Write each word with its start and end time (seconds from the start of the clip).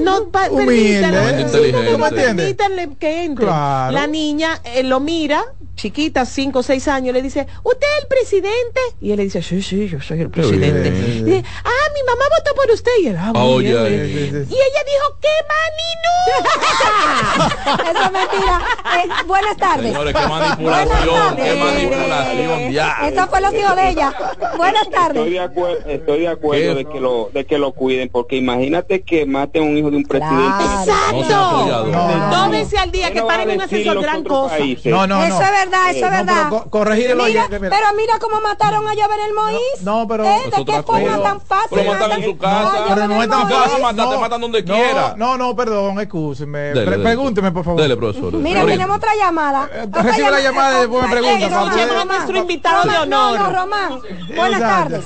no, 0.00 0.28
pa- 0.30 0.48
Humilde. 0.50 1.00
permítanle, 1.02 2.10
permítanle 2.10 2.88
que 2.98 3.24
entre. 3.24 3.44
Claro. 3.46 3.92
La 3.92 4.06
niña 4.06 4.60
eh, 4.64 4.82
lo 4.82 5.00
mira, 5.00 5.44
chiquita, 5.76 6.24
cinco 6.24 6.60
o 6.60 6.62
seis 6.62 6.86
años, 6.88 7.12
le 7.14 7.22
dice, 7.22 7.46
¿usted 7.62 7.86
es 7.96 8.02
el 8.02 8.08
presidente? 8.08 8.80
Y 9.00 9.10
él 9.10 9.16
le 9.18 9.24
dice, 9.24 9.42
sí, 9.42 9.60
sí, 9.62 9.88
yo 9.88 10.00
soy 10.00 10.20
el 10.20 10.30
presidente. 10.30 10.88
Y 10.88 11.22
dice, 11.22 11.44
ah, 11.64 11.90
mi 11.94 12.02
mamá 12.04 12.24
votó 12.38 12.54
por 12.54 12.70
usted. 12.70 12.92
Y 13.02 13.06
él, 13.08 13.16
ah, 13.18 13.32
bien, 13.58 13.62
bien". 13.62 14.06
Sí, 14.06 14.14
sí, 14.14 14.30
sí. 14.30 14.54
Y 14.54 14.54
ella 14.54 14.82
dijo, 14.86 15.18
¡qué 15.20 15.28
maninu! 15.50 16.14
Eso 17.90 18.04
es 18.04 18.12
mentira. 18.12 18.60
Eh, 18.96 19.08
buenas 19.26 19.56
tardes. 19.56 19.92
Señores, 19.92 20.14
qué 20.14 20.26
manipulación, 20.26 21.36
qué 21.36 21.54
manipulación, 21.56 22.72
ya. 22.72 22.96
Eso 23.08 23.26
fue 23.28 23.40
lo 23.40 23.50
que 23.50 23.56
dijo 23.58 23.74
de 23.74 23.88
ella. 23.90 24.14
Buenas 24.56 24.82
Estoy 24.82 24.94
tardes. 24.94 25.30
de 25.30 25.40
acuerdo, 25.40 25.90
estoy 25.90 26.20
de 26.20 26.28
acuerdo 26.28 26.62
¿Qué? 26.62 26.74
de 26.74 26.84
que 26.84 27.00
lo 27.00 27.30
de 27.32 27.44
que 27.44 27.58
lo 27.58 27.72
cuiden, 27.72 28.08
porque 28.08 28.36
imagínate 28.36 29.02
que 29.02 29.26
maten 29.26 29.62
a 29.62 29.66
un 29.66 29.76
hijo 29.76 29.83
de 29.90 29.96
un 29.98 30.04
presidente. 30.04 30.64
¡Exacto! 30.84 32.30
Dos 32.30 32.50
veces 32.50 32.78
al 32.78 32.90
día 32.92 33.08
¿Qué 33.08 33.14
que 33.14 33.22
paren 33.22 33.50
a 33.50 33.54
un 33.54 33.60
asesor 33.62 34.00
gran 34.02 34.24
cosa. 34.24 34.56
países? 34.56 34.92
No, 34.92 35.06
no, 35.06 35.16
no. 35.18 35.24
Eso 35.24 35.42
es 35.42 35.50
verdad, 35.50 35.90
eso 35.90 35.96
es 35.98 36.02
No, 36.02 36.08
pero 36.10 36.24
verdad. 36.26 36.48
co- 36.50 36.70
corregir 36.70 37.10
el 37.10 37.16
Mira, 37.16 37.24
oyente, 37.26 37.58
mira. 37.60 37.76
pero 37.76 37.96
mira 37.96 38.18
cómo 38.20 38.40
mataron 38.40 38.86
a 38.86 38.90
Jovenel 38.90 39.32
Moïse. 39.36 39.80
No, 39.82 40.00
no, 40.00 40.08
pero- 40.08 40.24
¿Eh? 40.24 40.42
¿De 40.56 40.64
qué 40.64 40.82
forma 40.82 41.08
cosa. 41.16 41.22
tan 41.22 41.40
fácil? 41.40 41.68
Pero 41.78 41.92
matan 41.92 42.12
en 42.12 42.24
su 42.24 42.38
casa. 42.38 42.84
a 42.84 42.94
Pero 42.94 43.08
no 43.08 43.22
es 43.22 43.28
tan 43.28 43.48
fácil. 43.48 43.76
Te 43.86 43.92
no, 43.94 44.20
matan 44.20 44.40
donde 44.40 44.62
no, 44.62 44.74
quiera. 44.74 45.14
No, 45.16 45.36
no, 45.38 45.56
perdón, 45.56 46.00
excúseme. 46.00 46.58
Dele, 46.58 46.82
Pre- 46.82 46.90
dele. 46.92 47.04
Pregúnteme, 47.04 47.52
por 47.52 47.64
favor. 47.64 47.80
Dele, 47.80 47.96
profesor. 47.96 48.32
dele. 48.32 48.42
Mira, 48.42 48.64
tenemos 48.66 48.96
otra 48.96 49.14
llamada. 49.16 49.68
Eh, 49.72 49.86
recibe 49.92 50.30
la 50.30 50.40
llamada 50.40 50.76
y 50.76 50.80
después 50.80 51.02
me 51.02 51.08
Eh, 51.08 51.20
pregunta, 51.20 51.60
poder- 51.60 51.88
Román. 51.88 52.08
Nuestro 52.08 52.36
invitado 52.38 52.90
de 52.90 52.98
honor. 52.98 53.38
no, 53.40 53.50
Román. 53.52 54.00
Buenas 54.36 54.60
tardes. 54.60 55.04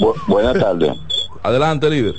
Bu- 0.00 0.14
buenas 0.26 0.54
tardes. 0.58 0.92
Adelante, 1.42 1.90
líder. 1.90 2.14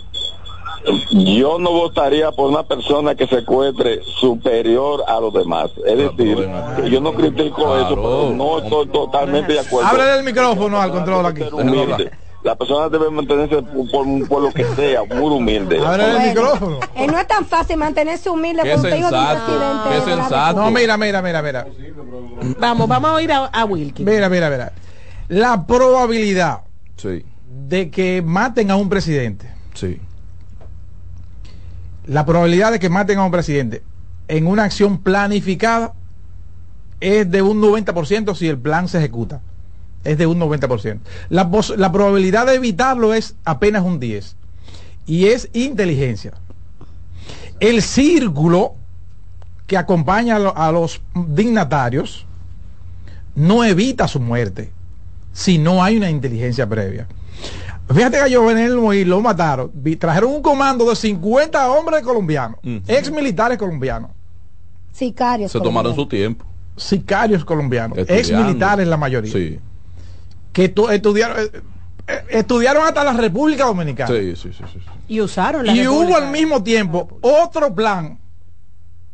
Yo 1.11 1.57
no 1.59 1.71
votaría 1.71 2.31
por 2.31 2.49
una 2.51 2.63
persona 2.63 3.15
que 3.15 3.25
se 3.27 3.39
encuentre 3.39 4.01
superior 4.19 5.03
a 5.07 5.19
los 5.19 5.33
demás. 5.33 5.71
Es 5.85 5.93
Ah, 5.93 6.11
decir, 6.15 6.49
que 6.83 6.89
yo 6.89 7.01
no 7.01 7.13
critico 7.13 7.55
Claro. 7.55 7.81
eso, 7.81 7.95
pero 7.95 8.29
no 8.35 8.59
estoy 8.59 8.87
totalmente 8.87 9.53
de 9.53 9.59
acuerdo. 9.59 9.89
Háblale 9.89 10.11
del 10.11 10.23
micrófono 10.25 10.81
al 10.81 10.91
control 10.91 11.25
aquí. 11.25 11.43
La 12.43 12.55
persona 12.55 12.89
debe 12.89 13.09
mantenerse 13.09 13.59
por, 13.63 14.27
por- 14.27 14.41
lo 14.43 14.51
que 14.51 14.63
sea, 14.75 15.01
muy 15.03 15.35
humilde. 15.35 15.77
Del 15.79 15.83
Bueno, 15.83 16.19
micrófono. 16.19 16.79
eh, 16.93 17.07
no 17.07 17.17
es 17.17 17.27
tan 17.27 17.43
fácil 17.43 17.77
mantenerse 17.77 18.29
humilde 18.29 18.61
Qué 18.61 18.77
sensato, 18.77 19.51
qué 19.89 20.01
sensato. 20.11 20.61
No, 20.61 20.69
mira, 20.69 20.95
mira, 20.95 21.23
mira, 21.23 21.41
mira. 21.41 21.65
Vamos, 22.59 22.87
vamos 22.87 23.09
a 23.09 23.13
oír 23.15 23.31
a, 23.31 23.45
a 23.45 23.65
Wilkin. 23.65 24.05
Mira, 24.05 24.29
mira, 24.29 24.51
mira. 24.51 24.73
La 25.29 25.65
probabilidad 25.65 26.61
Sí, 26.97 27.25
de 27.49 27.89
que 27.89 28.21
maten 28.23 28.69
a 28.69 28.75
un 28.75 28.89
presidente, 28.89 29.51
sí. 29.73 29.99
La 32.07 32.25
probabilidad 32.25 32.71
de 32.71 32.79
que 32.79 32.89
maten 32.89 33.19
a 33.19 33.25
un 33.25 33.31
presidente 33.31 33.83
en 34.27 34.47
una 34.47 34.63
acción 34.63 34.99
planificada 34.99 35.93
es 36.99 37.29
de 37.29 37.41
un 37.41 37.61
90% 37.61 38.35
si 38.35 38.47
el 38.47 38.57
plan 38.57 38.87
se 38.87 38.97
ejecuta. 38.97 39.41
Es 40.03 40.17
de 40.17 40.27
un 40.27 40.39
90%. 40.39 40.99
La, 41.29 41.49
la 41.77 41.91
probabilidad 41.91 42.45
de 42.45 42.55
evitarlo 42.55 43.13
es 43.13 43.35
apenas 43.43 43.83
un 43.83 43.99
10%. 43.99 44.33
Y 45.07 45.25
es 45.27 45.49
inteligencia. 45.53 46.33
El 47.59 47.81
círculo 47.81 48.75
que 49.67 49.77
acompaña 49.77 50.37
a, 50.37 50.67
a 50.67 50.71
los 50.71 51.01
dignatarios 51.13 52.25
no 53.35 53.63
evita 53.63 54.07
su 54.07 54.19
muerte 54.19 54.71
si 55.33 55.57
no 55.57 55.83
hay 55.83 55.97
una 55.97 56.09
inteligencia 56.09 56.67
previa. 56.67 57.07
Fíjate 57.93 58.17
que 58.17 58.23
a 58.33 58.37
Jovenel 58.39 58.77
Moïse 58.77 59.05
lo 59.05 59.21
mataron. 59.21 59.71
Trajeron 59.99 60.31
un 60.33 60.41
comando 60.41 60.89
de 60.89 60.95
50 60.95 61.69
hombres 61.71 62.01
colombianos, 62.01 62.59
Ujú. 62.63 62.81
ex 62.87 63.11
militares 63.11 63.57
colombianos, 63.57 64.11
Sicarios. 64.91 65.51
Se 65.51 65.59
tomaron 65.59 65.93
su 65.93 66.05
tiempo. 66.07 66.45
sicarios 66.77 67.45
colombianos, 67.45 67.97
ex 68.07 68.31
militares 68.31 68.87
la 68.87 68.97
mayoría, 68.97 69.31
Sí, 69.31 69.59
que 70.51 70.69
tu- 70.69 70.89
estudiaron, 70.89 71.37
eh, 71.39 71.51
eh, 72.07 72.23
estudiaron 72.31 72.83
hasta 72.85 73.03
la 73.03 73.13
República 73.13 73.65
Dominicana. 73.65 74.09
sí, 74.13 74.35
sí, 74.35 74.51
sí. 74.51 74.63
sí, 74.73 74.79
sí. 74.79 74.89
Y 75.07 75.21
usaron 75.21 75.65
la 75.65 75.73
Y 75.73 75.87
hubo 75.87 76.15
al 76.17 76.31
mismo 76.31 76.63
tiempo 76.63 77.07
otro 77.21 77.73
plan 77.73 78.19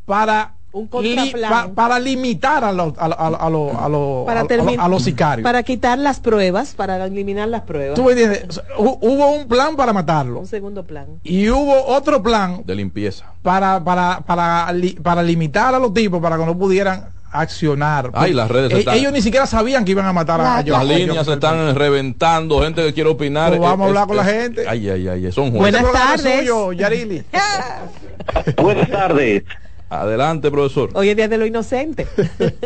para 0.06 0.56
Un 0.74 0.88
contraplan. 0.88 1.50
pa- 1.52 1.68
para 1.74 2.00
limitar 2.00 2.64
a 2.64 2.72
los 2.72 2.94
a, 2.98 3.06
a- 3.06 3.28
a 3.46 3.50
los- 3.50 3.76
a 3.76 3.90
los- 3.90 4.26
para 4.26 4.40
a- 4.40 4.44
a- 4.44 4.48
termin- 4.48 4.80
a 4.80 4.88
los 4.88 5.04
sicarios. 5.04 5.44
Para 5.44 5.64
quitar 5.64 6.00
las 6.00 6.20
pruebas, 6.22 6.74
para 6.76 7.06
eliminar 7.06 7.50
las 7.50 7.62
pruebas. 7.64 7.96
¿Tú 7.96 8.04
me 8.06 8.12
entiendes? 8.12 8.62
Hubo 8.78 9.32
un 9.32 9.48
plan 9.48 9.76
para 9.76 9.92
matarlo 9.92 10.40
Un 10.40 10.48
segundo 10.48 10.84
plan. 10.86 11.08
y 11.24 11.50
hubo 11.50 11.86
otro 11.88 12.24
plan 12.24 12.62
De 12.66 12.76
limpieza. 12.76 13.26
para 13.42 13.84
para 13.84 14.22
para 14.26 14.72
li- 14.72 14.94
para 14.94 15.22
limitar 15.22 15.76
a 15.76 15.80
los 15.80 15.94
tipos 15.94 16.22
para 16.22 16.38
que 16.38 16.46
no 16.46 16.58
pudieran 16.58 17.09
accionar. 17.34 18.09
Ay, 18.14 18.34
las 18.34 18.50
redes 18.52 18.72
E- 18.74 18.80
están- 18.80 18.96
ellos 18.98 19.12
ni 19.14 19.22
siquiera 19.22 19.46
sabían 19.48 19.84
que 19.86 19.92
iban 19.92 20.06
a 20.06 20.12
matar 20.14 20.40
a, 20.42 20.58
a 20.58 20.64
Las 20.64 20.86
líneas 20.86 21.26
se 21.26 21.34
están 21.34 21.74
reventando, 21.76 22.62
gente 22.62 22.84
que 22.84 22.94
quiere 22.94 23.09
opinar. 23.09 23.50
Pues 23.50 23.62
vamos 23.62 23.86
a 23.86 23.88
Eh, 23.88 23.90
hablar 23.90 24.03
es- 24.03 24.08
con 24.08 24.18
la 24.18 24.24
es- 24.32 24.42
gente. 24.44 24.66
Ay, 24.68 24.90
ay, 24.90 25.08
ay, 25.08 25.32
son 25.32 25.52
jueces. 25.52 25.59
Buenas 25.59 25.82
Este 25.84 25.98
tardes. 25.98 26.40
suyo, 26.40 26.72
Yarili. 26.74 27.24
Buenas 28.62 28.90
tardes. 28.90 29.44
Adelante, 29.91 30.50
profesor. 30.50 30.90
Hoy 30.94 31.09
es 31.09 31.18
día 31.18 31.28
de 31.28 31.38
lo 31.38 31.46
inocente. 31.46 32.07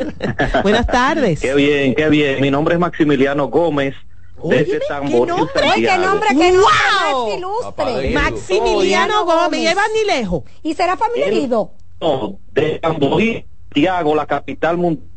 Buenas 0.61 0.85
tardes. 0.85 1.39
Qué 1.39 1.55
bien, 1.55 1.95
qué 1.95 2.07
bien. 2.07 2.39
Mi 2.39 2.51
nombre 2.51 2.75
es 2.75 2.79
Maximiliano 2.79 3.47
Gómez. 3.47 3.95
Óyeme, 4.37 4.65
¿qué 4.67 4.79
nombre? 5.09 5.71
Oye, 5.73 5.87
qué 5.87 5.97
nombre, 5.97 6.27
qué 6.29 6.51
nombre 6.51 6.67
¡Wow! 7.11 7.27
más 7.27 7.37
ilustre. 7.37 8.11
Maximiliano 8.13 9.25
Gómez. 9.25 9.43
Gómez, 9.43 9.59
lleva 9.61 9.81
ni 9.95 10.05
lejos. 10.05 10.43
¿Y 10.61 10.75
será 10.75 10.97
familia 10.97 11.25
herido? 11.25 11.71
No, 11.99 12.37
de 12.51 12.79
Santiago, 12.79 14.13
la 14.13 14.27
capital 14.27 14.77
mundial. 14.77 15.09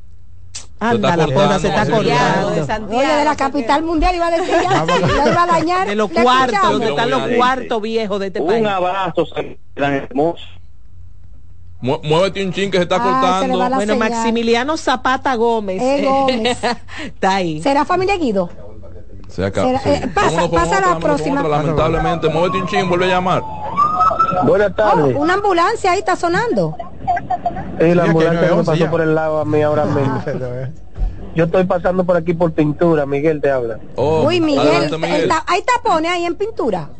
Anda, 0.81 1.15
la 1.15 1.27
cosa 1.27 1.59
se 1.59 1.69
está. 1.69 1.83
Oye, 1.95 3.17
de 3.17 3.25
la 3.25 3.37
capital 3.37 3.83
mundial 3.83 4.15
iba 4.15 4.29
a 4.29 4.31
decir 4.31 4.55
ya, 4.63 4.85
lo 4.87 5.31
iba 5.31 5.43
a 5.43 5.47
dañar. 5.47 5.87
De 5.87 5.95
los 5.95 6.11
¿Le 6.11 6.23
cuartos, 6.23 6.71
donde 6.71 6.89
están 6.89 7.11
los 7.11 7.29
cuartos 7.37 7.83
viejos 7.83 8.19
de 8.19 8.29
este 8.29 8.41
país. 8.41 8.61
Un 8.61 8.67
abrazo, 8.67 9.27
tan 9.75 9.93
hermoso. 9.93 10.58
Mu- 11.81 11.99
Muévete 12.03 12.45
un 12.45 12.53
chin 12.53 12.71
que 12.71 12.79
se 12.79 12.83
está 12.85 12.99
cortando. 13.01 13.57
Bueno, 13.57 13.81
señal. 13.81 13.99
Maximiliano 13.99 14.77
Zapata 14.77 15.35
Gómez. 15.37 15.81
Eh, 15.81 16.05
Gómez. 16.05 16.59
está 17.05 17.37
ahí. 17.37 17.63
¿Será 17.63 17.85
familia 17.85 18.17
Guido? 18.17 18.51
Se 19.29 19.45
acaba. 19.45 19.79
Será- 19.79 19.95
eh, 19.95 20.09
pasa- 20.15 20.49
pasa 20.51 20.79
otra, 20.79 20.91
la 20.95 20.99
próxima. 20.99 21.41
otra, 21.41 21.59
Lamentablemente, 21.59 22.29
muévete 22.29 22.59
un 22.59 22.67
chin, 22.67 22.89
vuelve 22.89 23.05
a 23.07 23.09
llamar. 23.09 23.43
Buenas 24.45 24.73
Oh, 24.79 25.21
una 25.21 25.35
ambulancia 25.35 25.93
ahí 25.93 25.99
está 26.01 26.15
sonando. 26.17 26.77
La 27.79 28.05
ambulancia 28.05 28.41
me 28.41 28.47
911 28.49 28.65
pasó 28.71 28.85
ya. 28.85 28.91
por 28.91 29.01
el 29.01 29.15
lado 29.15 29.41
a 29.41 29.45
mí 29.45 29.63
ahora 29.63 29.85
mismo. 29.87 30.23
Yo 31.35 31.45
estoy 31.45 31.65
pasando 31.65 32.05
por 32.05 32.17
aquí 32.17 32.35
por 32.35 32.53
pintura, 32.53 33.07
Miguel 33.07 33.41
te 33.41 33.51
habla. 33.51 33.79
Oh, 33.97 34.25
Uy, 34.27 34.41
Miguel, 34.41 34.67
adelante, 34.67 34.99
Miguel. 34.99 35.23
está- 35.23 35.45
hay 35.47 35.63
tapones 35.63 36.11
ahí 36.11 36.25
en 36.25 36.35
pintura. 36.35 36.91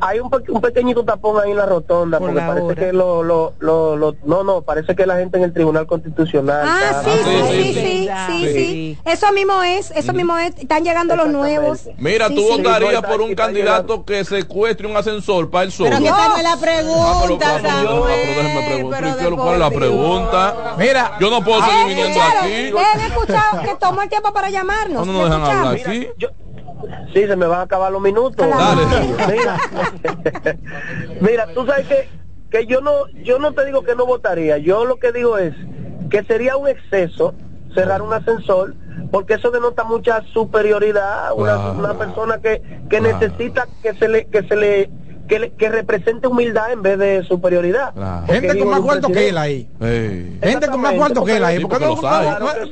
Hay 0.00 0.20
un, 0.20 0.30
un 0.48 0.60
pequeñito 0.60 1.04
tapón 1.04 1.42
ahí 1.42 1.50
en 1.50 1.56
la 1.56 1.66
rotonda, 1.66 2.18
Por 2.18 2.28
porque 2.28 2.40
la 2.40 2.46
parece 2.46 2.66
hora. 2.66 2.74
que 2.74 2.92
lo, 2.92 3.22
lo, 3.22 3.54
lo, 3.60 3.96
lo- 3.96 4.14
no, 4.24 4.44
no, 4.44 4.62
parece 4.62 4.94
que 4.94 5.06
la 5.06 5.16
gente 5.16 5.38
en 5.38 5.44
el 5.44 5.52
Tribunal 5.52 5.86
Constitucional. 5.86 6.66
Ah, 6.68 6.80
está- 6.90 7.02
sí, 7.04 7.10
sí, 7.10 7.22
sí, 7.24 7.62
sí, 7.62 7.72
sí, 7.74 7.80
sí, 7.82 8.08
sí, 8.28 8.52
sí. 8.52 8.52
sí. 8.54 8.98
Eso 9.04 9.32
mismo 9.32 9.62
es, 9.62 9.90
eso 9.92 10.12
mismo 10.12 10.36
es. 10.38 10.54
Están 10.58 10.84
llegando 10.84 11.16
los 11.16 11.28
nuevos. 11.28 11.88
Mira, 11.98 12.28
Sí, 12.28 12.34
tú 12.34 12.42
sí. 12.42 12.48
votarías 12.62 13.02
por 13.02 13.20
un 13.20 13.34
candidato 13.34 14.04
que 14.04 14.24
secuestre 14.24 14.86
un 14.86 14.96
ascensor 14.96 15.50
para 15.50 15.64
el 15.64 15.72
sol. 15.72 15.86
Pero 15.90 16.02
que 16.02 16.10
no 16.10 16.36
es 16.36 16.42
la 16.42 16.52
Ah, 16.52 16.58
pregunta, 16.60 17.58
pero, 17.62 17.68
pero, 17.68 18.06
pero 18.06 18.06
déjeme 18.06 18.54
Samuel. 18.54 18.66
preguntar. 18.66 19.00
Pero 19.00 19.16
¿Qué- 19.30 19.36
¿Cuál 19.36 19.54
es 19.54 19.60
la 19.60 19.70
pregunta? 19.70 20.74
Mira, 20.78 21.12
Yo 21.20 21.30
no 21.30 21.42
puedo 21.42 21.60
seguir 21.62 21.76
Eh, 21.80 21.84
viniendo 21.88 22.18
escucharon, 22.20 22.44
aquí. 22.44 22.72
han 22.94 23.00
escuchado 23.12 23.62
que 23.62 23.74
tomó 23.80 24.02
el 24.02 24.08
tiempo 24.08 24.32
para 24.32 24.50
llamarnos. 24.50 25.06
No, 25.06 25.12
no 25.12 25.24
¿Le 25.24 25.28
nos 25.30 25.38
dejan 25.40 25.56
hablar 25.56 25.74
aquí. 25.74 26.08
Sí, 27.12 27.26
se 27.26 27.36
me 27.36 27.46
van 27.46 27.60
a 27.60 27.62
acabar 27.62 27.92
los 27.92 28.00
minutos. 28.00 28.46
Dale. 28.48 28.82
Mira, 29.32 29.56
mira, 31.20 31.46
tú 31.54 31.66
sabes 31.66 31.86
que, 31.86 32.08
que 32.50 32.66
yo 32.66 32.80
no, 32.80 33.08
yo 33.24 33.38
no 33.38 33.52
te 33.52 33.64
digo 33.64 33.82
que 33.82 33.94
no 33.94 34.06
votaría. 34.06 34.58
Yo 34.58 34.84
lo 34.84 34.96
que 34.96 35.12
digo 35.12 35.38
es 35.38 35.54
que 36.10 36.24
sería 36.24 36.56
un 36.56 36.68
exceso 36.68 37.34
cerrar 37.74 38.02
un 38.02 38.12
ascensor 38.12 38.74
porque 39.10 39.34
eso 39.34 39.50
denota 39.50 39.84
mucha 39.84 40.22
superioridad 40.32 41.32
una, 41.34 41.70
una 41.72 41.94
persona 41.98 42.38
que, 42.38 42.62
que 42.88 43.00
necesita 43.00 43.68
que 43.82 43.94
se 43.94 44.08
le 44.08 44.26
que 44.26 44.42
se 44.44 44.56
le 44.56 44.90
que, 45.26 45.38
le- 45.38 45.50
que 45.52 45.68
represente 45.68 46.26
humildad 46.26 46.72
en 46.72 46.82
vez 46.82 46.98
de 46.98 47.22
superioridad 47.24 47.92
Claro. 47.94 48.26
Gente 48.26 48.58
con 48.58 48.68
más 48.68 48.80
cuarto 48.80 49.08
que 49.08 49.28
él 49.28 49.38
ahí. 49.38 49.68
Gente 50.42 50.66
con 50.68 50.80
más 50.80 50.92
cuarto 50.94 51.24
que 51.24 51.36
él 51.36 51.44
ahí. 51.44 51.58
Sí, 51.58 51.62
Porque 51.64 51.84
no, 51.84 51.90
los 51.90 51.98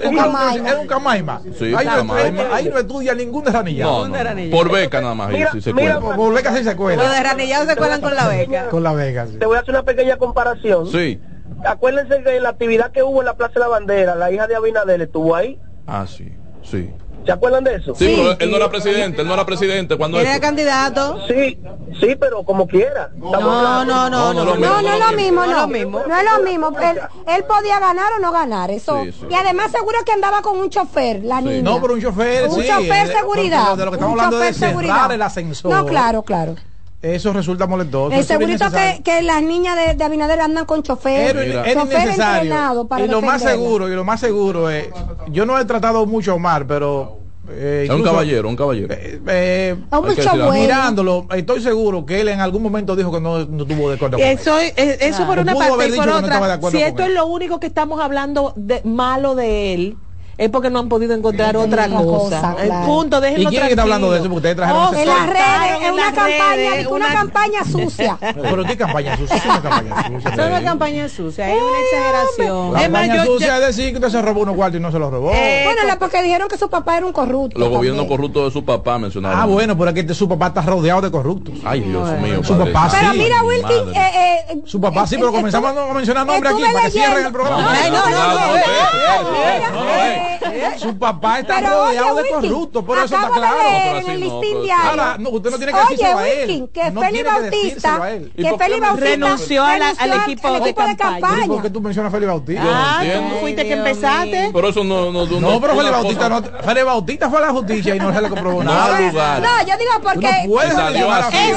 es 0.00 0.06
Un 0.06 0.80
un 0.80 0.86
camaima. 0.86 1.40
Sí, 1.58 1.74
ahí, 1.76 1.86
no, 1.86 2.16
estudia- 2.18 2.54
ahí 2.54 2.68
no 2.68 2.78
estudia 2.78 3.14
ningún 3.14 3.44
No, 3.44 3.50
desranillado. 3.50 4.08
no, 4.08 4.50
por 4.50 4.70
beca 4.70 5.00
nada 5.00 5.14
más. 5.14 5.30
Mira, 5.30 5.52
si 5.52 5.60
se 5.60 5.72
mira, 5.72 5.98
cuela. 6.00 6.16
Por 6.16 6.34
beca 6.34 6.50
sí 6.52 6.58
se 6.58 6.64
Los 6.64 6.74
cuela. 6.74 7.10
de 7.12 7.22
Ranillado 7.22 7.66
se 7.66 7.76
cuelan 7.76 8.00
con 8.00 8.14
la 8.14 8.28
beca. 8.28 8.68
Con 8.68 8.82
la 8.82 8.92
Vega. 8.92 9.26
sí. 9.26 9.36
te 9.38 9.46
voy 9.46 9.56
a 9.56 9.60
hacer 9.60 9.70
una 9.74 9.82
pequeña 9.82 10.16
comparación 10.16 10.86
Sí. 10.90 11.20
acuérdense 11.64 12.22
que 12.22 12.40
la 12.40 12.50
actividad 12.50 12.90
que 12.92 13.02
hubo 13.02 13.20
en 13.20 13.26
la 13.26 13.34
Plaza 13.34 13.54
de 13.54 13.60
la 13.60 13.68
Bandera 13.68 14.14
la 14.14 14.30
hija 14.30 14.46
de 14.46 14.54
Abinader 14.56 15.00
estuvo 15.02 15.34
ahí 15.34 15.58
Ah, 15.86 16.06
sí. 16.08 16.32
Sí. 16.62 16.90
¿Se 17.24 17.32
acuerdan 17.32 17.64
de 17.64 17.76
eso? 17.76 17.94
Sí, 17.94 18.06
Sí, 18.06 18.14
pero 18.16 18.36
él 18.38 18.50
no 18.50 18.56
era 18.58 18.68
presidente, 18.68 19.22
él 19.22 19.26
no 19.28 19.34
era 19.34 19.46
presidente 19.46 19.96
cuando 19.96 20.20
Era 20.20 20.38
candidato. 20.40 21.18
Sí, 21.26 21.58
sí, 22.00 22.16
pero 22.20 22.42
como 22.44 22.66
quiera. 22.66 23.10
No, 23.16 23.30
no, 23.40 23.84
no, 23.84 24.10
No, 24.10 24.34
no. 24.34 24.44
no, 24.44 24.54
No, 24.56 24.82
no 24.82 24.92
es 24.92 25.00
lo 25.00 25.12
mismo, 25.16 25.40
No 25.40 25.44
es 25.44 25.50
no. 25.50 25.60
lo 25.62 25.68
mismo. 25.68 26.02
No 26.06 26.16
es 26.16 26.24
lo 26.24 26.42
mismo. 26.42 26.68
Él, 26.80 27.00
él 27.28 27.44
podía 27.44 27.80
ganar 27.80 28.12
o 28.18 28.20
no 28.20 28.30
ganar, 28.30 28.70
eso. 28.70 29.02
Sí, 29.04 29.12
sí. 29.12 29.26
Y 29.30 29.34
además 29.34 29.70
seguro 29.72 29.98
que 30.04 30.12
andaba 30.12 30.42
con 30.42 30.58
un 30.58 30.68
chofer, 30.68 31.24
la 31.24 31.40
niña. 31.40 31.62
No, 31.62 31.80
pero 31.80 31.94
un 31.94 32.02
chofer, 32.02 32.48
Un 32.48 32.60
sí, 32.62 32.68
chofer 32.68 33.08
de- 33.08 33.14
seguridad. 33.14 33.76
de- 33.76 33.84
lo 33.84 33.90
que 33.90 33.96
estamos 33.96 34.14
un 34.14 34.20
hablando 34.20 34.38
de 34.40 34.52
chofer 34.52 34.68
seguridad. 34.68 35.12
el 35.12 35.22
ascensor. 35.22 35.70
No, 35.70 35.86
claro, 35.86 36.22
claro. 36.22 36.56
Eso 37.04 37.32
resulta 37.32 37.66
molestoso. 37.66 38.12
El 38.14 38.20
es 38.20 38.26
segurito 38.26 38.64
que, 38.70 39.02
que 39.04 39.20
las 39.22 39.42
niñas 39.42 39.76
de, 39.76 39.94
de 39.94 40.04
Abinader 40.04 40.40
andan 40.40 40.64
con 40.64 40.82
chofer. 40.82 41.36
Era, 41.36 41.40
Mira. 41.44 41.64
era 41.70 41.80
chofer 41.82 41.98
innecesario. 42.02 42.42
entrenado 42.42 42.88
para 42.88 43.04
y 43.04 43.08
lo 43.08 43.20
más 43.20 43.42
seguro, 43.42 43.88
y 43.88 43.94
lo 43.94 44.04
más 44.04 44.20
seguro 44.20 44.70
es, 44.70 44.88
yo 45.28 45.44
no 45.44 45.58
he 45.58 45.64
tratado 45.66 46.06
mucho 46.06 46.32
a 46.32 46.34
Omar, 46.34 46.66
pero 46.66 47.18
eh, 47.50 47.82
Es 47.86 47.90
un 47.90 48.02
caballero, 48.02 48.48
un 48.48 48.56
caballero. 48.56 48.94
eh, 48.94 49.20
eh, 49.28 49.76
Es 50.16 50.26
un 50.32 50.52
mirándolo, 50.54 51.26
estoy 51.36 51.60
seguro 51.60 52.06
que 52.06 52.22
él 52.22 52.28
en 52.28 52.40
algún 52.40 52.62
momento 52.62 52.96
dijo 52.96 53.12
que 53.12 53.20
no, 53.20 53.44
no 53.44 53.66
tuvo 53.66 53.90
de 53.90 53.96
acuerdo 53.96 54.16
con 54.16 54.26
él. 54.26 54.38
Eso, 54.38 54.58
es- 54.58 54.72
eso 54.76 55.26
por 55.26 55.38
una 55.40 55.54
parte 55.54 55.88
y 55.88 55.92
por 55.96 56.06
no 56.06 56.16
otra. 56.16 56.58
Si 56.70 56.80
esto 56.80 57.02
él. 57.02 57.10
es 57.10 57.14
lo 57.14 57.26
único 57.26 57.60
que 57.60 57.66
estamos 57.66 58.00
hablando 58.00 58.54
de 58.56 58.80
malo 58.84 59.34
de 59.34 59.74
él, 59.74 59.96
es 60.36 60.48
porque 60.50 60.70
no 60.70 60.80
han 60.80 60.88
podido 60.88 61.14
encontrar 61.14 61.56
otra 61.56 61.84
otra 61.86 61.98
cosa. 62.02 62.40
cosa, 62.40 62.56
El 62.62 62.66
claro. 62.68 62.86
punto, 62.86 63.20
déjenlo 63.20 63.50
¿Y 63.50 63.52
quién 63.52 63.64
está 63.66 63.82
hablando 63.82 64.10
de 64.10 64.18
eso? 64.18 64.24
Porque 64.24 64.36
ustedes 64.36 64.56
trajeron 64.56 64.82
Oh, 64.84 64.94
En 64.94 65.06
las 65.08 65.26
redes, 65.26 65.76
en 65.76 65.82
es 65.84 65.92
una 65.92 66.04
las 66.04 66.14
campaña, 66.14 66.70
una 66.88 66.90
una- 67.06 67.12
campaña 67.14 67.64
sucia. 67.64 68.18
Pero 68.20 68.64
qué 68.64 68.76
campaña 68.76 69.16
sucia, 69.16 69.36
es 69.36 69.44
una 69.44 69.62
campaña 69.62 70.06
sucia. 70.08 70.36
No 70.36 70.56
es 70.56 70.64
campaña 70.64 71.08
sucia, 71.08 71.50
es 71.54 71.58
una 71.62 71.78
exageración. 71.80 72.72
La 72.72 72.80
campaña 72.82 73.16
yo- 73.16 73.24
sucia 73.32 73.46
yo- 73.46 73.54
es 73.54 73.76
decir 73.76 73.90
que 73.90 73.96
usted 73.96 74.10
se 74.10 74.22
robó 74.22 74.40
unos 74.42 74.54
cuartos 74.56 74.78
y 74.78 74.82
no 74.82 74.90
se 74.92 74.98
los 74.98 75.10
robó. 75.10 75.32
Eh, 75.32 75.62
Bueno, 75.64 75.82
la- 75.86 75.98
porque 75.98 76.22
dijeron 76.22 76.48
que 76.48 76.58
su 76.58 76.68
papá 76.68 76.96
era 76.96 77.06
un 77.06 77.12
corrupto. 77.12 77.58
Los 77.58 77.68
gobiernos 77.68 78.06
corruptos 78.06 78.44
de 78.46 78.50
su 78.50 78.64
papá 78.64 78.98
mencionaron. 78.98 79.38
ah, 79.40 79.46
bueno, 79.46 79.76
pero 79.78 79.90
es 79.90 80.04
que 80.06 80.14
su 80.14 80.28
papá 80.28 80.48
está 80.48 80.62
rodeado 80.62 81.00
de 81.00 81.10
corruptos. 81.10 81.54
Ay, 81.64 81.80
Dios 81.80 82.08
mío. 82.20 82.42
Su 82.44 82.56
padre 82.56 82.72
papá. 82.72 82.96
Pero 82.98 83.12
sí, 83.12 83.18
mira, 83.18 83.42
Mi 83.42 83.48
Wilkin, 83.48 83.94
eh, 83.94 84.10
eh, 84.50 84.60
Su 84.66 84.80
papá 84.80 85.06
sí, 85.06 85.16
pero 85.18 85.32
comenzamos 85.32 85.76
a 85.76 85.92
mencionar 85.94 86.26
nombres 86.26 86.52
aquí 86.52 86.62
para 86.72 86.84
que 86.84 86.90
cierren 86.90 87.26
el 87.26 87.32
programa. 87.32 87.62
No, 87.62 87.90
no, 87.90 88.10
no, 88.10 89.74
no, 89.84 90.23
eh, 90.24 90.70
no, 90.72 90.78
Su 90.78 90.98
papá 90.98 91.40
está 91.40 91.56
Pero 91.56 91.68
rodeado 91.70 92.14
oye, 92.14 92.22
de 92.22 92.28
corruptos, 92.30 92.84
por 92.84 92.98
eso 92.98 93.14
está 93.14 93.28
claro. 93.30 93.56
leer 93.58 93.96
en 93.96 94.10
el 94.10 94.20
no, 94.20 94.26
listín 94.40 94.40
pero- 94.52 94.62
diario. 94.62 94.90
Ahora, 94.90 95.16
no, 95.18 95.28
usted 95.30 95.50
no 95.50 95.56
tiene 95.56 95.72
que 95.72 95.78
Oye, 95.78 95.86
decírselo 95.90 96.18
a 96.18 96.28
él. 96.28 96.38
Wilkin, 96.48 96.68
que 96.68 96.90
No 96.90 97.00
Félix 97.00 97.22
tiene 97.24 97.28
que 97.38 97.40
decírselo 97.50 97.98
Bautista, 97.98 98.02
a 98.04 98.10
él. 98.10 98.32
¿Y 98.34 98.42
que 98.42 98.42
me- 98.42 98.56
Bautista 98.80 99.10
Renunció 99.10 99.64
a 99.64 99.78
la- 99.78 99.88
al 99.88 99.96
renunció 100.10 100.22
equipo 100.32 100.52
de 100.86 100.96
campaña. 100.96 101.44
¿Y 101.44 101.48
por 101.48 101.62
qué 101.62 101.70
tú 101.70 101.80
mencionas 101.80 102.10
a 102.12 102.16
Félix 102.16 102.28
Bautista? 102.32 102.62
Ah, 102.66 103.04
Yo 103.04 103.20
no 103.20 103.28
tú 103.28 103.34
fuiste 103.40 103.64
que 103.66 103.72
empezaste. 103.72 104.40
mío. 104.42 104.50
Pero 104.52 104.68
eso 104.68 104.84
no, 104.84 105.10
no, 105.12 105.26
No, 105.26 105.60
pero 105.60 105.74
Félix 105.76 105.92
Bautista 105.92 106.28
no. 106.28 106.42
Félix 106.42 106.86
Bautista 106.86 107.30
fue 107.30 107.38
a 107.38 107.42
la 107.42 107.50
justicia 107.50 107.94
y 107.94 107.98
no 107.98 108.12
se 108.14 108.20
le 108.22 108.28
comprobó 108.28 108.62
No 108.64 108.72
nada. 108.72 108.96
al. 108.96 109.42
No, 109.42 109.66
yo 109.66 109.76
digo 109.78 109.92
porque 110.02 110.46
no 110.48 110.60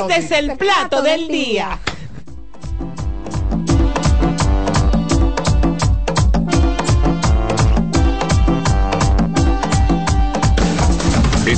Este 0.08 0.20
es 0.20 0.32
el 0.32 0.58
plato 0.58 1.02
del 1.02 1.28
día. 1.28 1.80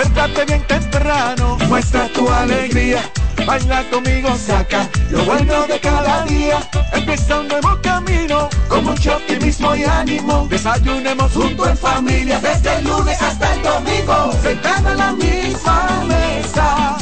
Despiértate 0.00 0.46
bien 0.46 0.62
temprano, 0.62 1.58
muestra 1.68 2.08
tu 2.08 2.26
alegría. 2.32 3.02
Baila 3.46 3.84
conmigo, 3.90 4.34
saca 4.34 4.88
lo 5.10 5.22
bueno 5.24 5.66
de 5.66 5.78
cada 5.78 6.24
día. 6.24 6.58
Empieza 6.94 7.38
un 7.38 7.48
nuevo 7.48 7.78
camino, 7.82 8.48
con 8.68 8.84
mucho 8.84 9.16
optimismo 9.16 9.76
y 9.76 9.84
ánimo. 9.84 10.46
Desayunemos 10.48 11.30
junto 11.34 11.68
en 11.68 11.76
familia, 11.76 12.40
desde 12.40 12.76
el 12.76 12.84
lunes 12.84 13.20
hasta 13.20 13.52
el 13.52 13.62
domingo. 13.62 14.32
Sentado 14.42 14.90
en 14.90 14.96
la 14.96 15.12
misma 15.12 16.04
mesa, 16.08 16.96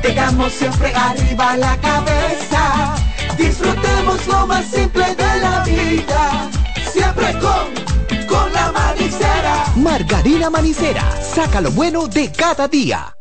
tengamos 0.00 0.50
siempre 0.54 0.94
arriba 0.94 1.58
la 1.58 1.76
cabeza. 1.76 2.94
Disfrutemos 3.36 4.26
lo 4.26 4.46
más 4.46 4.64
simple 4.64 5.14
de 5.14 5.40
la 5.42 5.62
vida, 5.64 6.48
siempre 6.90 7.38
con, 7.38 8.26
con 8.26 8.50
la 8.54 8.72
manicera. 8.72 9.39
Margarina 9.76 10.50
Manicera, 10.50 11.04
saca 11.22 11.60
lo 11.60 11.70
bueno 11.70 12.06
de 12.08 12.32
cada 12.32 12.68
día. 12.68 13.14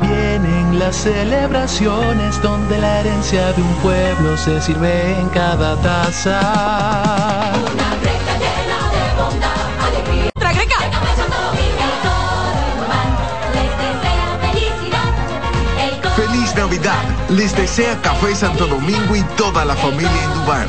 Vienen 0.00 0.78
las 0.78 0.96
celebraciones 0.96 2.40
donde 2.42 2.78
la 2.78 3.00
herencia 3.00 3.52
de 3.52 3.62
un 3.62 3.74
pueblo 3.76 4.36
se 4.36 4.60
sirve 4.62 5.18
en 5.18 5.28
cada 5.28 5.76
taza. 5.82 7.52
¡Tragreca! 10.38 10.76
Feliz 16.16 16.54
Navidad. 16.54 17.02
Les 17.28 17.54
desea 17.56 18.00
Café 18.02 18.34
Santo 18.34 18.66
Domingo 18.66 19.16
y 19.16 19.22
toda 19.36 19.64
la 19.64 19.74
familia 19.74 20.24
en 20.24 20.34
Dubán. 20.34 20.68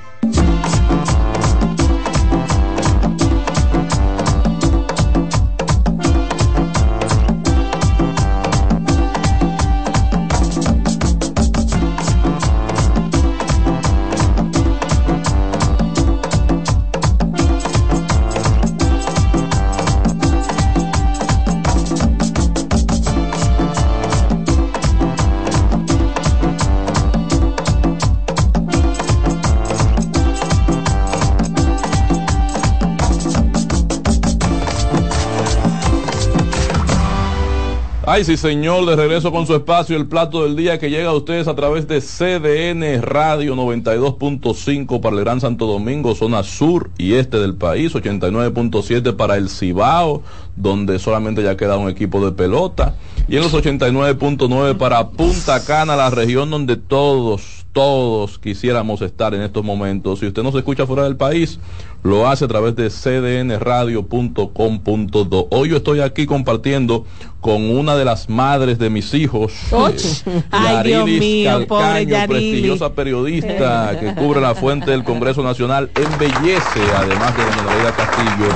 Ay, 38.13 38.25
sí, 38.25 38.35
señor, 38.35 38.85
de 38.87 38.97
regreso 38.97 39.31
con 39.31 39.47
su 39.47 39.55
espacio, 39.55 39.95
el 39.95 40.05
plato 40.05 40.43
del 40.43 40.57
día 40.57 40.77
que 40.77 40.89
llega 40.89 41.11
a 41.11 41.13
ustedes 41.13 41.47
a 41.47 41.55
través 41.55 41.87
de 41.87 42.01
CDN 42.01 43.01
Radio 43.01 43.55
92.5 43.55 44.99
para 44.99 45.15
el 45.15 45.23
Gran 45.23 45.39
Santo 45.39 45.65
Domingo, 45.65 46.13
zona 46.13 46.43
sur 46.43 46.89
y 46.97 47.13
este 47.13 47.37
del 47.37 47.55
país, 47.55 47.95
89.7 47.95 49.15
para 49.15 49.37
el 49.37 49.47
Cibao, 49.47 50.23
donde 50.57 50.99
solamente 50.99 51.41
ya 51.41 51.55
queda 51.55 51.77
un 51.77 51.89
equipo 51.89 52.19
de 52.25 52.33
pelota, 52.33 52.95
y 53.29 53.37
en 53.37 53.43
los 53.43 53.53
89.9 53.53 54.75
para 54.75 55.07
Punta 55.11 55.63
Cana, 55.63 55.95
la 55.95 56.09
región 56.09 56.49
donde 56.49 56.75
todos, 56.75 57.60
todos 57.73 58.39
quisiéramos 58.39 59.01
estar 59.01 59.33
en 59.33 59.41
estos 59.41 59.63
momentos. 59.63 60.19
Si 60.19 60.27
usted 60.27 60.43
nos 60.43 60.53
escucha 60.55 60.85
fuera 60.85 61.03
del 61.03 61.15
país, 61.15 61.57
lo 62.03 62.27
hace 62.27 62.43
a 62.45 62.47
través 62.47 62.75
de 62.75 62.89
cdnradio.com.do. 62.89 65.47
Hoy 65.51 65.69
yo 65.69 65.77
estoy 65.77 66.01
aquí 66.01 66.25
compartiendo 66.25 67.05
con 67.39 67.69
una 67.69 67.95
de 67.95 68.03
las 68.05 68.29
madres 68.29 68.77
de 68.77 68.89
mis 68.89 69.13
hijos, 69.13 69.53
eh, 69.71 69.95
Yarilis 70.51 71.19
mío, 71.19 71.65
Calcaño, 71.67 72.27
prestigiosa 72.27 72.93
periodista 72.93 73.97
que 73.99 74.13
cubre 74.15 74.41
la 74.41 74.53
fuente 74.53 74.91
del 74.91 75.03
Congreso 75.03 75.41
Nacional, 75.43 75.89
embellece, 75.95 76.81
además 76.95 77.35
de 77.37 77.43
Nereida 77.43 77.95
Castillo, 77.95 78.47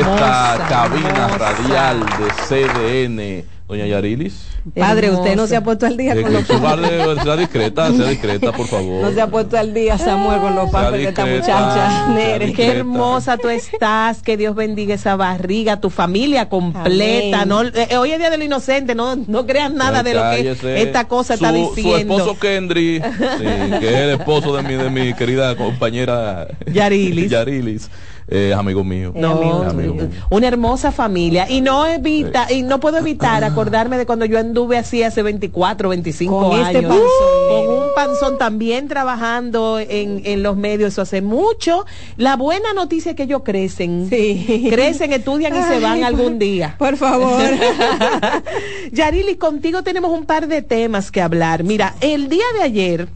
esta 0.00 0.66
cabina 0.68 1.08
hermosa. 1.08 1.38
radial 1.38 2.00
de 2.00 2.28
CDN. 2.48 3.44
Doña 3.66 3.86
Yarilis. 3.86 4.46
Padre, 4.76 5.10
usted 5.10 5.36
no 5.36 5.46
se 5.46 5.56
ha 5.56 5.64
puesto 5.64 5.86
al 5.86 5.96
día 5.96 6.12
Eh, 6.12 6.20
con 6.20 6.34
los 6.34 6.46
su 6.46 6.60
padre 6.60 7.02
sea 7.22 7.36
discreta, 7.36 7.90
sea 7.92 8.08
discreta, 8.10 8.52
por 8.52 8.66
favor. 8.66 9.02
No 9.02 9.10
se 9.10 9.22
ha 9.22 9.26
puesto 9.26 9.56
al 9.56 9.72
día 9.72 9.96
Samuel 9.96 10.38
con 10.40 10.54
los 10.54 10.70
papeles 10.70 11.00
de 11.00 11.08
esta 11.08 11.24
muchacha. 11.24 12.08
Nere. 12.08 12.52
Qué 12.52 12.66
hermosa 12.66 13.38
tú 13.38 13.48
estás, 13.48 14.22
que 14.22 14.36
Dios 14.36 14.54
bendiga 14.54 14.94
esa 14.94 15.16
barriga, 15.16 15.80
tu 15.80 15.88
familia 15.88 16.50
completa. 16.50 17.40
Amén. 17.42 17.48
No, 17.48 17.62
eh, 17.62 17.96
hoy 17.96 18.12
es 18.12 18.18
día 18.18 18.28
de 18.28 18.36
lo 18.36 18.44
inocente, 18.44 18.94
no, 18.94 19.16
no 19.16 19.46
creas 19.46 19.72
nada 19.72 20.02
de 20.02 20.12
lo 20.12 20.20
que 20.30 20.82
esta 20.82 21.08
cosa 21.08 21.32
está 21.34 21.50
diciendo. 21.50 22.16
Su 22.16 22.20
esposo 22.20 22.38
Kendry, 22.38 23.00
sí, 23.38 23.44
que 23.80 23.88
es 23.88 23.96
el 23.96 24.10
esposo 24.10 24.54
de 24.54 24.62
mi, 24.62 24.74
de 24.74 24.90
mi 24.90 25.14
querida 25.14 25.56
compañera 25.56 26.48
Yarilis. 26.70 27.30
Yarilis, 27.30 27.90
eh, 28.28 28.50
es 28.52 28.56
amigo 28.56 28.82
mío. 28.84 29.12
No, 29.14 29.62
Es 29.64 29.68
amigo 29.70 29.94
mío. 29.94 30.08
una 30.30 30.48
hermosa 30.48 30.92
familia 30.92 31.46
y 31.48 31.60
no 31.60 31.86
evita 31.86 32.50
y 32.52 32.62
no 32.62 32.80
puedo 32.80 32.98
evitar 32.98 33.44
acordarme 33.44 33.98
de 33.98 34.06
cuando 34.06 34.24
yo 34.24 34.38
anduve 34.38 34.78
así 34.78 35.02
hace 35.02 35.22
24, 35.22 35.88
25 35.88 36.38
Con 36.50 36.52
años 36.58 36.68
este 36.68 36.82
panzón, 36.82 37.48
con 37.48 37.68
un 37.76 37.84
panzón 37.94 38.38
también 38.38 38.88
trabajando 38.88 39.78
en, 39.78 40.22
en 40.24 40.42
los 40.42 40.56
medios 40.56 40.92
eso 40.94 41.02
hace 41.02 41.22
mucho. 41.22 41.84
La 42.16 42.36
buena 42.36 42.72
noticia 42.72 43.10
es 43.10 43.16
que 43.16 43.24
ellos 43.24 43.42
crecen, 43.44 44.08
crecen, 44.08 45.12
estudian 45.12 45.52
y 45.56 45.62
se 45.62 45.80
van 45.80 45.98
por- 45.98 46.06
algún 46.06 46.38
día. 46.38 46.76
Por 46.78 46.96
favor. 46.96 47.40
Yarili, 48.92 49.36
contigo 49.36 49.82
tenemos 49.82 50.10
un 50.10 50.24
par 50.26 50.46
de 50.48 50.62
temas 50.62 51.10
que 51.10 51.20
hablar. 51.20 51.64
Mira, 51.64 51.94
el 52.00 52.28
día 52.28 52.44
de 52.56 52.62
ayer 52.62 53.08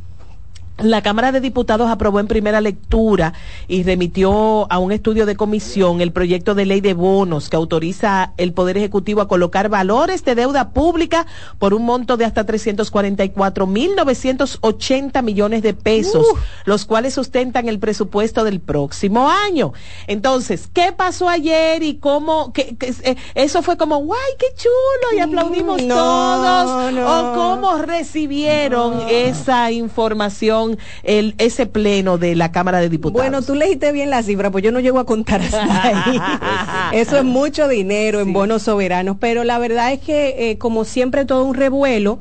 la 0.79 1.03
Cámara 1.03 1.33
de 1.33 1.41
Diputados 1.41 1.91
aprobó 1.91 2.21
en 2.21 2.29
primera 2.29 2.61
lectura 2.61 3.33
y 3.67 3.83
remitió 3.83 4.71
a 4.73 4.79
un 4.79 4.93
estudio 4.93 5.27
de 5.27 5.35
comisión 5.37 6.01
el 6.01 6.13
proyecto 6.13 6.55
de 6.55 6.67
ley 6.67 6.81
de 6.81 6.95
bonos 6.95 7.49
que 7.49 7.57
autoriza 7.57 8.33
el 8.37 8.53
Poder 8.53 8.77
Ejecutivo 8.77 9.21
a 9.21 9.27
colocar 9.29 9.69
valores 9.69 10.25
de 10.25 10.35
deuda 10.37 10.71
pública 10.71 11.27
por 11.59 11.75
un 11.75 11.85
monto 11.85 12.17
de 12.17 12.25
hasta 12.25 12.47
344.980 12.47 15.23
millones 15.23 15.63
de 15.63 15.75
pesos, 15.75 16.27
los 16.65 16.85
cuales 16.85 17.15
sustentan 17.15 17.69
el 17.69 17.79
presupuesto 17.79 18.43
del 18.45 18.61
próximo 18.61 19.29
año. 19.29 19.73
Entonces, 20.07 20.69
¿qué 20.73 20.93
pasó 20.93 21.29
ayer 21.29 21.83
y 21.83 21.97
cómo? 21.97 22.53
que- 22.53 22.77
que- 22.77 22.95
eh, 23.03 23.17
eso 23.35 23.63
fue 23.63 23.77
como, 23.77 23.97
¡guay, 23.99 24.21
qué 24.39 24.47
chulo! 24.57 25.17
Y 25.17 25.21
aplaudimos 25.21 25.83
No, 25.83 25.95
todos. 25.97 26.93
no. 26.93 27.33
¿O 27.33 27.35
cómo 27.35 27.79
recibieron 27.79 29.03
esa 29.09 29.71
información, 29.73 30.68
el, 31.03 31.35
ese 31.39 31.67
pleno 31.67 32.19
de 32.19 32.35
la 32.35 32.53
Cámara 32.53 32.81
de 32.81 32.89
Diputados? 32.89 33.23
Bueno, 33.23 33.43
tú 33.43 33.55
leíste 33.55 33.93
bien 33.93 34.11
la 34.11 34.23
cifra, 34.23 34.51
pues 34.51 34.65
yo 34.65 34.73
no 34.73 34.81
llego 34.81 34.99
a 34.99 35.07
contar 35.07 35.41
hasta 35.41 35.83
ahí. 36.93 37.01
Eso 37.01 37.17
es 37.17 37.25
mucho 37.25 37.69
dinero 37.69 38.21
en 38.21 38.33
bonos 38.33 38.63
soberanos, 38.63 39.17
pero 39.21 39.45
la 39.45 39.59
verdad 39.59 39.93
es 39.93 40.01
que, 40.01 40.51
eh, 40.51 40.59
como 40.59 40.85
siempre, 40.85 41.25
todo 41.25 41.45
un 41.45 41.55
revuelo 41.55 42.19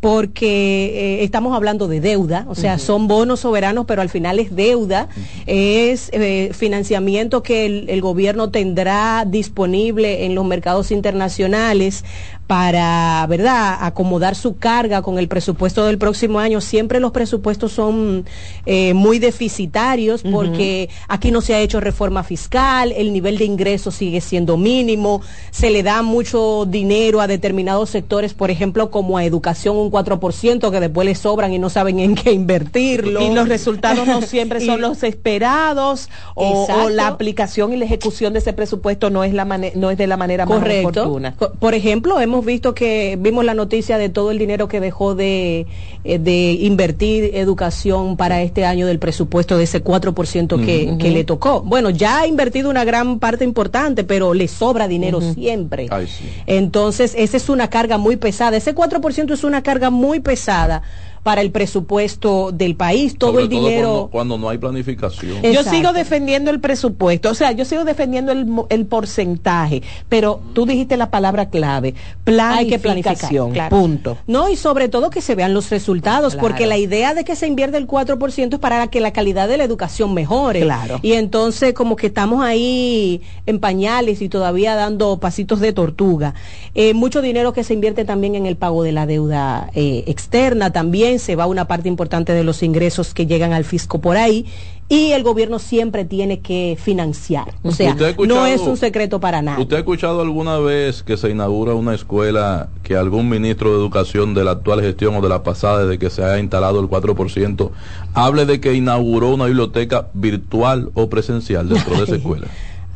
porque 0.00 1.18
eh, 1.20 1.24
estamos 1.24 1.54
hablando 1.54 1.86
de 1.86 2.00
deuda, 2.00 2.46
o 2.48 2.54
sea, 2.54 2.78
son 2.78 3.06
bonos 3.06 3.40
soberanos, 3.40 3.84
pero 3.86 4.00
al 4.00 4.08
final 4.08 4.38
es 4.38 4.56
deuda, 4.56 5.08
es 5.46 6.08
eh, 6.12 6.52
financiamiento 6.54 7.42
que 7.42 7.66
el, 7.66 7.90
el 7.90 8.00
gobierno 8.00 8.50
tendrá 8.50 9.26
disponible 9.26 10.24
en 10.24 10.34
los 10.34 10.46
mercados 10.46 10.90
internacionales 10.90 12.04
para, 12.50 13.24
¿verdad?, 13.28 13.76
acomodar 13.80 14.34
su 14.34 14.56
carga 14.56 15.02
con 15.02 15.20
el 15.20 15.28
presupuesto 15.28 15.84
del 15.84 15.98
próximo 15.98 16.40
año. 16.40 16.60
Siempre 16.60 16.98
los 16.98 17.12
presupuestos 17.12 17.70
son 17.70 18.24
eh, 18.66 18.92
muy 18.92 19.20
deficitarios 19.20 20.24
porque 20.24 20.88
aquí 21.06 21.30
no 21.30 21.42
se 21.42 21.54
ha 21.54 21.60
hecho 21.60 21.78
reforma 21.78 22.24
fiscal, 22.24 22.90
el 22.90 23.12
nivel 23.12 23.38
de 23.38 23.44
ingresos 23.44 23.94
sigue 23.94 24.20
siendo 24.20 24.56
mínimo, 24.56 25.22
se 25.52 25.70
le 25.70 25.84
da 25.84 26.02
mucho 26.02 26.66
dinero 26.66 27.20
a 27.20 27.28
determinados 27.28 27.88
sectores, 27.88 28.34
por 28.34 28.50
ejemplo, 28.50 28.90
como 28.90 29.16
a 29.16 29.24
educación 29.24 29.76
un 29.76 29.92
4%, 29.92 30.72
que 30.72 30.80
después 30.80 31.06
le 31.06 31.14
sobran 31.14 31.52
y 31.52 31.60
no 31.60 31.70
saben 31.70 32.00
en 32.00 32.16
qué 32.16 32.32
invertirlo. 32.32 33.22
Y 33.22 33.32
los 33.32 33.48
resultados 33.48 34.08
no 34.08 34.22
siempre 34.22 34.58
son 34.66 34.80
Y- 34.80 34.82
los 34.82 35.04
esperados 35.04 36.08
o, 36.34 36.88
la 36.90 37.06
aplicación 37.06 37.72
y 37.72 37.76
la 37.76 37.84
ejecución 37.84 38.32
de 38.32 38.40
ese 38.40 38.52
presupuesto 38.52 39.08
no 39.08 39.22
es 39.22 39.32
la 39.34 39.44
no 39.44 39.92
es 39.92 39.98
de 39.98 40.08
la 40.08 40.16
manera 40.16 40.46
más 40.46 40.60
oportuna. 40.60 41.36
Por 41.60 41.74
ejemplo, 41.74 42.20
hemos 42.20 42.39
visto 42.44 42.74
que 42.74 43.16
vimos 43.20 43.44
la 43.44 43.54
noticia 43.54 43.98
de 43.98 44.08
todo 44.08 44.30
el 44.30 44.38
dinero 44.38 44.68
que 44.68 44.80
dejó 44.80 45.14
de, 45.14 45.66
eh, 46.04 46.18
de 46.18 46.52
invertir 46.52 47.30
educación 47.34 48.16
para 48.16 48.42
este 48.42 48.64
año 48.64 48.86
del 48.86 48.98
presupuesto 48.98 49.56
de 49.56 49.64
ese 49.64 49.82
4% 49.82 50.64
que, 50.64 50.96
que 50.98 51.10
le 51.10 51.24
tocó. 51.24 51.62
Bueno, 51.62 51.90
ya 51.90 52.20
ha 52.20 52.26
invertido 52.26 52.70
una 52.70 52.84
gran 52.84 53.18
parte 53.18 53.44
importante, 53.44 54.04
pero 54.04 54.34
le 54.34 54.48
sobra 54.48 54.88
dinero 54.88 55.20
siempre. 55.20 55.88
Ay, 55.90 56.06
sí. 56.06 56.24
Entonces, 56.46 57.14
esa 57.16 57.36
es 57.36 57.48
una 57.48 57.68
carga 57.68 57.98
muy 57.98 58.16
pesada. 58.16 58.56
Ese 58.56 58.74
4% 58.74 59.32
es 59.32 59.44
una 59.44 59.62
carga 59.62 59.90
muy 59.90 60.20
pesada 60.20 60.82
para 61.22 61.40
el 61.42 61.50
presupuesto 61.50 62.50
del 62.52 62.76
país. 62.76 63.16
Todo 63.18 63.32
Sobre 63.32 63.44
el 63.44 63.50
todo 63.50 63.60
dinero... 63.66 63.88
cuando, 63.88 64.10
cuando 64.10 64.38
no 64.38 64.48
hay 64.48 64.58
planificación. 64.58 65.42
Yo 65.42 65.62
sigo 65.64 65.92
defendiendo 65.92 66.50
el 66.50 66.60
presupuesto, 66.60 67.30
o 67.30 67.34
sea, 67.34 67.52
yo 67.52 67.64
sigo 67.64 67.84
defendiendo 67.84 68.32
el, 68.32 68.46
mo- 68.46 68.66
el 68.70 68.86
porcentaje, 68.86 69.82
pero 70.08 70.40
tú 70.54 70.66
dijiste 70.66 70.96
la 70.96 71.10
palabra 71.10 71.50
clave, 71.50 71.88
Hay 72.26 72.68
que 72.68 72.78
planificar, 72.78 72.80
planificación, 72.80 73.52
claro. 73.52 73.76
punto. 73.76 74.18
No, 74.26 74.48
y 74.50 74.56
sobre 74.56 74.88
todo 74.88 75.10
que 75.10 75.20
se 75.20 75.34
vean 75.34 75.52
los 75.54 75.70
resultados, 75.70 76.34
Claro. 76.34 76.48
porque 76.48 76.66
la 76.66 76.78
idea 76.78 77.12
de 77.14 77.24
que 77.24 77.36
se 77.36 77.46
invierte 77.46 77.76
el 77.76 77.86
4% 77.86 78.52
es 78.54 78.58
para 78.58 78.86
que 78.88 79.00
la 79.00 79.12
calidad 79.12 79.48
de 79.48 79.56
la 79.58 79.64
educación 79.64 80.14
mejore. 80.14 80.60
Claro. 80.62 81.00
Y 81.02 81.12
entonces 81.12 81.74
como 81.74 81.96
que 81.96 82.06
estamos 82.06 82.42
ahí 82.44 83.20
en 83.46 83.58
pañales 83.60 84.22
y 84.22 84.28
todavía 84.28 84.74
dando 84.74 85.18
pasitos 85.18 85.60
de 85.60 85.72
tortuga. 85.72 86.34
Eh, 86.74 86.94
mucho 86.94 87.20
dinero 87.22 87.52
que 87.52 87.64
se 87.64 87.74
invierte 87.74 88.04
también 88.04 88.34
en 88.36 88.46
el 88.46 88.56
pago 88.56 88.82
de 88.82 88.92
la 88.92 89.06
deuda 89.06 89.70
eh, 89.74 90.04
externa, 90.06 90.72
también 90.72 91.09
se 91.18 91.36
va 91.36 91.46
una 91.46 91.66
parte 91.66 91.88
importante 91.88 92.32
de 92.32 92.44
los 92.44 92.62
ingresos 92.62 93.14
que 93.14 93.26
llegan 93.26 93.52
al 93.52 93.64
fisco 93.64 94.00
por 94.00 94.16
ahí. 94.16 94.46
Y 94.88 95.12
el 95.12 95.22
gobierno 95.22 95.60
siempre 95.60 96.04
tiene 96.04 96.40
que 96.40 96.76
financiar. 96.80 97.54
O 97.62 97.70
sea, 97.70 97.92
¿Usted 97.92 98.16
ha 98.18 98.26
no 98.26 98.44
es 98.46 98.60
un 98.60 98.76
secreto 98.76 99.20
para 99.20 99.40
nada. 99.40 99.60
¿Usted 99.60 99.76
ha 99.76 99.78
escuchado 99.78 100.20
alguna 100.20 100.58
vez 100.58 101.04
que 101.04 101.16
se 101.16 101.30
inaugura 101.30 101.74
una 101.74 101.94
escuela 101.94 102.70
que 102.82 102.96
algún 102.96 103.28
ministro 103.28 103.70
de 103.70 103.76
educación 103.76 104.34
de 104.34 104.42
la 104.42 104.52
actual 104.52 104.80
gestión 104.80 105.14
o 105.14 105.20
de 105.20 105.28
la 105.28 105.44
pasada, 105.44 105.84
desde 105.84 105.98
que 106.00 106.10
se 106.10 106.24
haya 106.24 106.40
instalado 106.40 106.80
el 106.80 106.88
4%, 106.88 107.70
hable 108.14 108.46
de 108.46 108.60
que 108.60 108.74
inauguró 108.74 109.28
una 109.30 109.46
biblioteca 109.46 110.08
virtual 110.12 110.90
o 110.94 111.08
presencial 111.08 111.68
dentro 111.68 111.96
de 111.96 112.02
esa 112.02 112.16
escuela? 112.16 112.48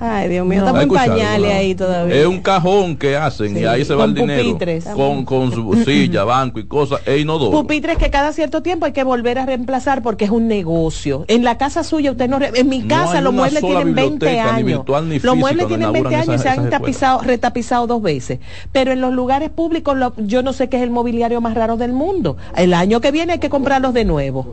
Ay, 0.07 0.29
Dios 0.29 0.47
mío, 0.47 0.61
No. 0.61 0.67
estamos 0.67 0.81
¿Ha 0.99 1.05
en 1.05 1.11
pañales 1.11 1.51
no? 1.53 1.57
ahí 1.59 1.75
todavía. 1.75 2.15
Es 2.17 2.27
un 2.27 2.41
cajón 2.43 2.97
que 2.97 3.17
hacen 3.17 3.57
y 3.57 3.65
ahí 3.65 3.85
se 3.85 3.95
va 3.95 4.03
Con 4.05 4.11
el 4.11 4.15
dinero 4.17 4.43
pupitres. 4.53 4.85
con, 4.85 5.25
con 5.25 5.51
su 5.53 5.75
silla, 5.85 6.25
banco 6.25 6.59
y 6.61 6.67
cosas 6.67 7.01
e 7.07 7.19
inodoro. 7.19 7.51
Pupitres 7.53 7.97
que 7.97 8.11
cada 8.11 8.33
cierto 8.33 8.63
tiempo 8.63 8.85
hay 8.87 8.93
que 8.93 9.03
volver 9.05 9.39
a 9.39 9.47
reemplazar 9.47 10.03
porque 10.03 10.27
es 10.27 10.31
un 10.31 10.47
negocio. 10.47 11.25
En 11.29 11.43
la 11.45 11.57
casa 11.59 11.83
suya 11.85 12.11
usted 12.11 12.29
no... 12.29 12.39
En 12.43 12.69
mi 12.69 12.83
casa 12.87 13.21
los 13.21 13.33
muebles 13.33 13.61
tienen 13.61 13.95
20 13.95 14.27
biblioteca, 14.27 14.45
ni 14.45 14.51
años. 14.59 14.67
virtual 14.67 15.09
ni 15.09 15.19
los 15.21 15.37
muebles 15.37 15.67
tienen 15.69 15.93
20 15.93 15.99
inauguran 16.11 16.31
años 16.31 16.41
y 16.41 16.43
se 16.43 16.49
han 16.51 16.69
tapizado, 16.71 17.21
retapizado 17.23 17.87
dos 17.87 18.03
veces. 18.03 18.41
Pero 18.73 18.93
en 18.93 19.01
los 19.01 19.13
lugares 19.15 19.49
públicos 19.51 19.97
lo- 19.97 20.13
yo 20.19 20.43
no 20.43 20.53
sé 20.53 20.69
qué 20.69 20.77
es 20.77 20.83
el 20.83 20.91
mobiliario 20.91 21.41
más 21.41 21.55
raro 21.55 21.77
del 21.77 21.93
mundo. 21.93 22.37
El 22.57 22.75
año 22.75 23.01
que 23.01 23.11
viene 23.11 23.35
hay 23.35 23.39
que 23.39 23.49
comprarlos 23.49 23.95
de 23.95 24.05
nuevo. 24.05 24.47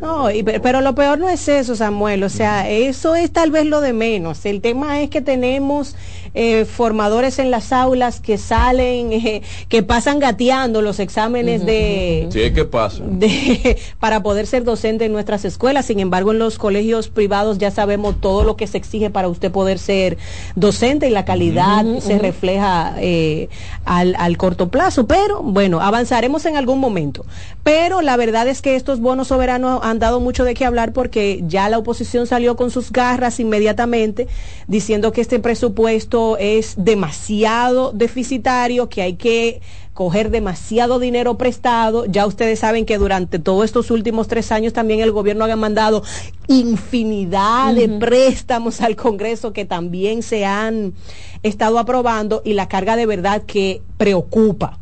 No, 0.00 0.30
y 0.30 0.42
pero 0.42 0.80
lo 0.80 0.94
peor 0.94 1.18
no 1.18 1.28
es 1.28 1.48
eso, 1.48 1.74
Samuel. 1.74 2.22
O 2.24 2.28
sea, 2.28 2.68
eso 2.68 3.14
es 3.14 3.32
tal 3.32 3.50
vez 3.50 3.66
lo 3.66 3.80
de 3.80 3.92
menos. 3.92 4.44
El 4.46 4.60
tema 4.60 4.91
es 5.00 5.10
que 5.10 5.20
tenemos 5.20 5.96
eh, 6.34 6.64
formadores 6.64 7.38
en 7.38 7.50
las 7.50 7.72
aulas 7.72 8.20
que 8.20 8.38
salen, 8.38 9.12
eh, 9.12 9.42
que 9.68 9.82
pasan 9.82 10.18
gateando 10.18 10.80
los 10.82 10.98
exámenes 11.00 11.64
de, 11.66 12.28
Si 12.30 12.40
es 12.42 12.52
que 12.52 12.64
pasa. 12.64 13.02
de- 13.06 13.76
para 14.00 14.22
poder 14.22 14.46
ser 14.46 14.64
docente 14.64 15.04
en 15.04 15.12
nuestras 15.12 15.44
escuelas. 15.44 15.86
Sin 15.86 16.00
embargo, 16.00 16.32
en 16.32 16.38
los 16.38 16.58
colegios 16.58 17.08
privados 17.08 17.58
ya 17.58 17.70
sabemos 17.70 18.20
todo 18.20 18.44
lo 18.44 18.56
que 18.56 18.66
se 18.66 18.78
exige 18.78 19.10
para 19.10 19.28
usted 19.28 19.50
poder 19.50 19.78
ser 19.78 20.16
docente 20.56 21.06
y 21.08 21.10
la 21.10 21.24
calidad 21.24 21.84
se 22.00 22.18
refleja 22.18 22.94
eh, 22.98 23.48
al, 23.84 24.14
al 24.18 24.36
corto 24.36 24.68
plazo. 24.68 25.06
Pero 25.06 25.42
bueno, 25.42 25.80
avanzaremos 25.80 26.46
en 26.46 26.56
algún 26.56 26.78
momento. 26.78 27.24
Pero 27.62 28.00
la 28.02 28.16
verdad 28.16 28.48
es 28.48 28.62
que 28.62 28.74
estos 28.76 29.00
bonos 29.00 29.28
soberanos 29.28 29.80
han 29.82 29.98
dado 29.98 30.20
mucho 30.20 30.44
de 30.44 30.54
qué 30.54 30.64
hablar 30.64 30.92
porque 30.92 31.42
ya 31.46 31.68
la 31.68 31.78
oposición 31.78 32.26
salió 32.26 32.56
con 32.56 32.70
sus 32.70 32.90
garras 32.90 33.38
inmediatamente 33.40 34.28
diciendo 34.66 35.12
que 35.12 35.20
este 35.20 35.38
presupuesto 35.38 36.21
es 36.38 36.74
demasiado 36.76 37.92
deficitario, 37.92 38.88
que 38.88 39.02
hay 39.02 39.14
que 39.14 39.60
coger 39.94 40.30
demasiado 40.30 40.98
dinero 40.98 41.36
prestado. 41.36 42.06
Ya 42.06 42.26
ustedes 42.26 42.60
saben 42.60 42.86
que 42.86 42.98
durante 42.98 43.38
todos 43.38 43.64
estos 43.64 43.90
últimos 43.90 44.28
tres 44.28 44.50
años 44.52 44.72
también 44.72 45.00
el 45.00 45.12
gobierno 45.12 45.44
ha 45.44 45.56
mandado 45.56 46.02
infinidad 46.48 47.74
de 47.74 47.88
préstamos 47.88 48.80
al 48.80 48.96
Congreso 48.96 49.52
que 49.52 49.64
también 49.64 50.22
se 50.22 50.44
han 50.44 50.94
estado 51.42 51.78
aprobando 51.78 52.42
y 52.44 52.54
la 52.54 52.68
carga 52.68 52.96
de 52.96 53.06
verdad 53.06 53.42
que 53.42 53.82
preocupa. 53.96 54.78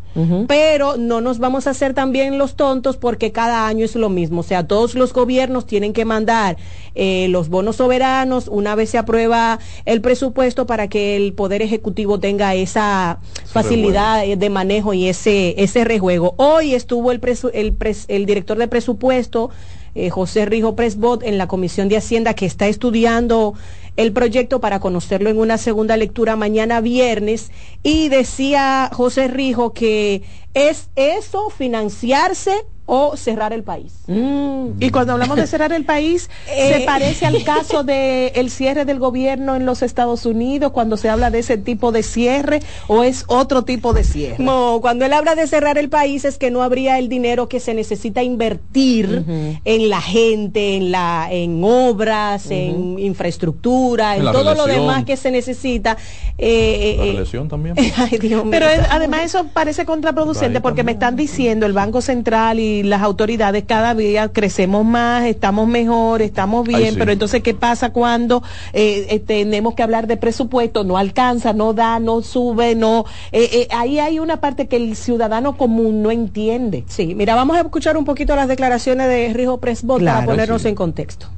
Pero 0.48 0.96
no 0.96 1.20
nos 1.20 1.38
vamos 1.38 1.66
a 1.66 1.70
hacer 1.70 1.94
también 1.94 2.36
los 2.36 2.56
tontos 2.56 2.96
porque 2.96 3.30
cada 3.30 3.66
año 3.68 3.84
es 3.84 3.94
lo 3.94 4.08
mismo. 4.08 4.40
O 4.40 4.44
sea, 4.44 4.66
todos 4.66 4.94
los 4.96 5.12
gobiernos 5.12 5.66
tienen 5.66 5.92
que 5.92 6.04
mandar 6.04 6.56
eh, 6.96 7.28
los 7.30 7.48
bonos 7.48 7.76
soberanos 7.76 8.48
una 8.48 8.74
vez 8.74 8.90
se 8.90 8.98
aprueba 8.98 9.60
el 9.84 10.00
presupuesto 10.00 10.66
para 10.66 10.88
que 10.88 11.14
el 11.16 11.32
Poder 11.32 11.62
Ejecutivo 11.62 12.18
tenga 12.18 12.54
esa 12.56 13.20
facilidad 13.46 14.26
de 14.36 14.50
manejo 14.50 14.94
y 14.94 15.06
ese, 15.08 15.54
ese 15.62 15.84
rejuego. 15.84 16.34
Hoy 16.38 16.74
estuvo 16.74 17.12
el, 17.12 17.20
presu- 17.20 17.50
el, 17.54 17.78
pres- 17.78 18.06
el 18.08 18.26
director 18.26 18.58
de 18.58 18.66
presupuesto, 18.68 19.50
eh, 19.94 20.10
José 20.10 20.44
Rijo 20.46 20.74
Presbot, 20.76 21.22
en 21.22 21.38
la 21.38 21.46
Comisión 21.48 21.88
de 21.88 21.96
Hacienda 21.96 22.34
que 22.34 22.46
está 22.46 22.66
estudiando 22.68 23.54
el 24.00 24.12
proyecto 24.14 24.60
para 24.60 24.80
conocerlo 24.80 25.28
en 25.28 25.38
una 25.38 25.58
segunda 25.58 25.98
lectura 25.98 26.34
mañana 26.34 26.80
viernes. 26.80 27.50
Y 27.82 28.08
decía 28.08 28.88
José 28.92 29.28
Rijo 29.28 29.74
que 29.74 30.22
es 30.54 30.88
eso 30.96 31.50
financiarse 31.50 32.64
o 32.92 33.16
cerrar 33.16 33.52
el 33.52 33.62
país. 33.62 33.92
Y 34.08 34.90
cuando 34.90 35.12
hablamos 35.12 35.36
de 35.36 35.46
cerrar 35.46 35.72
el 35.72 35.84
país, 35.84 36.28
Eh. 36.52 36.78
¿se 36.78 36.80
parece 36.84 37.24
al 37.24 37.44
caso 37.44 37.84
del 37.84 38.32
el 38.34 38.50
cierre 38.50 38.84
del 38.84 38.98
gobierno 38.98 39.54
en 39.54 39.64
los 39.64 39.82
Estados 39.82 40.26
Unidos 40.26 40.72
cuando 40.72 40.96
se 40.96 41.08
habla 41.08 41.30
de 41.30 41.38
ese 41.38 41.56
tipo 41.56 41.92
de 41.92 42.02
cierre 42.02 42.60
o 42.88 43.04
es 43.04 43.24
otro 43.28 43.62
tipo 43.62 43.92
de 43.92 44.02
cierre? 44.02 44.42
No, 44.42 44.78
cuando 44.80 45.04
él 45.04 45.12
habla 45.12 45.36
de 45.36 45.46
cerrar 45.46 45.78
el 45.78 45.88
país 45.88 46.24
es 46.24 46.36
que 46.36 46.50
no 46.50 46.64
habría 46.64 46.98
el 46.98 47.08
dinero 47.08 47.48
que 47.48 47.60
se 47.60 47.74
necesita 47.74 48.24
invertir 48.24 49.24
en 49.64 49.88
la 49.88 50.00
gente, 50.00 50.74
en 50.76 50.90
la, 50.90 51.28
en 51.30 51.62
obras, 51.62 52.50
en 52.50 52.98
infraestructura, 52.98 54.16
en, 54.16 54.24
todo 54.24 54.54
lo 54.56 54.66
demás 54.66 55.04
que 55.04 55.16
se 55.16 55.30
necesita. 55.30 55.96
Eh, 56.38 56.96
La 56.98 57.04
eh, 57.04 57.12
relación 57.12 57.48
también. 57.48 57.76
Ay, 57.96 58.18
Dios 58.18 58.42
mío. 58.44 58.50
Pero 58.50 58.66
es- 58.66 58.86
además 58.90 59.22
eso 59.24 59.46
parece 59.52 59.84
contraproducente 59.84 60.60
porque 60.60 60.82
me 60.82 60.92
están 60.92 61.14
diciendo 61.14 61.66
el 61.66 61.72
Banco 61.72 62.00
Central 62.00 62.58
y 62.58 62.79
las 62.82 63.02
autoridades 63.02 63.64
cada 63.66 63.94
día 63.94 64.32
crecemos 64.32 64.84
más, 64.84 65.24
estamos 65.24 65.68
mejor, 65.68 66.22
estamos 66.22 66.66
bien, 66.66 66.82
Ay, 66.82 66.90
sí. 66.92 66.96
pero 66.98 67.12
entonces 67.12 67.42
¿qué 67.42 67.54
pasa 67.54 67.92
cuando 67.92 68.42
eh, 68.72 69.06
eh, 69.10 69.18
tenemos 69.20 69.74
que 69.74 69.82
hablar 69.82 70.06
de 70.06 70.16
presupuesto? 70.16 70.84
No 70.84 70.96
alcanza, 70.96 71.52
no 71.52 71.72
da, 71.72 71.98
no 71.98 72.22
sube, 72.22 72.74
no... 72.74 73.04
eh, 73.32 73.48
eh, 73.52 73.68
ahí 73.70 73.98
hay 73.98 74.18
una 74.18 74.40
parte 74.40 74.68
que 74.68 74.76
el 74.76 74.96
ciudadano 74.96 75.56
común 75.56 76.02
no 76.02 76.10
entiende. 76.10 76.84
Sí, 76.88 77.14
mira, 77.14 77.34
vamos 77.34 77.56
a 77.56 77.60
escuchar 77.60 77.96
un 77.96 78.04
poquito 78.04 78.34
las 78.36 78.48
declaraciones 78.48 79.08
de 79.08 79.32
Rijo 79.32 79.58
Presbot 79.58 80.04
para 80.04 80.24
ponernos 80.24 80.62
sí. 80.62 80.68
en 80.68 80.74
contexto. 80.74 81.28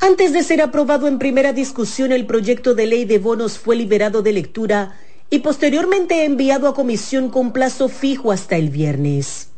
Antes 0.00 0.32
de 0.32 0.42
ser 0.42 0.60
aprobado 0.60 1.06
en 1.06 1.20
primera 1.20 1.52
discusión, 1.52 2.10
el 2.10 2.26
proyecto 2.26 2.74
de 2.74 2.86
ley 2.86 3.04
de 3.04 3.18
bonos 3.18 3.58
fue 3.58 3.76
liberado 3.76 4.20
de 4.22 4.32
lectura 4.32 4.96
y 5.30 5.38
posteriormente 5.38 6.24
enviado 6.24 6.66
a 6.66 6.74
comisión 6.74 7.30
con 7.30 7.52
plazo 7.52 7.88
fijo 7.88 8.32
hasta 8.32 8.56
el 8.56 8.70
viernes. 8.70 9.51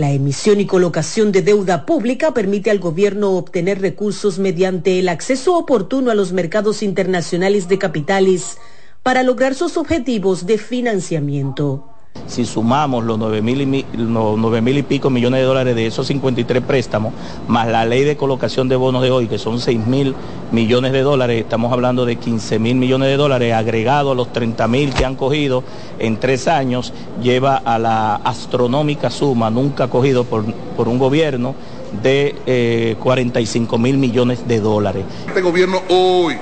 La 0.00 0.12
emisión 0.12 0.60
y 0.60 0.64
colocación 0.64 1.30
de 1.30 1.42
deuda 1.42 1.84
pública 1.84 2.32
permite 2.32 2.70
al 2.70 2.78
gobierno 2.78 3.32
obtener 3.32 3.82
recursos 3.82 4.38
mediante 4.38 4.98
el 4.98 5.10
acceso 5.10 5.58
oportuno 5.58 6.10
a 6.10 6.14
los 6.14 6.32
mercados 6.32 6.82
internacionales 6.82 7.68
de 7.68 7.78
capitales 7.78 8.56
para 9.02 9.22
lograr 9.22 9.54
sus 9.54 9.76
objetivos 9.76 10.46
de 10.46 10.56
financiamiento. 10.56 11.84
Si 12.26 12.44
sumamos 12.44 13.04
los 13.04 13.18
9 13.18 13.40
mil 13.42 13.60
y, 13.60 13.66
mi- 13.66 13.86
los 13.92 14.36
9 14.38 14.60
mil 14.60 14.78
y 14.78 14.82
pico 14.82 15.10
millones 15.10 15.40
de 15.40 15.46
dólares 15.46 15.74
de 15.74 15.86
esos 15.86 16.06
53 16.08 16.62
préstamos, 16.62 17.12
más 17.48 17.66
la 17.68 17.84
ley 17.84 18.04
de 18.04 18.16
colocación 18.16 18.68
de 18.68 18.76
bonos 18.76 19.02
de 19.02 19.10
hoy, 19.10 19.26
que 19.26 19.38
son 19.38 19.58
6 19.60 19.84
mil 19.86 20.14
millones 20.52 20.92
de 20.92 21.02
dólares, 21.02 21.40
estamos 21.40 21.72
hablando 21.72 22.04
de 22.06 22.16
15 22.16 22.58
mil 22.58 22.76
millones 22.76 23.08
de 23.08 23.16
dólares 23.16 23.52
agregado 23.54 24.12
a 24.12 24.14
los 24.14 24.32
30 24.32 24.66
mil 24.68 24.92
que 24.92 25.04
han 25.04 25.16
cogido 25.16 25.64
en 25.98 26.18
tres 26.18 26.46
años, 26.46 26.92
lleva 27.22 27.56
a 27.56 27.78
la 27.78 28.16
astronómica 28.16 29.10
suma 29.10 29.50
nunca 29.50 29.88
cogido 29.88 30.24
por, 30.24 30.44
por 30.76 30.88
un 30.88 30.98
gobierno 30.98 31.54
de 32.02 32.36
eh, 32.46 32.96
45 33.00 33.76
mil 33.78 33.98
millones 33.98 34.46
de 34.46 34.60
dólares. 34.60 35.04
Este 35.26 35.40
gobierno 35.40 35.80
hoy 35.88 36.36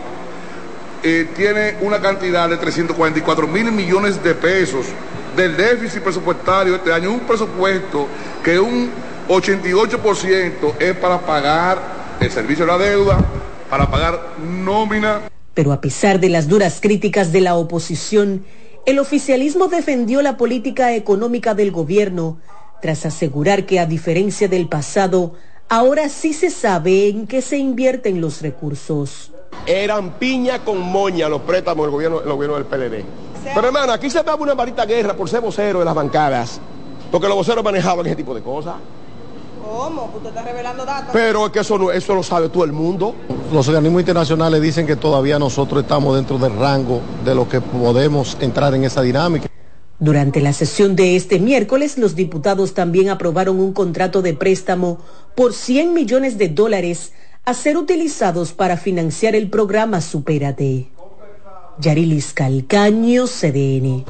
eh, 1.03 1.29
tiene 1.37 1.77
una 1.81 2.01
cantidad 2.01 2.49
de 2.49 2.57
344 2.59 3.47
mil 3.47 3.71
millones 3.73 4.23
de 4.23 4.35
pesos 4.35 4.87
del 5.39 5.57
déficit 5.57 6.03
presupuestario 6.03 6.75
este 6.75 6.93
año, 6.93 7.13
un 7.13 7.21
presupuesto 7.21 8.09
que 8.43 8.59
un 8.59 8.91
88% 9.29 10.75
es 10.81 10.97
para 10.97 11.21
pagar 11.21 11.79
el 12.19 12.31
servicio 12.31 12.67
de 12.67 12.73
la 12.73 12.79
deuda, 12.79 13.19
para 13.71 13.89
pagar 13.89 14.35
nómina. 14.43 15.21
Pero 15.55 15.73
a 15.73 15.81
pesar 15.81 16.19
de 16.19 16.29
las 16.29 16.49
duras 16.49 16.81
críticas 16.81 17.31
de 17.31 17.41
la 17.41 17.55
oposición, 17.55 18.45
el 18.85 18.99
oficialismo 18.99 19.69
defendió 19.69 20.23
la 20.23 20.37
política 20.37 20.95
económica 20.95 21.55
del 21.55 21.71
gobierno 21.71 22.39
tras 22.83 23.07
asegurar 23.07 23.65
que 23.65 23.79
a 23.79 23.87
diferencia 23.87 24.49
del 24.49 24.69
pasado, 24.69 25.35
ahora 25.69 26.09
sí 26.09 26.33
se 26.33 26.51
sabe 26.51 27.09
en 27.09 27.27
qué 27.29 27.43
se 27.43 27.59
invierten 27.59 28.21
los 28.21 28.43
recursos. 28.43 29.33
eran 29.67 30.19
piña 30.19 30.65
con 30.65 30.81
moña 30.81 31.29
los 31.29 31.43
préstamos 31.43 31.87
del 31.87 31.93
gobierno, 31.93 32.21
el 32.23 32.29
gobierno 32.29 32.57
del 32.57 32.65
PLD. 32.65 33.28
Pero 33.43 33.67
hermano, 33.67 33.93
aquí 33.93 34.11
se 34.11 34.23
daba 34.23 34.43
una 34.43 34.55
marita 34.55 34.85
guerra 34.85 35.15
por 35.15 35.29
ser 35.29 35.41
vocero 35.41 35.79
de 35.81 35.85
las 35.85 35.95
bancadas, 35.95 36.61
porque 37.11 37.29
los 37.29 37.37
voceros 37.37 37.65
manejaban 37.65 38.07
ese 38.07 38.17
tipo 38.17 38.35
de 38.35 38.43
cosas. 38.43 38.75
¿Cómo? 39.65 40.11
Usted 40.15 40.31
está 40.31 40.43
revelando 40.43 40.85
datos. 40.85 41.11
Pero 41.13 41.47
es 41.47 41.53
que 41.53 41.61
eso, 41.61 41.79
no, 41.79 41.91
eso 41.91 42.15
lo 42.15 42.23
sabe 42.23 42.49
todo 42.49 42.65
el 42.65 42.73
mundo. 42.73 43.15
Los 43.53 43.69
organismos 43.69 44.01
internacionales 44.01 44.63
dicen 44.63 44.87
que 44.87 44.97
todavía 44.97 45.39
nosotros 45.39 45.83
estamos 45.83 46.17
dentro 46.17 46.39
del 46.39 46.57
rango 46.57 47.01
de 47.25 47.35
lo 47.35 47.49
que 47.49 47.61
podemos 47.61 48.37
entrar 48.41 48.75
en 48.75 48.85
esa 48.85 49.03
dinámica. 49.03 49.49
Durante 50.01 50.41
la 50.41 50.53
sesión 50.53 50.95
de 50.95 51.17
este 51.17 51.41
miércoles, 51.41 51.99
los 51.99 52.15
diputados 52.15 52.73
también 52.73 53.11
aprobaron 53.11 53.59
un 53.59 53.73
contrato 53.73 54.23
de 54.23 54.33
préstamo 54.33 54.99
por 55.35 55.53
100 55.53 55.93
millones 55.93 56.39
de 56.39 56.49
dólares 56.49 57.13
a 57.45 57.53
ser 57.53 57.77
utilizados 57.77 58.53
para 58.53 58.77
financiar 58.77 59.35
el 59.35 59.51
programa 59.51 60.01
Supérate. 60.01 60.89
Yarilis 61.81 62.33
Calcaño, 62.33 63.27
CDN. 63.27 64.05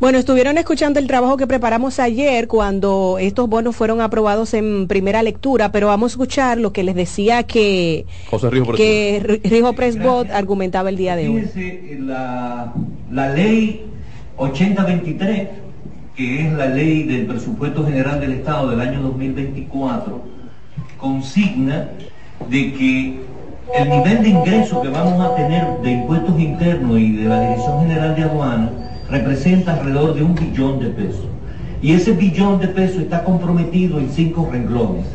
Bueno, 0.00 0.18
estuvieron 0.18 0.58
escuchando 0.58 0.98
el 0.98 1.06
trabajo 1.06 1.36
que 1.36 1.46
preparamos 1.46 1.98
ayer 1.98 2.48
cuando 2.48 3.16
estos 3.18 3.48
bonos 3.48 3.76
fueron 3.76 4.00
aprobados 4.00 4.52
en 4.52 4.86
primera 4.88 5.22
lectura, 5.22 5.72
pero 5.72 5.86
vamos 5.86 6.12
a 6.12 6.14
escuchar 6.14 6.58
lo 6.58 6.72
que 6.72 6.82
les 6.82 6.94
decía 6.94 7.44
que, 7.44 8.04
José 8.28 8.50
Rijo 8.50 8.66
Presbot. 8.66 8.76
que 8.76 9.40
Rijo 9.44 9.72
Presbot 9.72 10.30
argumentaba 10.30 10.88
el 10.88 10.96
día 10.96 11.16
de 11.16 11.28
hoy. 11.28 11.42
Fíjese, 11.42 11.98
la, 12.00 12.74
la 13.10 13.28
ley 13.30 13.86
8023, 14.36 15.48
que 16.16 16.46
es 16.46 16.52
la 16.52 16.66
ley 16.66 17.04
del 17.04 17.26
presupuesto 17.26 17.84
general 17.86 18.20
del 18.20 18.32
Estado 18.32 18.70
del 18.70 18.80
año 18.80 19.00
2024, 19.00 20.22
consigna 20.98 21.90
de 22.50 22.72
que 22.72 23.20
el 23.72 23.88
nivel 23.88 24.22
de 24.22 24.28
ingreso 24.28 24.82
que 24.82 24.88
vamos 24.88 25.20
a 25.24 25.34
tener 25.36 25.78
de 25.82 25.90
impuestos 25.92 26.38
internos 26.38 26.98
y 26.98 27.12
de 27.16 27.28
la 27.28 27.40
Dirección 27.40 27.80
General 27.82 28.14
de 28.14 28.22
Aduanas 28.22 28.70
representa 29.10 29.74
alrededor 29.74 30.14
de 30.14 30.22
un 30.22 30.34
billón 30.34 30.80
de 30.80 30.86
pesos. 30.86 31.26
Y 31.82 31.92
ese 31.92 32.12
billón 32.12 32.60
de 32.60 32.68
pesos 32.68 33.02
está 33.02 33.24
comprometido 33.24 33.98
en 33.98 34.10
cinco 34.10 34.48
renglones. 34.50 35.06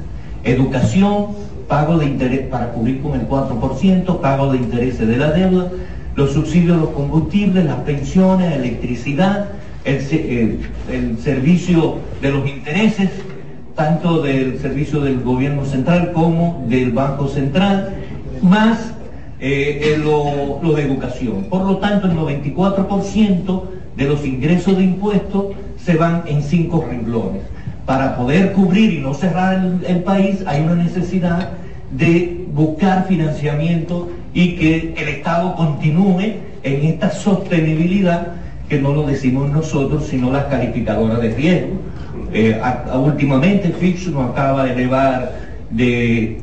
Educación, 0.44 1.28
pago 1.68 1.98
de 1.98 2.06
interés 2.08 2.42
para 2.48 2.72
cubrir 2.72 3.02
con 3.02 3.20
el 3.20 3.28
4%, 3.28 4.20
pago 4.22 4.52
de 4.52 4.58
intereses 4.58 5.08
de 5.08 5.18
la 5.18 5.32
deuda, 5.32 5.68
los 6.16 6.32
subsidios 6.34 6.78
de 6.78 6.82
los 6.84 6.90
combustibles, 6.92 7.66
las 7.66 7.78
pensiones, 7.82 8.56
electricidad, 8.56 9.46
el- 9.86 10.60
el 10.92 11.18
servicio 11.20 11.98
de 12.22 12.32
los 12.32 12.48
intereses, 12.48 13.10
tanto 13.76 14.22
del 14.22 14.60
servicio 14.60 15.00
del 15.00 15.22
gobierno 15.22 15.66
central 15.66 16.12
como 16.14 16.66
del 16.68 16.92
Banco 16.92 17.28
Central, 17.30 17.96
más 18.42 18.94
eh, 19.40 19.98
lo, 20.04 20.74
de 20.74 20.84
educación. 20.84 21.46
Por 21.50 21.66
lo 21.66 21.78
tanto, 21.78 22.08
el 22.08 22.14
94% 22.14 23.64
de 23.96 24.06
los 24.06 24.26
ingresos 24.26 24.78
de 24.78 24.84
impuestos 24.84 25.46
se 25.84 25.96
van 25.96 26.24
en 26.28 26.42
cinco 26.42 26.86
renglones. 26.90 27.44
Para 27.86 28.18
poder 28.18 28.52
cubrir 28.52 28.94
y 28.94 29.00
no 29.00 29.14
cerrar 29.14 29.66
el, 29.88 30.04
país 30.04 30.44
hay 30.46 30.62
una 30.62 30.76
necesidad 30.76 31.52
de 31.92 32.46
buscar 32.54 33.08
financiamiento 33.08 34.10
y 34.34 34.56
que 34.56 34.94
el 34.96 35.08
Estado 35.08 35.56
continúe 35.56 36.34
en 36.64 36.86
esta 36.86 37.10
sostenibilidad 37.10 38.34
que 38.68 38.80
no 38.80 38.94
lo 38.94 39.08
decimos 39.08 39.50
nosotros, 39.50 40.06
sino 40.06 40.32
las 40.32 40.46
calificadoras 40.46 41.22
de 41.22 41.34
riesgo. 41.34 41.74
Eh, 42.32 42.62
últimamente 42.94 43.70
Fitch 43.70 44.08
nos 44.10 44.32
acaba 44.32 44.66
de 44.66 44.74
elevar 44.74 45.32
de, 45.72 46.42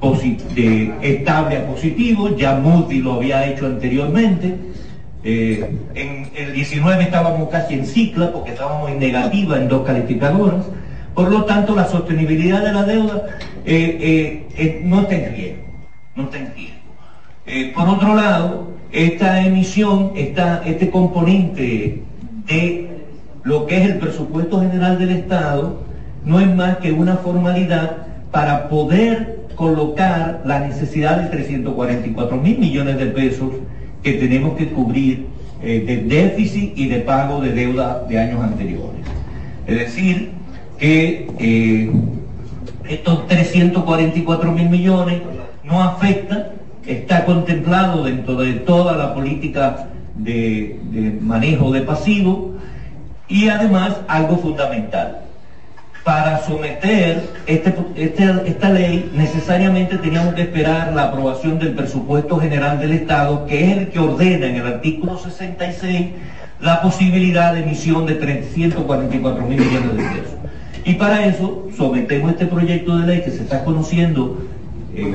de 0.00 0.94
estable 1.02 1.56
a 1.56 1.66
positivo, 1.66 2.36
ya 2.36 2.54
Moody 2.54 3.00
lo 3.00 3.14
había 3.14 3.46
hecho 3.46 3.66
anteriormente. 3.66 4.56
Eh, 5.24 5.76
en 5.94 6.30
el 6.36 6.52
19 6.52 7.02
estábamos 7.02 7.48
casi 7.48 7.74
en 7.74 7.84
cicla 7.84 8.32
porque 8.32 8.52
estábamos 8.52 8.90
en 8.90 9.00
negativa 9.00 9.56
en 9.56 9.68
dos 9.68 9.84
calificadoras. 9.84 10.66
Por 11.14 11.32
lo 11.32 11.44
tanto, 11.44 11.74
la 11.74 11.86
sostenibilidad 11.86 12.62
de 12.62 12.72
la 12.72 12.84
deuda 12.84 13.24
eh, 13.64 14.46
eh, 14.56 14.82
no 14.84 15.00
está 15.00 15.14
en 15.16 15.34
riesgo. 15.34 15.62
No 16.14 16.22
está 16.24 16.38
en 16.38 16.54
riesgo. 16.54 17.74
Por 17.74 17.88
otro 17.88 18.14
lado, 18.14 18.68
esta 18.92 19.44
emisión, 19.44 20.12
esta, 20.14 20.62
este 20.64 20.90
componente 20.90 22.02
de 22.46 22.88
lo 23.42 23.66
que 23.66 23.78
es 23.78 23.90
el 23.90 23.98
presupuesto 23.98 24.60
general 24.60 24.98
del 24.98 25.10
Estado, 25.10 25.80
no 26.24 26.38
es 26.38 26.54
más 26.54 26.76
que 26.76 26.92
una 26.92 27.16
formalidad 27.16 27.96
para 28.30 28.68
poder 28.68 29.37
colocar 29.58 30.40
la 30.44 30.60
necesidad 30.60 31.20
de 31.20 31.30
344 31.30 32.36
mil 32.36 32.58
millones 32.58 32.96
de 32.96 33.06
pesos 33.06 33.50
que 34.04 34.12
tenemos 34.12 34.56
que 34.56 34.68
cubrir 34.68 35.26
eh, 35.60 35.82
de 35.84 35.96
déficit 35.96 36.78
y 36.78 36.86
de 36.86 37.00
pago 37.00 37.40
de 37.40 37.50
deuda 37.50 38.04
de 38.08 38.20
años 38.20 38.40
anteriores. 38.40 39.00
Es 39.66 39.78
decir, 39.80 40.30
que 40.78 41.28
eh, 41.40 41.90
estos 42.88 43.26
344 43.26 44.52
mil 44.52 44.70
millones 44.70 45.22
no 45.64 45.82
afectan, 45.82 46.44
está 46.86 47.24
contemplado 47.24 48.04
dentro 48.04 48.36
de 48.36 48.52
toda 48.54 48.96
la 48.96 49.12
política 49.12 49.88
de, 50.14 50.78
de 50.92 51.18
manejo 51.20 51.72
de 51.72 51.80
pasivo 51.82 52.54
y 53.26 53.48
además 53.48 53.96
algo 54.06 54.36
fundamental. 54.38 55.27
Para 56.08 56.38
someter 56.42 57.22
este, 57.44 57.74
este- 57.94 58.42
esta 58.46 58.70
ley 58.70 59.10
necesariamente 59.14 59.98
teníamos 59.98 60.32
que 60.32 60.40
esperar 60.40 60.94
la 60.94 61.08
aprobación 61.08 61.58
del 61.58 61.74
presupuesto 61.74 62.38
general 62.38 62.80
del 62.80 62.94
Estado, 62.94 63.44
que 63.44 63.70
es 63.70 63.76
el 63.76 63.88
que 63.88 63.98
ordena 63.98 64.46
en 64.46 64.56
el 64.56 64.66
artículo 64.66 65.18
66 65.18 66.12
la 66.62 66.80
posibilidad 66.80 67.52
de 67.52 67.60
emisión 67.60 68.06
de 68.06 68.14
344 68.14 69.44
mil 69.44 69.60
millones 69.60 69.96
de 69.98 70.02
pesos. 70.02 70.36
Y 70.82 70.94
para 70.94 71.26
eso 71.26 71.66
sometemos 71.76 72.30
este 72.30 72.46
proyecto 72.46 72.96
de 72.96 73.06
ley 73.06 73.20
que 73.20 73.30
se 73.30 73.42
está 73.42 73.62
conociendo, 73.62 74.38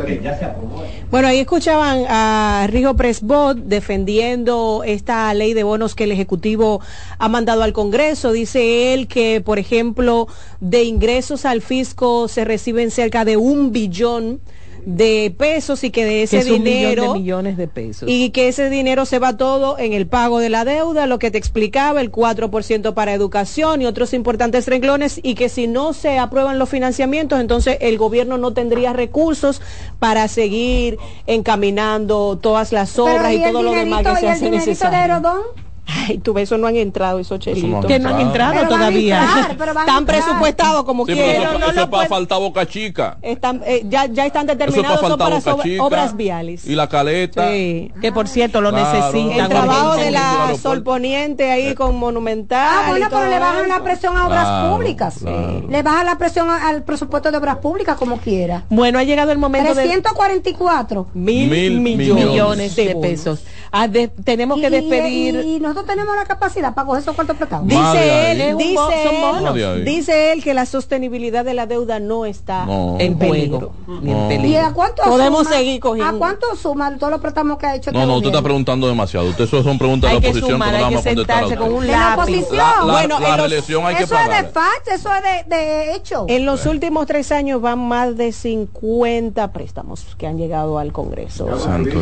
que 0.05 0.21
ya 0.23 0.37
se 0.37 0.45
aprobó. 0.45 0.83
Bueno, 1.11 1.27
ahí 1.27 1.39
escuchaban 1.39 2.05
a 2.07 2.67
Rijo 2.69 2.95
Presbot 2.95 3.57
defendiendo 3.57 4.83
esta 4.85 5.33
ley 5.33 5.53
de 5.53 5.63
bonos 5.63 5.95
que 5.95 6.05
el 6.05 6.11
Ejecutivo 6.11 6.81
ha 7.17 7.29
mandado 7.29 7.63
al 7.63 7.73
Congreso. 7.73 8.31
Dice 8.31 8.93
él 8.93 9.07
que, 9.07 9.41
por 9.41 9.59
ejemplo, 9.59 10.27
de 10.59 10.83
ingresos 10.83 11.45
al 11.45 11.61
fisco 11.61 12.27
se 12.27 12.45
reciben 12.45 12.91
cerca 12.91 13.25
de 13.25 13.37
un 13.37 13.71
billón 13.71 14.39
de 14.85 15.33
pesos 15.37 15.83
y 15.83 15.91
que 15.91 16.03
de 16.05 16.11
Que 16.11 16.23
ese 16.23 16.37
es 16.39 16.45
un 16.45 16.51
millón 16.51 16.63
dinero 16.63 17.13
de 17.13 17.19
millones 17.19 17.57
de 17.57 17.67
pesos. 17.67 18.09
y 18.09 18.29
que 18.31 18.47
ese 18.47 18.69
dinero 18.69 19.05
se 19.05 19.19
va 19.19 19.37
todo 19.37 19.77
en 19.79 19.93
el 19.93 20.07
pago 20.07 20.39
de 20.39 20.49
la 20.49 20.65
deuda, 20.65 21.05
lo 21.07 21.19
que 21.19 21.31
te 21.31 21.37
explicaba, 21.37 22.01
el 22.01 22.11
4% 22.11 22.93
para 22.93 23.13
educación 23.13 23.81
y 23.81 23.85
otros 23.85 24.13
importantes 24.13 24.67
renglones, 24.67 25.19
y 25.23 25.35
que 25.35 25.49
si 25.49 25.67
no 25.67 25.93
se 25.93 26.17
aprueban 26.19 26.59
los 26.59 26.69
financiamientos, 26.69 27.39
entonces 27.39 27.77
el 27.81 27.97
gobierno 27.97 28.37
no 28.37 28.53
tendría 28.53 28.93
recursos 28.93 29.61
para 29.99 30.27
seguir 30.27 30.97
encaminando 31.27 32.37
todas 32.41 32.71
las 32.71 32.91
Pero, 32.91 33.05
obras 33.05 33.33
y, 33.33 33.37
¿y 33.37 33.43
el 33.43 33.51
todo 33.51 33.63
lo 33.63 33.71
demás 33.71 34.03
que 34.03 34.15
se 34.17 34.29
hace 34.29 34.45
de 34.45 34.51
necesario. 34.51 34.99
Herodón? 34.99 35.41
Ay, 35.85 36.17
tú 36.19 36.33
ves, 36.33 36.43
eso 36.43 36.57
no 36.57 36.67
han 36.67 36.77
entrado 36.77 37.19
esos 37.19 37.39
chelitos. 37.39 37.85
Que 37.85 37.99
no 37.99 38.09
han 38.09 38.21
entrado 38.21 38.53
Pero 38.53 38.63
van 38.69 38.73
a 38.73 38.77
todavía. 38.87 39.19
entrar, 39.21 39.57
pero 39.57 39.73
van 39.73 39.83
a 39.83 39.91
Están 39.91 40.05
presupuestados 40.05 40.83
como 40.85 41.05
Sí, 41.05 41.11
eso, 41.11 41.43
No, 41.43 41.57
eso 41.65 41.71
no 41.73 41.81
es 41.81 41.87
para 41.89 42.07
faltar 42.07 42.39
boca 42.39 42.65
chica. 42.65 43.17
están, 43.21 43.61
eh, 43.65 43.83
ya, 43.89 44.05
ya 44.05 44.25
están 44.25 44.49
Eso 44.49 44.53
es 44.53 44.57
para 44.57 44.65
determinados 44.67 44.99
son 45.01 45.17
para 45.17 45.63
chica. 45.63 45.83
obras 45.83 46.15
viales. 46.15 46.65
Y 46.65 46.75
la 46.75 46.87
caleta. 46.87 47.51
Sí. 47.51 47.91
Que 48.01 48.11
por 48.13 48.27
cierto 48.29 48.61
lo 48.61 48.69
Claro. 48.71 48.93
necesitan. 48.97 49.39
El 49.39 49.47
trabajo 49.49 49.95
de 49.97 50.11
la. 50.11 50.53
Sol 50.61 50.83
Poniente 50.83 51.51
ahí 51.51 51.73
con 51.75 51.97
Monumental. 51.97 52.65
Ah, 52.69 52.85
bueno, 52.89 53.07
pero 53.09 53.29
le 53.29 53.39
bajan 53.39 53.67
la 53.67 53.83
presión 53.83 54.15
a 54.17 54.27
obras 54.27 54.43
Claro, 54.45 54.75
públicas. 54.75 55.15
claro. 55.19 55.63
Le 55.69 55.83
bajan 55.83 56.05
la 56.05 56.17
presión 56.17 56.49
al 56.49 56.83
presupuesto 56.83 57.29
de 57.31 57.37
obras 57.37 57.57
públicas 57.57 57.97
como 57.97 58.17
quiera. 58.17 58.63
Bueno, 58.69 58.99
ha 58.99 59.03
llegado 59.03 59.31
el 59.31 59.37
momento 59.37 59.73
de 59.75 59.83
344. 59.83 61.07
Mil, 61.13 61.49
Mil 61.49 61.79
millones, 61.81 62.25
millones 62.25 62.75
de 62.75 62.95
pesos. 62.95 63.43
Ah, 63.75 63.87
de- 63.87 64.07
tenemos 64.07 64.61
que 64.61 64.69
despedir. 64.69 65.33
Y, 65.43 65.55
y 65.55 65.59
nosotros 65.59 65.87
tenemos 65.87 66.15
la 66.15 66.25
capacidad 66.25 66.75
para 66.75 66.85
coger 66.85 67.01
esos 67.01 67.15
cuartos 67.15 67.35
prestados. 67.37 67.65
Dice 67.67 68.31
él, 68.31 68.55
dice, 68.57 68.75
Son 68.75 69.57
él, 69.57 69.83
dice 69.85 70.31
él 70.31 70.43
que 70.43 70.53
la 70.53 70.67
sostenibilidad 70.67 71.43
de 71.43 71.55
la 71.55 71.65
deuda 71.65 71.99
no 71.99 72.25
está 72.25 72.65
No. 72.67 72.97
en 72.99 73.17
peligro. 73.17 73.71
ni 73.87 74.11
en 74.11 74.17
No. 74.19 74.25
¿Y 74.31 74.37
peligro. 74.37 74.65
a 74.67 74.73
cuánto 74.73 75.01
Podemos 75.03 75.45
suma- 75.47 75.57
seguir 75.57 75.79
cogiendo. 75.79 76.15
¿A 76.15 76.19
cuánto 76.19 76.55
suman 76.55 76.99
todos 76.99 77.09
los 77.11 77.19
préstamos 77.19 77.57
que 77.57 77.65
ha 77.65 77.75
hecho 77.75 77.91
No, 77.91 77.97
este 77.99 78.07
no, 78.11 78.17
usted 78.17 78.29
está 78.29 78.41
preguntando 78.43 78.87
demasiado. 78.87 79.27
Usted 79.29 79.45
eso 79.45 79.63
son 79.63 79.79
preguntas 79.79 80.11
Hay 80.11 80.17
de 80.17 80.19
la 80.19 80.21
que 80.21 80.29
oposición 80.37 80.51
sumar, 80.61 80.75
hay 80.75 80.95
que 80.95 81.01
sentarse 81.01 81.55
con 81.57 81.73
un 81.73 81.87
la 81.87 82.15
lápiz. 82.15 82.45
La, 82.51 82.57
la- 82.85 82.91
Bueno, 82.93 83.19
la 83.19 83.25
en 83.25 83.31
los- 83.31 83.39
reelección 83.49 83.85
hay 83.87 83.95
que 83.95 84.03
Eso 84.03 84.15
es 84.19 84.29
de 84.29 84.49
fax, 84.51 84.87
eso 84.91 85.09
es 85.15 85.47
de, 85.49 85.55
de 85.55 85.95
hecho. 85.95 86.25
En 86.27 86.45
los 86.45 86.67
últimos 86.67 87.07
tres 87.07 87.31
años 87.31 87.59
van 87.59 87.79
más 87.79 88.15
de 88.17 88.31
50 88.33 89.51
préstamos 89.51 90.05
que 90.17 90.27
han 90.27 90.37
llegado 90.37 90.77
al 90.77 90.91
Congreso. 90.91 91.47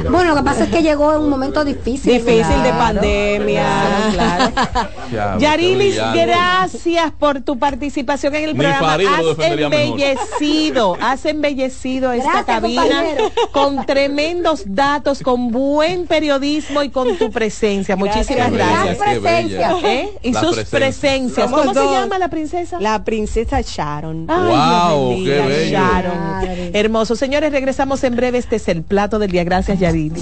Bueno, 0.10 0.31
lo 0.31 0.36
que 0.36 0.43
pasa 0.43 0.65
es 0.65 0.69
que 0.69 0.84
llegó 0.84 1.13
en 1.13 1.21
un 1.21 1.29
momento 1.29 1.61
difícil. 1.63 2.13
Difícil 2.13 2.63
de 2.63 2.69
pandemia. 2.71 3.63
Claro. 4.13 4.52
Ya, 5.12 5.38
Yarilis, 5.38 5.95
gracias 5.97 7.12
por 7.19 7.41
tu 7.41 7.60
participación 7.60 8.34
en 8.36 8.45
el 8.50 8.56
programa. 8.56 8.93
Has 8.93 9.00
mejor. 9.38 9.43
embellecido, 9.43 10.97
has 11.02 11.26
embellecido 11.26 12.13
esta 12.13 12.30
Gracias, 12.43 12.45
cabina 12.45 12.82
compañero. 12.84 13.32
con 13.52 13.86
tremendos 13.86 14.63
datos, 14.65 15.19
con 15.19 15.52
buen 15.52 16.08
periodismo 16.08 16.82
y 16.84 16.89
con 16.91 17.17
tu 17.17 17.30
presencia. 17.30 17.97
Muchísimas 17.97 18.52
gracias. 18.54 19.00
¿Eh? 19.84 20.10
Y 20.21 20.32
La 20.32 20.39
sus 20.39 20.56
presencia. 20.56 20.80
presencias. 20.80 21.50
Somos 21.50 21.65
¿Cómo 21.67 21.74
se 21.74 21.93
llama 21.93 22.17
la 22.17 22.30
princesa? 22.30 22.80
La 22.80 23.04
princesa 23.04 23.60
Sharon. 23.60 24.28
Ay, 24.30 24.38
Wow, 24.52 25.15
Dios 25.17 25.17
bendiga, 25.17 25.41
qué 25.43 25.47
bello. 25.50 25.78
Sharon. 25.78 26.71
Hermoso. 26.74 27.15
Señores, 27.17 27.52
regresamos 27.52 28.02
en 28.06 28.15
breve. 28.15 28.38
Este 28.38 28.56
es 28.56 28.67
el 28.69 28.84
plato 28.84 29.19
del 29.19 29.30
día. 29.32 29.43
Gracias, 29.43 29.78
Yarilis. 29.78 30.21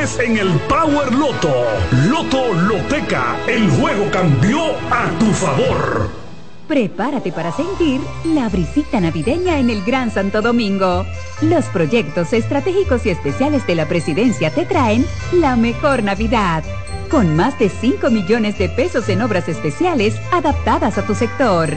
en 0.00 0.38
el 0.38 0.48
Power 0.68 1.14
Loto. 1.14 1.66
Loto 2.08 2.54
Loteca, 2.54 3.36
el 3.46 3.70
juego 3.70 4.10
cambió 4.10 4.70
a 4.90 5.10
tu 5.18 5.26
favor. 5.26 6.10
Prepárate 6.66 7.30
para 7.30 7.52
sentir 7.52 8.00
la 8.24 8.48
brisita 8.48 9.00
navideña 9.00 9.58
en 9.58 9.68
el 9.68 9.84
Gran 9.84 10.10
Santo 10.10 10.40
Domingo. 10.40 11.04
Los 11.42 11.66
proyectos 11.66 12.32
estratégicos 12.32 13.04
y 13.04 13.10
especiales 13.10 13.66
de 13.66 13.74
la 13.74 13.86
presidencia 13.86 14.50
te 14.50 14.64
traen 14.64 15.04
la 15.32 15.56
mejor 15.56 16.02
Navidad. 16.02 16.64
Con 17.10 17.36
más 17.36 17.58
de 17.58 17.68
5 17.68 18.10
millones 18.10 18.58
de 18.58 18.70
pesos 18.70 19.08
en 19.10 19.20
obras 19.20 19.46
especiales 19.48 20.16
adaptadas 20.32 20.96
a 20.96 21.06
tu 21.06 21.14
sector. 21.14 21.68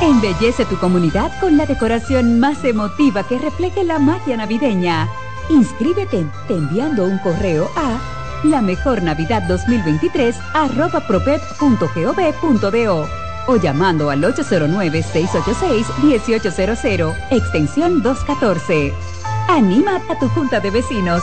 Embellece 0.00 0.64
tu 0.64 0.78
comunidad 0.78 1.38
con 1.38 1.58
la 1.58 1.66
decoración 1.66 2.40
más 2.40 2.64
emotiva 2.64 3.28
que 3.28 3.38
refleje 3.38 3.84
la 3.84 3.98
magia 3.98 4.38
navideña. 4.38 5.06
Inscríbete 5.50 6.26
te 6.46 6.54
enviando 6.54 7.04
un 7.04 7.18
correo 7.18 7.68
a 7.76 7.98
la 8.44 8.62
mejor 8.62 9.02
Navidad 9.02 9.42
2023 9.48 10.36
arroba 10.54 11.00
propet.gov.do 11.00 13.08
o 13.46 13.56
llamando 13.56 14.10
al 14.10 14.22
809-686-1800, 14.22 17.16
extensión 17.30 18.00
214. 18.00 18.94
Anima 19.48 20.00
a 20.08 20.16
tu 20.18 20.28
junta 20.28 20.60
de 20.60 20.70
vecinos 20.70 21.22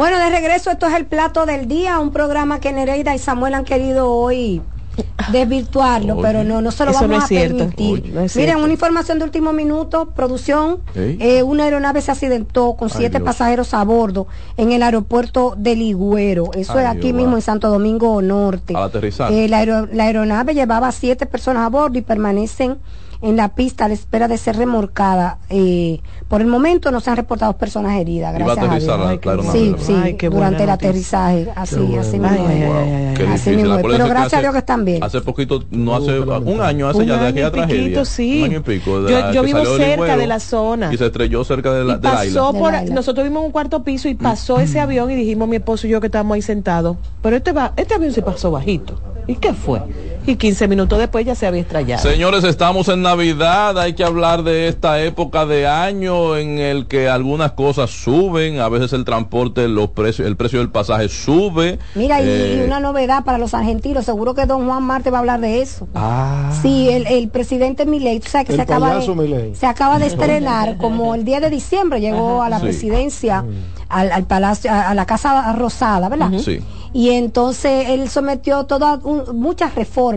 Bueno, 0.00 0.18
de 0.18 0.30
regreso, 0.30 0.70
esto 0.70 0.86
es 0.86 0.94
el 0.94 1.04
plato 1.04 1.44
del 1.44 1.68
día, 1.68 1.98
un 1.98 2.10
programa 2.10 2.58
que 2.58 2.72
Nereida 2.72 3.14
y 3.14 3.18
Samuel 3.18 3.52
han 3.52 3.66
querido 3.66 4.10
hoy 4.10 4.62
desvirtuarlo, 5.30 6.22
pero 6.22 6.42
no, 6.42 6.62
no 6.62 6.70
se 6.70 6.86
lo 6.86 6.94
vamos 6.94 7.24
a 7.24 7.28
permitir. 7.28 8.10
Miren, 8.34 8.56
una 8.56 8.72
información 8.72 9.18
de 9.18 9.26
último 9.26 9.52
minuto, 9.52 10.06
producción, 10.16 10.78
eh, 10.94 11.42
una 11.42 11.64
aeronave 11.64 12.00
se 12.00 12.12
accidentó 12.12 12.76
con 12.76 12.88
siete 12.88 13.20
pasajeros 13.20 13.74
a 13.74 13.84
bordo 13.84 14.26
en 14.56 14.72
el 14.72 14.82
aeropuerto 14.82 15.52
de 15.58 15.76
Ligüero, 15.76 16.50
eso 16.54 16.78
es 16.78 16.86
aquí 16.86 17.12
mismo 17.12 17.36
en 17.36 17.42
Santo 17.42 17.68
Domingo 17.68 18.22
Norte. 18.22 18.74
Al 18.74 18.84
aterrizar. 18.84 19.30
Eh, 19.30 19.48
la, 19.48 19.58
aeronave 19.58 20.54
llevaba 20.54 20.92
siete 20.92 21.26
personas 21.26 21.66
a 21.66 21.68
bordo 21.68 21.98
y 21.98 22.02
permanecen 22.02 22.78
en 23.22 23.36
la 23.36 23.54
pista 23.54 23.84
a 23.84 23.88
la 23.88 23.94
espera 23.94 24.28
de 24.28 24.38
ser 24.38 24.56
remolcada. 24.56 25.38
Eh, 25.50 26.00
por 26.28 26.40
el 26.40 26.46
momento 26.46 26.90
no 26.90 27.00
se 27.00 27.10
han 27.10 27.16
reportado 27.16 27.56
personas 27.56 27.98
heridas, 27.98 28.32
gracias 28.34 28.58
a, 28.58 29.16
Dios. 29.16 29.46
sí, 29.52 29.74
sí, 29.78 30.28
durante 30.28 30.62
el 30.62 30.70
aterrizaje, 30.70 31.48
así, 31.54 31.96
así 31.96 32.18
mismo. 32.18 32.38
Pero 33.82 34.08
gracias 34.08 34.34
a 34.34 34.40
Dios 34.40 34.52
que 34.52 34.58
están 34.58 34.84
bien. 34.84 35.02
Hace 35.02 35.20
poquito, 35.20 35.64
no 35.70 35.96
hace 35.96 36.20
un 36.20 36.60
año 36.60 36.88
hace 36.88 37.04
ya 37.06 37.20
de 37.20 37.28
aquella 37.28 37.50
tragedia. 37.50 38.04
Sí. 38.04 38.38
Un 38.38 38.44
año 38.44 38.58
y 38.58 38.62
pico. 38.62 39.08
yo, 39.32 39.42
vivo 39.42 39.64
cerca 39.76 40.16
de 40.16 40.26
la 40.26 40.40
zona. 40.40 40.92
Y 40.92 40.96
se 40.96 41.06
estrelló 41.06 41.44
cerca 41.44 41.72
de 41.72 41.84
la, 41.84 42.00
pasó 42.00 42.52
por, 42.52 42.72
Nosotros 42.90 43.24
vimos 43.24 43.44
un 43.44 43.52
cuarto 43.52 43.82
piso 43.82 44.08
y 44.08 44.14
pasó 44.14 44.60
ese 44.60 44.80
avión 44.80 45.10
y 45.10 45.14
dijimos 45.14 45.48
mi 45.48 45.56
esposo 45.56 45.86
y 45.86 45.90
yo 45.90 46.00
que 46.00 46.06
estábamos 46.06 46.36
ahí 46.36 46.42
sentados. 46.42 46.96
Pero 47.22 47.36
este, 47.36 47.52
va, 47.52 47.72
este 47.76 47.94
avión 47.94 48.12
se 48.12 48.22
pasó 48.22 48.50
bajito. 48.50 48.98
¿Y 49.26 49.36
qué 49.36 49.52
fue? 49.52 49.80
Y 50.26 50.36
15 50.36 50.68
minutos 50.68 50.98
después 50.98 51.24
ya 51.24 51.34
se 51.34 51.46
había 51.46 51.62
estrellado. 51.62 52.02
Señores, 52.02 52.44
estamos 52.44 52.88
en 52.88 53.02
Navidad, 53.02 53.78
hay 53.78 53.94
que 53.94 54.04
hablar 54.04 54.42
de 54.42 54.68
esta 54.68 55.02
época 55.02 55.46
de 55.46 55.66
año 55.66 56.36
en 56.36 56.58
el 56.58 56.86
que 56.86 57.08
algunas 57.08 57.52
cosas 57.52 57.90
suben, 57.90 58.60
a 58.60 58.68
veces 58.68 58.92
el 58.92 59.04
transporte, 59.04 59.66
los 59.68 59.90
precios, 59.90 60.28
el 60.28 60.36
precio 60.36 60.58
del 60.58 60.70
pasaje 60.70 61.08
sube. 61.08 61.78
Mira, 61.94 62.20
y 62.20 62.28
eh, 62.28 62.62
una 62.66 62.80
novedad 62.80 63.24
para 63.24 63.38
los 63.38 63.54
argentinos, 63.54 64.04
seguro 64.04 64.34
que 64.34 64.46
don 64.46 64.66
Juan 64.66 64.82
Marte 64.82 65.10
va 65.10 65.18
a 65.18 65.20
hablar 65.20 65.40
de 65.40 65.62
eso. 65.62 65.88
Ah. 65.94 66.52
Sí, 66.60 66.88
el, 66.90 67.28
presidente 67.28 67.86
Milei, 67.86 68.18
o 68.18 68.20
que 68.20 68.28
se 68.28 68.60
acaba, 68.60 68.96
de, 68.96 69.54
se 69.54 69.66
acaba 69.66 69.98
de 69.98 70.06
estrenar, 70.06 70.76
como 70.76 71.14
el 71.14 71.24
día 71.24 71.40
de 71.40 71.50
diciembre 71.50 72.00
llegó 72.00 72.42
a 72.42 72.48
la 72.48 72.60
presidencia, 72.60 73.44
al, 73.88 74.12
al, 74.12 74.24
palacio, 74.24 74.70
a, 74.72 74.94
la 74.94 75.06
Casa 75.06 75.52
Rosada, 75.52 76.08
¿verdad? 76.08 76.30
Sí 76.38 76.60
y 76.92 77.10
entonces 77.10 77.88
él 77.90 78.08
sometió 78.08 78.64
todas 78.64 79.00
muchas 79.32 79.74
reformas 79.74 80.09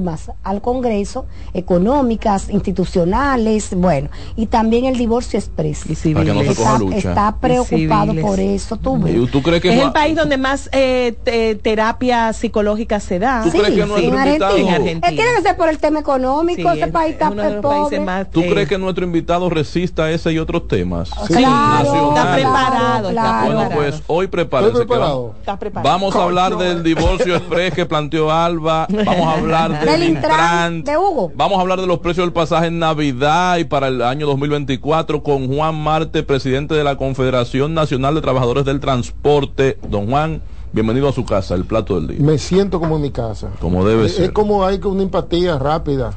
al 0.44 0.62
Congreso, 0.62 1.26
económicas, 1.54 2.50
institucionales, 2.50 3.70
bueno, 3.76 4.10
y 4.36 4.48
también 4.48 4.86
el 4.86 4.98
divorcio 4.98 5.38
expreso. 5.38 5.86
está, 5.91 7.38
preocupado 7.39 8.16
por 8.16 8.39
eso. 8.39 8.78
¿tú, 8.78 9.41
crees 9.41 9.62
que 9.62 9.74
es 9.74 9.82
el 9.82 9.91
país 9.91 10.16
donde 10.16 10.38
más 10.38 10.70
eh, 10.72 11.60
terapia 11.62 12.34
psicológica 12.34 13.00
se 13.00 13.20
da? 13.20 13.44
¿Tú 13.44 13.52
crees 13.52 13.76
que 13.76 13.86
nuestro 13.86 14.18
invitado... 14.18 14.58
En 14.58 14.70
Argentina. 14.70 15.08
tiene 15.10 15.36
que 15.38 15.41
ser 15.41 15.58
por 15.58 15.70
el 15.70 15.78
tema 15.78 16.00
económico, 16.00 16.72
ese 16.72 16.88
país 16.88 17.14
está 17.14 17.62
pobre. 17.62 18.00
Más, 18.00 18.30
¿Tú 18.32 18.41
crees 18.41 18.68
que 18.68 18.78
nuestro 18.78 19.06
invitado 19.06 19.50
resista 19.50 20.10
ese 20.10 20.32
y 20.34 20.39
otros 20.39 20.68
temas? 20.68 21.10
Sí, 21.28 21.44
está 21.44 22.36
preparado. 22.36 23.12
Bueno, 23.46 23.70
pues 23.74 24.02
hoy 24.08 24.28
prepárese. 24.28 24.86
Vamos 25.84 26.16
a 26.16 26.24
hablar 26.24 26.58
de 26.58 26.64
del 26.64 26.84
divorcio 26.84 27.36
express 27.36 27.74
que 27.74 27.86
planteó 27.86 28.32
Alba. 28.32 28.88
Vamos 28.89 29.28
a 29.28 29.34
hablar 29.34 29.80
del, 29.86 30.04
Intran, 30.04 30.84
de 30.84 30.98
Hugo. 30.98 31.32
Vamos 31.36 31.58
a 31.58 31.62
hablar 31.62 31.80
de 31.80 31.88
los 31.88 32.00
precios 32.00 32.26
del 32.26 32.34
pasaje 32.34 32.68
en 32.68 32.80
Navidad 32.80 33.58
y 33.58 33.64
para 33.64 33.88
el 33.88 34.02
año 34.02 34.26
2024 34.28 35.24
con 35.24 35.48
Juan 35.48 35.76
Marte, 35.76 36.24
presidente 36.24 36.76
de 36.76 36.84
la 36.84 36.98
Confederación 36.98 37.74
Nacional 37.74 38.16
de 38.16 38.22
Trabajadores 38.22 38.66
del 38.66 38.80
Transporte. 38.80 39.78
Don 39.88 40.08
Juan. 40.10 40.42
Bienvenido 40.74 41.07
a 41.07 41.13
su 41.13 41.24
casa, 41.24 41.53
el 41.53 41.65
plato 41.65 42.01
del 42.01 42.07
día. 42.07 42.17
Me 42.19 42.39
siento 42.39 42.80
como 42.80 42.95
en 42.95 43.03
mi 43.03 43.11
casa. 43.11 43.49
Como 43.59 43.86
debe 43.86 44.09
ser. 44.09 44.26
Es 44.26 44.32
como 44.32 44.65
hay 44.65 44.80
una 44.84 45.03
empatía 45.03 45.59
rápida. 45.59 46.15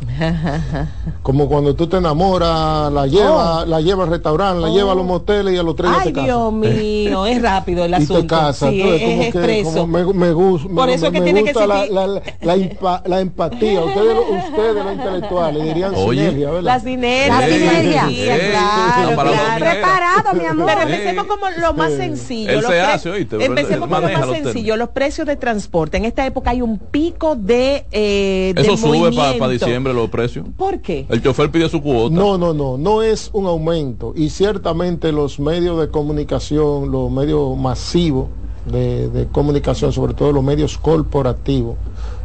como 1.23 1.47
cuando 1.47 1.75
tú 1.75 1.89
te 1.89 1.99
enamoras, 1.99 2.91
la 2.91 3.07
lleva, 3.07 3.65
oh. 3.65 3.67
la 3.67 3.83
lleva 3.83 4.05
al 4.05 4.11
restaurante, 4.11 4.63
la 4.63 4.71
lleva 4.71 4.93
a 4.93 4.95
los 4.95 5.05
oh. 5.05 5.09
moteles 5.09 5.53
y 5.53 5.59
a 5.59 5.63
los 5.63 5.77
tres 5.77 5.91
Ay, 5.95 6.11
Dios 6.11 6.51
mío, 6.55 7.27
es 7.27 7.43
rápido 7.43 7.85
el 7.85 7.93
asunto. 7.93 8.17
Y 8.17 8.23
te 8.23 8.27
casa, 8.29 8.71
sí, 8.71 8.81
es, 8.81 9.27
expreso. 9.27 9.87
me, 9.87 10.05
me, 10.15 10.33
gusta, 10.33 10.69
Por 10.75 10.89
eso 10.89 11.13
que 11.13 11.21
tiene 11.21 11.43
gusta 11.43 11.61
que 11.61 11.67
la, 11.67 11.87
la, 11.87 12.07
la, 12.41 13.03
la, 13.05 13.21
empatía. 13.21 13.85
Ustedes, 13.85 14.17
ustedes 14.49 14.75
los 14.75 14.95
intelectuales 14.95 15.65
dirían 15.65 15.95
sinergia, 15.95 16.51
¿verdad? 16.51 16.63
La 16.63 16.81
sinergia. 16.81 17.41
La 17.41 17.47
sinergia, 17.47 18.51
claro, 18.51 19.23
claro. 19.23 19.59
Preparado, 19.59 20.33
mi 20.33 20.47
amor. 20.47 20.67
Pero 20.67 20.81
empecemos 20.81 21.27
como 21.27 21.45
lo 21.61 21.75
más 21.75 21.93
sencillo. 21.93 22.51
Él 22.51 22.65
se 22.65 22.81
hace, 22.81 23.11
oíste. 23.11 23.45
Empecemos 23.45 23.87
con 23.87 24.01
lo 24.01 24.09
más 24.09 24.27
sencillo 24.31 24.46
sencillo, 24.53 24.77
los 24.77 24.91
precios 24.91 25.27
de 25.27 25.37
transporte. 25.37 25.97
En 25.97 26.05
esta 26.05 26.27
época 26.27 26.51
hay 26.51 26.63
un 26.63 26.79
pico 26.79 27.37
de... 27.37 27.87
Eh, 27.91 28.55
Eso 28.57 28.77
sube 28.77 29.13
para 29.13 29.49
diciembre 29.49 29.93
los 29.93 30.11
precios. 30.11 30.47
¿Por 30.57 30.81
qué? 30.81 31.07
El 31.09 31.23
chofer 31.23 31.51
pide 31.51 31.69
su 31.69 31.83
cuota. 31.83 32.15
No, 32.15 32.39
no, 32.39 32.53
no, 32.55 32.79
no 32.79 33.03
es 33.03 33.31
un 33.33 33.47
aumento. 33.47 34.13
Y 34.17 34.31
ciertamente 34.31 35.13
los 35.13 35.39
medios 35.39 35.81
de 35.81 35.89
comunicación, 35.89 36.91
los 36.91 37.11
medios 37.11 37.57
masivos 37.57 38.29
de, 38.67 39.29
comunicación, 39.33 39.93
sobre 39.93 40.15
todo 40.15 40.33
los 40.33 40.45
medios 40.45 40.79
corporativos, 40.79 41.77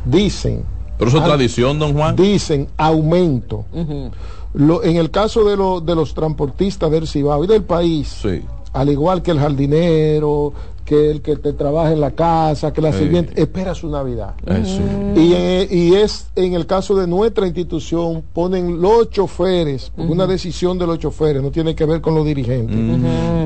dicen... 0.05 0.63
Pero 0.97 1.09
eso 1.09 1.17
es 1.17 1.24
tradición, 1.24 1.80
don 1.80 1.93
Juan. 1.93 2.15
Dicen 2.15 2.67
aumento. 2.78 3.65
en 3.74 4.97
el 4.97 5.09
caso 5.09 5.43
de, 5.43 5.51
de 5.84 5.95
los 5.95 6.13
transportistas 6.13 6.91
del 6.91 7.07
Cibao 7.07 7.43
y 7.43 7.47
del 7.47 7.63
país, 7.63 8.19
sí. 8.22 8.41
al 8.72 8.89
igual 8.89 9.24
que 9.24 9.32
el 9.32 9.39
jardinero, 9.39 10.53
que 10.86 11.11
el 11.11 11.21
que 11.21 11.36
te 11.36 11.53
trabaja 11.53 11.91
en 11.91 12.01
la 12.01 12.11
casa, 12.11 12.73
que 12.73 12.82
la 12.82 12.91
sirviente, 12.93 13.41
espera 13.41 13.75
su 13.75 13.89
Navidad. 13.89 14.36
Eh, 14.45 15.67
y, 15.69 15.93
es 15.93 16.27
en 16.36 16.53
el 16.53 16.65
caso 16.65 16.95
de 16.95 17.07
nuestra 17.07 17.45
institución, 17.45 18.23
ponen 18.34 18.82
los 18.82 19.09
choferes, 19.09 19.91
una 19.97 20.27
decisión 20.27 20.77
de 20.77 20.88
los 20.88 20.99
choferes, 20.99 21.41
no 21.41 21.51
tiene 21.51 21.75
que 21.75 21.86
ver 21.86 22.01
con 22.01 22.15
los 22.15 22.25
dirigentes, 22.25 22.77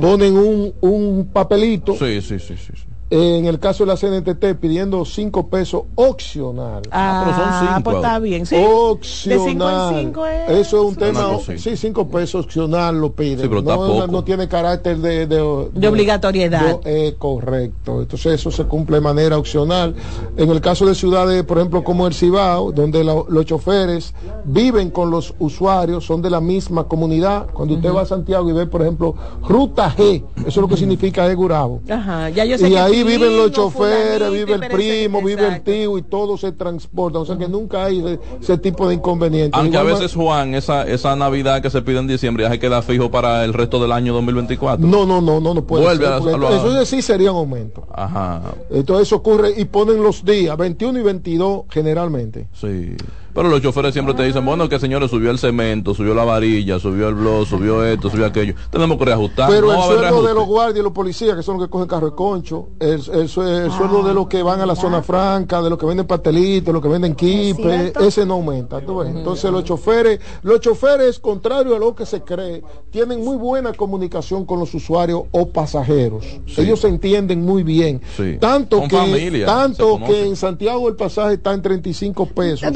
ponen 0.02 0.38
un, 0.38 0.74
un 0.82 1.30
papelito. 1.32 1.96
Sí, 1.96 2.22
sí, 2.22 2.40
sí, 2.40 2.56
sí 2.58 2.74
en 3.10 3.46
el 3.46 3.60
caso 3.60 3.86
de 3.86 3.94
la 3.94 3.98
CNTT 3.98 4.60
pidiendo 4.60 5.06
5 5.06 5.48
pesos 5.48 5.84
opcional. 5.94 6.82
Ah, 6.92 7.22
pero 7.24 7.38
son 7.38 7.54
5. 7.60 7.66
Ah, 7.70 7.82
pues 7.84 7.96
está 7.98 8.20
bien, 8.20 8.46
sí. 8.46 8.56
Opcional. 8.58 9.96
De 9.96 10.02
5 10.02 10.26
es... 10.26 10.50
Eso 10.50 10.82
es 10.82 10.88
un 10.88 10.96
tema. 10.96 11.40
Sí, 11.58 11.78
5 11.78 12.08
pesos 12.08 12.46
opcional 12.46 13.00
lo 13.00 13.12
piden. 13.14 13.52
no, 13.64 14.08
no, 14.08 14.24
tiene 14.24 14.48
carácter 14.48 14.98
de, 14.98 15.28
de, 15.28 15.40
obligatoriedad. 15.88 16.80
Eh, 16.86 17.16
correcto. 17.18 18.02
Entonces 18.02 18.34
eso 18.34 18.50
se 18.50 18.64
cumple 18.64 18.98
de 18.98 19.02
manera 19.02 19.38
opcional. 19.38 19.96
En 20.36 20.50
el 20.50 20.60
caso 20.60 20.86
de 20.86 20.96
ciudades, 20.96 21.44
por 21.44 21.60
ejemplo, 21.60 21.84
como 21.84 22.08
el 22.08 22.14
Cibao, 22.14 22.72
donde 22.72 23.04
los 23.04 23.46
choferes 23.46 24.16
viven 24.46 24.90
con 24.90 25.12
los 25.12 25.36
usuarios, 25.38 26.06
son 26.06 26.24
de 26.24 26.32
la 26.32 26.42
misma 26.42 26.86
comunidad. 26.86 27.48
Cuando 27.54 27.76
usted 27.76 27.94
va 27.94 28.02
a 28.02 28.06
Santiago 28.06 28.50
y 28.50 28.54
ve, 28.54 28.66
por 28.66 28.82
ejemplo, 28.82 29.14
Ruta 29.48 29.94
G, 29.96 30.24
eso 30.40 30.48
es 30.48 30.58
lo 30.58 30.68
que 30.68 30.78
significa 30.78 31.30
Egurabo. 31.30 31.82
Ajá, 31.90 32.30
ya 32.30 32.46
yo 32.46 32.58
sé 32.58 32.70
y 32.70 32.76
ahí 32.96 33.04
viven 33.04 33.38
los 33.38 33.52
choferes, 33.52 34.32
vive 34.32 34.54
el 34.54 34.62
primo, 34.62 35.22
vive 35.22 35.48
el 35.48 35.62
tío 35.62 35.98
y 35.98 36.02
todo 36.04 36.38
se 36.38 36.52
transporta. 36.52 37.20
O 37.20 37.26
sea 37.26 37.38
que 37.38 37.48
nunca 37.48 37.86
hay 37.86 38.20
ese, 38.42 38.58
tipo 38.58 38.88
de 38.88 38.96
inconvenientes. 38.96 39.60
Aunque 39.60 39.78
a 39.78 39.84
veces, 39.84 40.14
Juan, 40.14 40.56
esa, 40.56 40.88
esa 40.88 41.16
Navidad 41.16 41.62
que 41.62 41.70
se 41.70 41.82
pide 41.82 42.00
en 42.00 42.08
diciembre 42.08 42.44
ya 42.44 42.50
se 42.50 42.60
queda 42.60 42.82
fijo 42.82 43.12
para 43.12 43.44
el 43.44 43.54
resto 43.54 43.80
del 43.82 43.92
año 43.92 44.14
2024. 44.14 44.86
No, 44.86 45.06
no, 45.06 45.22
no, 45.22 45.40
no, 45.40 45.54
no 45.54 45.66
puede 45.66 45.86
ser, 45.98 46.04
Eso 46.04 46.86
sí 46.86 47.02
sería 47.02 47.32
un 47.32 47.40
aumento. 47.40 47.88
Ajá. 47.94 48.42
Entonces 48.72 49.08
eso 49.08 49.18
ocurre 49.18 49.54
y 49.56 49.66
ponen 49.66 50.02
los 50.02 50.24
días 50.24 50.58
21 50.58 51.00
y 51.00 51.04
22 51.04 51.64
generalmente. 51.70 52.48
Sí. 52.54 52.96
Pero 53.36 53.50
los 53.50 53.62
choferes 53.62 53.92
siempre 53.92 54.14
te 54.14 54.24
dicen, 54.24 54.46
bueno, 54.46 54.70
que 54.70 54.80
señores, 54.80 55.12
subió 55.12 55.30
el 55.30 55.38
cemento, 55.38 55.94
subió 55.94 56.16
la 56.16 56.24
varilla, 56.24 56.80
subió 56.80 57.10
el 57.10 57.16
blog, 57.16 57.46
subió 57.46 57.84
esto, 57.84 58.10
subió 58.10 58.26
aquello. 58.26 58.56
Tenemos 58.72 58.98
que 58.98 59.04
reajustar. 59.04 59.50
Pero 59.50 59.74
el 59.74 59.82
sueldo 59.82 60.24
de 60.24 60.34
los 60.34 60.46
guardias 60.46 60.80
y 60.80 60.84
los 60.84 60.94
policías, 60.94 61.36
que 61.36 61.44
son 61.44 61.58
los 61.58 61.68
que 61.68 61.70
cogen 61.70 61.86
carro 61.86 62.12
de 62.12 62.16
concho, 62.16 62.70
el, 62.80 63.02
el, 63.14 63.28
sueldo 63.28 64.04
de 64.04 64.14
los 64.14 64.28
que 64.28 64.42
van 64.42 64.62
a 64.62 64.66
la 64.66 64.74
zona 64.74 65.04
franca, 65.04 65.62
de 65.62 65.70
los 65.70 65.78
que 65.78 65.86
venden 65.86 66.08
pastelitos, 66.08 66.74
los 66.74 66.82
que 66.82 66.88
venden 66.88 67.14
kipe, 67.14 67.92
ese 68.00 68.26
no 68.26 68.36
aumenta. 68.36 68.78
Entonces 68.78 69.52
los 69.52 69.66
choferes, 69.66 70.22
los 70.44 70.62
choferes, 70.62 71.20
contrario 71.20 71.76
a 71.76 71.80
lo 71.80 71.94
que 71.94 72.06
se 72.06 72.22
cree, 72.22 72.64
tienen 72.90 73.22
muy 73.22 73.36
buena 73.36 73.74
comunicación 73.74 74.46
con 74.46 74.60
los 74.62 74.74
usuarios 74.74 75.24
o 75.32 75.50
pasajeros. 75.50 76.26
Ellos 76.56 76.80
se 76.80 76.88
entienden 76.88 77.44
muy 77.44 77.64
bien. 77.64 78.02
Tanto, 78.40 78.84
que, 78.88 79.44
tanto 79.46 80.00
que 80.06 80.26
en 80.26 80.38
Santiago 80.38 80.88
el 80.88 80.96
pasaje 80.96 81.34
está 81.34 81.54
en 81.54 81.62
35 81.62 82.28
pesos. 82.28 82.70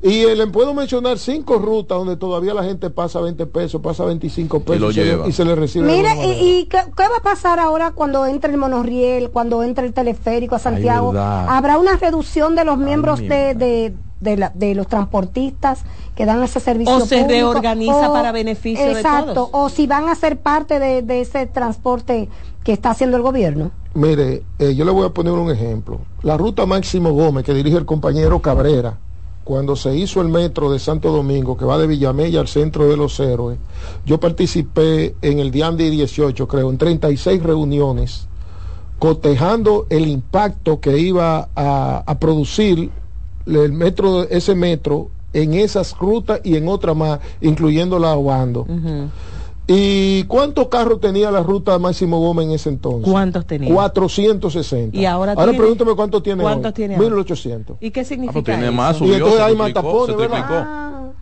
Y 0.00 0.24
le 0.24 0.46
puedo 0.46 0.74
mencionar 0.74 1.18
cinco 1.18 1.58
rutas 1.58 1.98
donde 1.98 2.16
todavía 2.16 2.54
la 2.54 2.62
gente 2.62 2.88
pasa 2.88 3.20
20 3.20 3.46
pesos, 3.46 3.80
pasa 3.80 4.04
25 4.04 4.60
pesos 4.60 4.96
y, 4.96 5.32
se, 5.32 5.44
le, 5.44 5.56
recibe. 5.56 5.86
Mire, 5.86 6.10
¿y, 6.24 6.66
qué, 6.66 6.78
va 6.96 7.16
a 7.16 7.22
pasar 7.22 7.58
ahora 7.58 7.90
cuando 7.90 8.24
entre 8.24 8.52
el 8.52 8.58
monorriel, 8.58 9.30
cuando 9.30 9.64
entre 9.64 9.86
el 9.86 9.92
teleférico 9.92 10.54
a 10.54 10.60
Santiago? 10.60 11.12
¿Habrá 11.16 11.78
una 11.78 11.96
reducción 11.96 12.54
de 12.54 12.64
los 12.64 12.78
miembros 12.78 13.18
de, 13.18 13.94
de, 14.20 14.74
los 14.74 14.86
transportistas 14.86 15.82
que 16.14 16.26
dan 16.26 16.42
ese 16.42 16.60
servicio. 16.60 16.96
O 16.96 17.00
se 17.00 17.26
reorganiza 17.26 18.12
para 18.12 18.32
beneficio 18.32 18.84
de 18.84 18.90
todos. 18.90 19.04
Exacto, 19.04 19.50
o 19.52 19.68
si 19.68 19.86
van 19.86 20.08
a 20.08 20.14
ser 20.14 20.38
parte 20.38 20.78
de, 20.78 21.20
ese 21.20 21.46
transporte 21.46 22.28
que 22.62 22.72
está 22.72 22.90
haciendo 22.90 23.16
el 23.16 23.22
gobierno. 23.22 23.70
Mire, 23.94 24.44
eh, 24.58 24.74
yo 24.74 24.84
le 24.84 24.92
voy 24.92 25.06
a 25.06 25.10
poner 25.10 25.32
un 25.32 25.50
ejemplo. 25.50 26.00
La 26.22 26.36
ruta 26.36 26.66
Máximo 26.66 27.12
Gómez 27.12 27.44
que 27.44 27.54
dirige 27.54 27.76
el 27.76 27.86
compañero 27.86 28.40
Cabrera, 28.40 28.98
cuando 29.48 29.76
se 29.76 29.96
hizo 29.96 30.20
el 30.20 30.28
metro 30.28 30.70
de 30.70 30.78
Santo 30.78 31.10
Domingo, 31.10 31.56
que 31.56 31.64
va 31.64 31.78
de 31.78 31.86
Villamella 31.86 32.38
al 32.38 32.48
centro 32.48 32.86
de 32.86 32.98
los 32.98 33.18
héroes, 33.18 33.58
yo 34.04 34.20
participé 34.20 35.14
en 35.22 35.38
el 35.38 35.50
Diandi 35.50 35.88
18, 35.88 36.46
creo, 36.46 36.68
en 36.68 36.76
36 36.76 37.42
reuniones, 37.42 38.28
cotejando 38.98 39.86
el 39.88 40.06
impacto 40.06 40.80
que 40.80 40.98
iba 40.98 41.48
a, 41.56 42.18
producir 42.20 42.90
el 43.46 43.72
metro, 43.72 44.24
ese 44.24 44.54
metro 44.54 45.08
en 45.32 45.54
esas 45.54 45.96
rutas 45.96 46.42
y 46.44 46.56
en 46.56 46.68
otras 46.68 46.94
más, 46.94 47.18
incluyendo 47.40 47.98
la 47.98 48.14
Obando. 48.16 48.66
¿Y 49.70 50.24
cuántos 50.24 50.68
carros 50.68 50.98
tenía 50.98 51.30
la 51.30 51.42
ruta 51.42 51.78
Máximo 51.78 52.18
Gómez 52.20 52.46
en 52.46 52.52
ese 52.52 52.70
entonces? 52.70 53.10
¿Cuántos 53.12 53.46
tenía? 53.46 53.72
460. 53.74 54.96
Y 54.96 55.04
ahora 55.04 55.32
Ahora 55.32 55.52
pregúntame 55.52 55.94
cuántos 55.94 56.22
tiene 56.22 56.42
¿Cuántos 56.42 56.70
hoy. 56.70 56.72
tiene 56.72 56.94
ahora? 56.94 57.06
1800. 57.10 57.76
¿Y 57.80 57.90
qué 57.90 58.00
Ah, 58.00 58.04
significa 58.04 58.32
pues 58.32 58.44
tiene 58.46 58.64
eso? 58.64 58.72
más, 58.72 59.00
Y 59.02 59.12
entonces 59.12 59.36
se 59.36 59.42
hay 59.42 59.54
más 59.56 59.72
tapones, 59.74 60.16
se 60.16 60.22
¿verdad? 60.22 61.12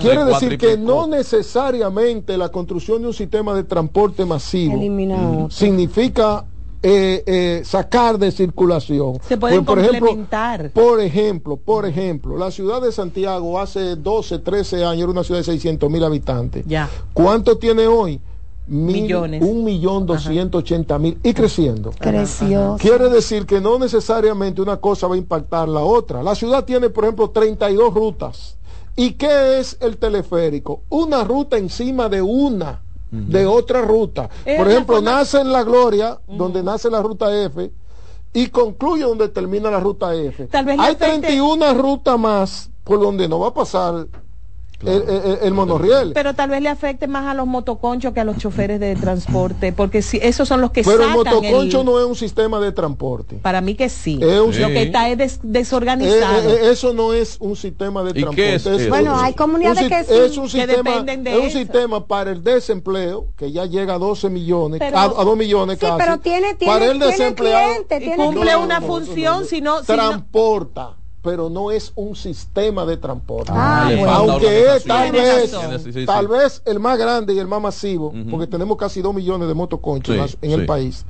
Quiere 0.00 0.24
decir 0.24 0.56
que 0.58 0.78
no 0.78 1.08
necesariamente 1.08 2.38
la 2.38 2.50
construcción 2.50 3.02
de 3.02 3.08
un 3.08 3.14
sistema 3.14 3.52
de 3.54 3.64
transporte 3.64 4.24
masivo 4.24 4.76
Eliminado. 4.76 5.50
significa 5.50 6.46
eh, 6.82 7.22
eh, 7.26 7.62
sacar 7.64 8.18
de 8.18 8.30
circulación. 8.30 9.18
Se 9.26 9.36
pueden 9.36 9.64
Pues, 9.64 9.76
por 9.76 9.78
ejemplo, 9.84 10.06
complementar. 10.08 10.70
por 10.70 11.00
ejemplo, 11.00 11.56
por 11.56 11.86
ejemplo, 11.86 12.36
la 12.36 12.50
ciudad 12.50 12.80
de 12.80 12.92
Santiago 12.92 13.58
hace 13.60 13.96
12, 13.96 14.38
13 14.38 14.84
años 14.84 15.02
era 15.02 15.10
una 15.12 15.24
ciudad 15.24 15.40
de 15.40 15.44
600 15.44 15.90
mil 15.90 16.04
habitantes. 16.04 16.64
Ya. 16.66 16.88
¿Cuánto 17.12 17.58
tiene 17.58 17.86
hoy? 17.86 18.20
Mil- 18.66 19.02
Millones. 19.02 19.42
Un 19.42 19.64
millón 19.64 20.04
doscientos 20.04 20.60
ochenta 20.62 20.98
mil 20.98 21.18
y 21.22 21.32
creciendo. 21.32 21.90
Creció. 21.98 22.76
Quiere 22.78 23.08
decir 23.08 23.46
que 23.46 23.62
no 23.62 23.78
necesariamente 23.78 24.60
una 24.60 24.76
cosa 24.76 25.06
va 25.06 25.14
a 25.14 25.18
impactar 25.18 25.68
la 25.70 25.80
otra. 25.80 26.22
La 26.22 26.34
ciudad 26.34 26.64
tiene, 26.66 26.90
por 26.90 27.04
ejemplo, 27.04 27.30
32 27.30 27.94
rutas. 27.94 28.56
¿Y 28.94 29.12
qué 29.12 29.58
es 29.58 29.78
el 29.80 29.96
teleférico? 29.96 30.82
Una 30.90 31.24
ruta 31.24 31.56
encima 31.56 32.08
de 32.10 32.20
una, 32.20 32.82
de 33.10 33.46
otra 33.46 33.82
ruta. 33.82 34.28
Por 34.56 34.68
ejemplo, 34.68 35.00
nace 35.00 35.40
en 35.40 35.52
La 35.52 35.62
Gloria, 35.64 36.18
donde 36.26 36.62
nace 36.62 36.90
la 36.90 37.00
ruta 37.02 37.34
F, 37.44 37.70
y 38.32 38.48
concluye 38.48 39.04
donde 39.04 39.28
termina 39.28 39.70
la 39.70 39.80
ruta 39.80 40.14
F. 40.14 40.46
Tal 40.48 40.64
vez 40.66 40.78
Hay 40.78 40.94
afecte- 40.94 41.20
31 41.20 41.74
rutas 41.74 42.18
más 42.18 42.70
por 42.84 43.00
donde 43.00 43.28
no 43.28 43.40
va 43.40 43.48
a 43.48 43.54
pasar 43.54 44.06
el, 44.86 45.02
el- 45.08 45.38
el 45.42 45.54
monorriel. 45.54 46.12
Pero 46.14 46.34
tal 46.34 46.50
vez 46.50 46.62
le 46.62 46.68
afecte 46.68 47.08
más 47.08 47.26
a 47.26 47.34
los 47.34 47.46
motoconchos 47.46 48.12
que 48.12 48.20
a 48.20 48.24
los 48.24 48.36
choferes 48.38 48.78
de 48.78 48.94
transporte, 48.94 49.72
porque 49.72 50.02
si 50.02 50.18
esos 50.22 50.46
son 50.46 50.60
los 50.60 50.70
que 50.70 50.82
Pero 50.82 51.02
el 51.02 51.08
sacan 51.10 51.16
motoconcho 51.16 51.80
el- 51.80 51.86
no 51.86 51.98
es 51.98 52.04
un 52.06 52.14
sistema 52.14 52.60
de 52.60 52.70
transporte. 52.72 53.36
Para 53.42 53.60
mí 53.60 53.74
que 53.74 53.88
sí. 53.88 54.18
Es 54.22 54.40
un- 54.40 54.58
Lo 54.60 54.68
que 54.68 54.82
está 54.82 55.08
es 55.08 55.18
des- 55.18 55.40
desorganizado. 55.42 56.50
Eh, 56.50 56.54
eh, 56.66 56.70
eso 56.70 56.92
no 56.92 57.12
es 57.12 57.36
un 57.40 57.56
sistema 57.56 58.02
de 58.04 58.10
¿Y 58.10 58.22
transporte. 58.22 58.36
qué 58.42 58.54
es 58.54 58.66
eso? 58.66 58.88
Bueno, 58.88 59.18
hay 59.18 59.34
comunidades 59.34 59.82
un, 59.82 59.88
que 59.88 60.04
sí, 60.04 60.14
es 60.14 60.36
un 60.36 60.44
que 60.44 60.50
sistema, 60.50 60.90
dependen 60.90 61.24
de 61.24 61.32
es 61.32 61.38
un 61.38 61.46
eso. 61.46 61.58
sistema 61.58 62.06
para 62.06 62.30
el 62.30 62.44
desempleo 62.44 63.26
que 63.36 63.50
ya 63.50 63.66
llega 63.66 63.94
a 63.94 63.98
12 63.98 64.28
millones, 64.30 64.78
Pero- 64.78 64.96
a, 64.96 65.02
a 65.04 65.24
2 65.24 65.36
millones 65.36 65.78
Sí, 65.78 65.86
casi. 65.86 65.98
pero 65.98 66.18
tiene, 66.18 66.54
tiene, 66.54 66.72
para 66.72 66.84
el 66.86 66.92
tiene 66.98 67.06
desempleado 67.06 67.68
cliente, 67.68 67.98
tiene 67.98 68.16
cumple 68.16 68.52
No, 68.52 68.62
una 68.62 68.80
no, 68.80 68.86
función, 68.86 69.34
no, 69.34 69.40
no. 69.40 69.46
si 69.46 69.60
no, 69.60 69.82
si 69.82 69.92
no- 69.92 69.96
transporta, 69.96 70.94
pero 71.28 71.50
no 71.50 71.70
es 71.70 71.92
un 71.94 72.16
sistema 72.16 72.86
de 72.86 72.96
transporte. 72.96 73.52
Ah, 73.54 73.84
bueno. 73.90 74.06
falta 74.06 74.32
Aunque 74.32 74.60
es 74.76 74.84
tal 74.84 75.12
vez, 75.12 75.50
tal 76.06 76.26
vez 76.28 76.62
el 76.64 76.80
más 76.80 76.98
grande 76.98 77.34
y 77.34 77.38
el 77.38 77.46
más 77.46 77.60
masivo, 77.60 78.14
porque 78.30 78.46
tenemos 78.46 78.78
casi 78.78 79.02
2 79.02 79.14
millones 79.14 79.46
de 79.46 79.52
motoconchos 79.52 80.30
Sí, 80.30 80.36
en 80.40 80.52
el 80.52 80.64
país. 80.66 81.04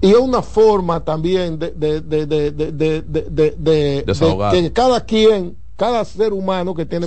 Y 0.00 0.10
es 0.10 0.16
una 0.16 0.42
forma 0.42 1.04
también 1.04 1.56
de, 1.56 1.70
de, 1.70 2.00
de, 2.00 2.26
de, 2.26 2.50
de, 2.50 2.72
de, 2.72 3.02
de- 3.02 3.24
de- 3.30 3.54
de- 3.56 4.02
Desahogar. 4.04 4.52
de 4.54 4.62
que 4.62 4.72
cada 4.72 5.04
quien, 5.04 5.54
cada 5.76 6.04
ser 6.04 6.32
humano 6.32 6.74
que 6.74 6.84
tiene 6.84 7.06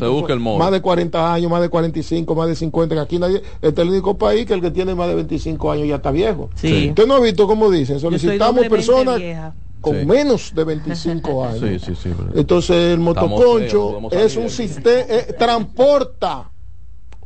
más 0.57 0.71
de 0.71 0.81
40 0.81 1.33
años, 1.33 1.51
más 1.51 1.61
de 1.61 1.67
45, 1.69 2.33
más 2.33 2.47
de 2.47 2.55
50, 2.55 2.95
que 2.95 3.01
aquí 3.01 3.19
nadie, 3.19 3.41
este 3.61 3.67
es 3.81 3.87
el 3.87 3.89
único 3.89 4.17
país 4.17 4.45
que 4.45 4.53
el 4.53 4.61
que 4.61 4.71
tiene 4.71 4.95
más 4.95 5.09
de 5.09 5.15
25 5.15 5.69
años 5.69 5.85
ya 5.89 5.95
está 5.97 6.11
viejo. 6.11 6.49
Sí. 6.55 6.87
Usted 6.89 7.05
no 7.07 7.15
ha 7.15 7.19
visto 7.19 7.45
cómo 7.45 7.69
dicen, 7.69 7.99
solicitamos 7.99 8.61
personas 8.69 9.17
vieja. 9.19 9.53
Con 9.83 9.99
Sí. 9.99 10.05
menos 10.05 10.53
de 10.55 10.63
25 10.63 11.45
años. 11.45 11.59
Sí, 11.59 11.79
sí, 11.79 11.93
sí. 12.01 12.13
pero- 12.17 12.39
Entonces 12.39 12.71
el 12.75 12.95
feos, 12.95 12.99
motoconcho 12.99 13.99
es 14.11 14.37
un 14.37 14.49
sistema, 14.49 15.03
transporta 15.37 16.49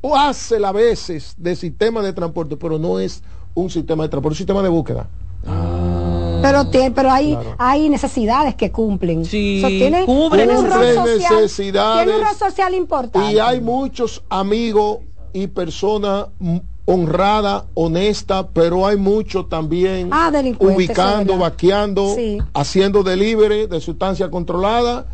o 0.01 0.15
hace 0.17 0.57
a 0.65 0.71
veces 0.71 1.33
de 1.37 1.55
sistema 1.55 2.01
de 2.01 2.13
transporte, 2.13 2.57
pero 2.57 2.79
no 2.79 2.99
es 2.99 3.21
un 3.53 3.69
sistema 3.69 4.03
de 4.03 4.09
transporte, 4.09 4.33
es 4.33 4.39
un 4.41 4.45
sistema 4.45 4.61
de 4.63 4.69
búsqueda. 4.69 5.07
Pero, 6.41 6.67
tiene, 6.69 6.91
pero 6.91 7.11
hay, 7.11 7.33
Claro. 7.33 7.55
hay 7.57 7.89
necesidades 7.89 8.55
que 8.55 8.71
cumplen. 8.71 9.23
Sí, 9.25 9.57
O 9.57 9.61
sea, 9.61 9.69
tiene, 9.69 10.05
cubren 10.05 10.47
tiene 10.47 10.59
un 10.59 10.65
rol 10.69 10.73
Cumple 10.95 10.95
social, 10.95 11.35
necesidades. 11.35 12.05
tiene 12.05 12.19
un 12.19 12.25
rol 12.27 12.35
social 12.35 12.73
importante. 12.73 13.33
Y 13.33 13.39
hay 13.39 13.61
muchos 13.61 14.23
amigos 14.29 14.99
y 15.33 15.47
personas 15.47 16.27
honradas, 16.89 17.63
honestas, 17.73 18.45
pero 18.53 18.87
hay 18.87 18.95
muchos 18.95 19.49
también 19.49 20.07
Ah, 20.11 20.31
ubicando, 20.59 21.37
vaqueando, 21.37 22.15
Sí. 22.15 22.37
haciendo 22.53 23.03
delivery 23.03 23.67
de 23.67 23.81
sustancia 23.81 24.31
controlada 24.31 25.05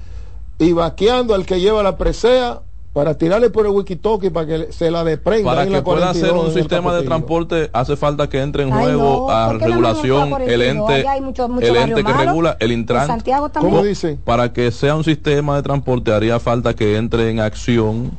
y 0.60 0.72
vaqueando 0.72 1.34
al 1.34 1.48
que 1.48 1.60
lleva 1.60 1.82
la 1.82 1.98
presea 1.98 2.62
para 2.94 3.18
tirarle 3.18 3.50
por 3.50 3.66
el 3.66 3.72
wiki-talkie 3.72 4.30
para 4.32 4.46
que 4.46 4.72
se 4.72 4.92
la 4.92 5.04
desprenda. 5.04 5.50
Para 5.50 5.66
que 5.66 5.72
la 5.72 5.84
pueda 5.84 6.12
42 6.12 6.16
ser 6.30 6.38
un 6.48 6.54
sistema 6.54 6.94
de 6.96 7.02
transporte 7.02 7.72
hace 7.74 7.96
falta 7.96 8.30
que 8.30 8.40
entre 8.40 8.62
en 8.62 8.72
Ay, 8.72 8.84
juego 8.84 9.26
no, 9.28 9.30
a 9.32 9.48
¿por 9.48 9.58
qué 9.58 9.66
no 9.66 9.72
regulación 9.72 10.42
el 10.44 10.62
ente 10.62 11.06
mucho- 11.22 11.50
mucho 11.50 11.66
el 11.66 11.76
ente 11.76 12.04
que 12.04 12.14
malo. 12.14 12.24
regula 12.30 12.58
el 12.60 12.72
Intran 12.72 13.08
Santiago 13.08 13.50
también. 13.50 13.74
¿Cómo 13.74 13.84
dice? 13.84 14.20
para 14.24 14.54
que 14.54 14.70
sea 14.70 14.96
un 14.96 15.04
sistema 15.04 15.56
de 15.56 15.64
transporte 15.64 16.14
haría 16.14 16.40
falta 16.40 16.76
que 16.76 16.96
entre 16.98 17.32
en 17.32 17.40
acción 17.40 18.12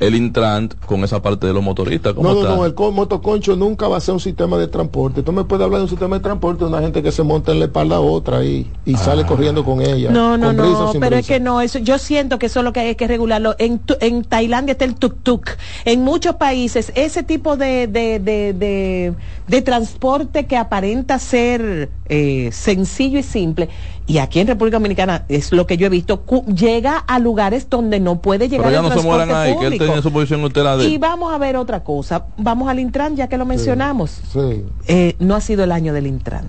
el 0.00 0.14
Intran 0.14 0.68
con 0.86 1.02
esa 1.04 1.22
parte 1.22 1.46
de 1.46 1.52
los 1.52 1.62
motoristas 1.62 2.12
¿cómo 2.14 2.28
No, 2.28 2.34
no, 2.34 2.40
está? 2.42 2.54
no, 2.56 2.66
el 2.66 2.74
co- 2.74 2.92
motoconcho 2.92 3.56
nunca 3.56 3.88
va 3.88 3.96
a 3.96 4.00
ser 4.00 4.14
un 4.14 4.20
sistema 4.20 4.58
de 4.58 4.68
transporte. 4.68 5.22
Tú 5.22 5.32
me 5.32 5.44
puedes 5.44 5.64
hablar 5.64 5.78
de 5.80 5.84
un 5.84 5.88
sistema 5.90 6.16
de 6.16 6.22
transporte 6.22 6.64
de 6.64 6.70
una 6.70 6.80
gente 6.80 7.02
que 7.02 7.10
se 7.12 7.22
monta 7.22 7.52
en 7.52 7.58
la 7.60 7.64
espalda 7.66 7.96
a 7.96 8.00
otra 8.00 8.44
y, 8.44 8.70
y 8.84 8.96
sale 8.96 9.24
corriendo 9.24 9.64
con 9.64 9.80
ella. 9.80 10.10
No, 10.10 10.36
no, 10.36 10.52
brisa 10.52 10.92
no, 10.92 10.92
pero 11.00 11.16
es 11.16 11.26
que 11.26 11.40
no, 11.40 11.60
eso, 11.60 11.78
yo 11.78 11.98
siento 11.98 12.38
que 12.38 12.46
eso 12.46 12.60
es 12.60 12.64
lo 12.64 12.72
que 12.72 12.80
hay 12.80 12.94
que 12.94 13.06
regularlo. 13.08 13.54
En, 13.58 13.78
tu- 13.78 13.96
en 14.00 14.22
Tailandia 14.24 14.72
está 14.72 14.84
el 14.84 14.96
tuk-tuk. 14.96 15.56
En 15.84 16.02
muchos 16.04 16.36
países, 16.36 16.92
ese 16.94 17.22
tipo 17.22 17.56
de, 17.56 17.86
de, 17.86 18.18
de, 18.18 18.52
de, 18.52 19.14
de 19.46 19.62
transporte 19.62 20.46
que 20.46 20.56
aparenta 20.56 21.18
ser 21.18 21.90
eh, 22.08 22.50
sencillo 22.52 23.18
y 23.18 23.22
simple, 23.22 23.68
y 24.08 24.18
aquí 24.18 24.40
en 24.40 24.46
República 24.46 24.76
Dominicana 24.76 25.24
es 25.28 25.50
lo 25.52 25.66
que 25.66 25.76
yo 25.76 25.86
he 25.86 25.90
visto, 25.90 26.24
llega 26.46 26.98
a 26.98 27.18
lugares 27.18 27.68
donde 27.68 27.98
no 27.98 28.20
puede 28.22 28.48
llegar 28.48 28.66
pero 28.66 28.72
ya 28.72 28.78
el 28.78 28.82
no 28.84 28.88
se 28.88 28.94
transporte 28.94 29.26
mueran 29.26 29.42
ahí 29.42 29.56
que 29.58 29.66
él 29.84 29.90
en 29.96 30.02
su 30.02 30.12
posición 30.12 30.44
usted 30.44 30.62
Y 30.88 30.98
vamos 30.98 31.34
a 31.34 31.38
ver 31.38 31.56
otra 31.56 31.82
cosa. 31.82 32.26
Vamos 32.36 32.68
al 32.68 32.78
Intran, 32.78 33.16
ya 33.16 33.28
que 33.28 33.36
lo 33.36 33.44
mencionamos. 33.44 34.20
Sí. 34.32 34.64
Eh, 34.86 35.16
no 35.18 35.34
ha 35.34 35.40
sido 35.40 35.64
el 35.64 35.72
año 35.72 35.92
del 35.92 36.06
Intran 36.06 36.44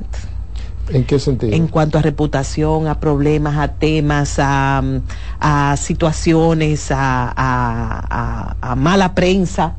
¿En 0.90 1.04
qué 1.04 1.20
sentido? 1.20 1.54
en 1.54 1.68
cuanto 1.68 1.98
a 1.98 2.02
reputación, 2.02 2.88
a 2.88 3.00
problemas, 3.00 3.58
a 3.58 3.68
temas, 3.74 4.36
a, 4.40 4.82
a 5.40 5.76
situaciones, 5.78 6.92
a, 6.92 7.28
a- 7.36 8.08
a- 8.10 8.72
a 8.72 8.76
mala 8.76 9.14
prensa. 9.16 9.76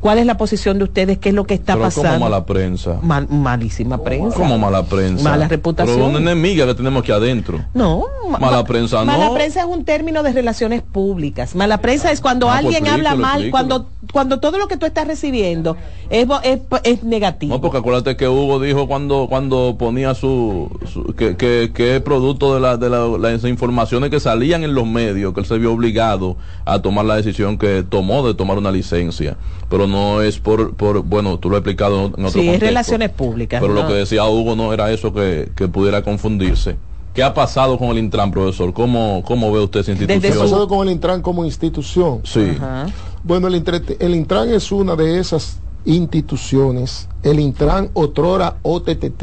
¿Cuál 0.00 0.18
es 0.18 0.26
la 0.26 0.36
posición 0.36 0.78
de 0.78 0.84
ustedes? 0.84 1.18
¿Qué 1.18 1.30
es 1.30 1.34
lo 1.34 1.44
que 1.44 1.54
está 1.54 1.72
pero 1.74 1.86
pasando? 1.86 2.08
como 2.10 2.24
mala 2.26 2.46
prensa 2.46 2.98
Mal- 3.02 3.26
malísima 3.28 4.02
prensa. 4.02 4.36
como 4.36 4.56
mala 4.58 4.84
prensa 4.84 5.24
Mala 5.24 5.48
reputación. 5.48 5.96
pero 5.96 6.08
una 6.08 6.18
enemiga 6.18 6.66
que 6.66 6.74
tenemos 6.74 7.02
aquí 7.02 7.10
adentro 7.12 7.64
No, 7.74 8.04
ma- 8.30 8.38
Mala 8.38 8.58
ma- 8.58 8.64
prensa, 8.64 9.04
Mala 9.04 9.26
no. 9.26 9.34
prensa 9.34 9.60
es 9.60 9.66
un 9.66 9.84
término 9.84 10.22
de 10.22 10.32
relaciones 10.32 10.82
públicas. 10.82 11.54
Mala 11.56 11.78
prensa 11.78 12.12
es 12.12 12.20
cuando 12.20 12.48
Ah, 12.48 12.58
pues 12.62 12.76
alguien 12.76 12.92
habla 12.92 13.14
mal, 13.16 13.50
cuando 13.50 13.86
cuando 14.12 14.38
todo 14.38 14.56
lo 14.58 14.68
que 14.68 14.76
tú 14.76 14.86
estás 14.86 15.06
recibiendo 15.06 15.76
es, 16.08 16.26
bo- 16.26 16.40
es, 16.42 16.60
es 16.84 17.02
negativo. 17.02 17.54
No, 17.56 17.60
porque 17.60 17.78
acuérdate 17.78 18.16
que 18.16 18.28
Hugo 18.28 18.60
dijo 18.60 18.86
cuando 18.86 19.26
cuando 19.28 19.76
ponía 19.78 20.14
su, 20.14 20.70
su- 20.92 21.04
que, 21.14 21.36
que, 21.36 21.72
que 21.74 21.96
es 21.96 22.02
producto 22.02 22.54
de, 22.54 22.60
la, 22.60 22.76
de 22.76 22.88
la- 22.88 23.08
las 23.18 23.42
informaciones 23.44 24.10
que 24.10 24.20
salían 24.20 24.62
en 24.62 24.74
los 24.74 24.86
medios, 24.86 25.34
que 25.34 25.40
él 25.40 25.46
se 25.46 25.58
vio 25.58 25.72
obligado 25.72 26.36
a 26.64 26.80
tomar 26.80 27.04
la 27.04 27.16
decisión 27.16 27.58
que 27.58 27.82
tomó 27.82 28.24
de 28.26 28.34
tomar 28.34 28.58
una 28.58 28.70
licencia. 28.70 29.36
Pero 29.68 29.86
no 29.88 30.22
es 30.22 30.38
por, 30.38 30.74
por 30.74 31.02
bueno, 31.02 31.38
tú 31.38 31.50
lo 31.50 31.56
has 31.56 31.60
explicado 31.60 32.06
en 32.06 32.12
otro 32.12 32.28
sí, 32.30 32.40
es 32.40 32.44
contexto. 32.46 32.66
relaciones 32.66 33.10
públicas. 33.10 33.60
Pero 33.60 33.74
¿no? 33.74 33.82
lo 33.82 33.88
que 33.88 33.94
decía 33.94 34.24
Hugo 34.26 34.54
no 34.54 34.72
era 34.72 34.90
eso 34.92 35.12
que, 35.12 35.50
que 35.56 35.66
pudiera 35.68 36.02
confundirse. 36.02 36.76
¿Qué 37.14 37.22
ha 37.24 37.34
pasado 37.34 37.78
con 37.78 37.88
el 37.88 37.98
Intran, 37.98 38.30
profesor? 38.30 38.72
¿Cómo, 38.72 39.22
cómo 39.26 39.50
ve 39.52 39.60
usted 39.60 39.80
esa 39.80 39.92
¿Qué 39.94 40.02
institución? 40.04 40.38
ha 40.38 40.42
pasado 40.42 40.68
con 40.68 40.86
el 40.86 40.92
Intran 40.94 41.20
como 41.22 41.44
institución? 41.44 42.20
Sí. 42.22 42.52
Ajá. 42.56 42.86
Bueno, 43.24 43.48
el, 43.48 43.54
Intre- 43.56 43.96
el 43.98 44.14
Intran 44.14 44.50
es 44.50 44.70
una 44.70 44.94
de 44.94 45.18
esas 45.18 45.58
instituciones. 45.84 47.08
El 47.24 47.40
Intran, 47.40 47.90
otrora 47.94 48.58
OTTT, 48.62 49.22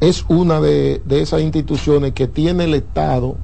es 0.00 0.24
una 0.28 0.60
de, 0.60 1.00
de 1.04 1.20
esas 1.22 1.42
instituciones 1.42 2.12
que 2.12 2.26
tiene 2.26 2.64
el 2.64 2.74
Estado 2.74 3.36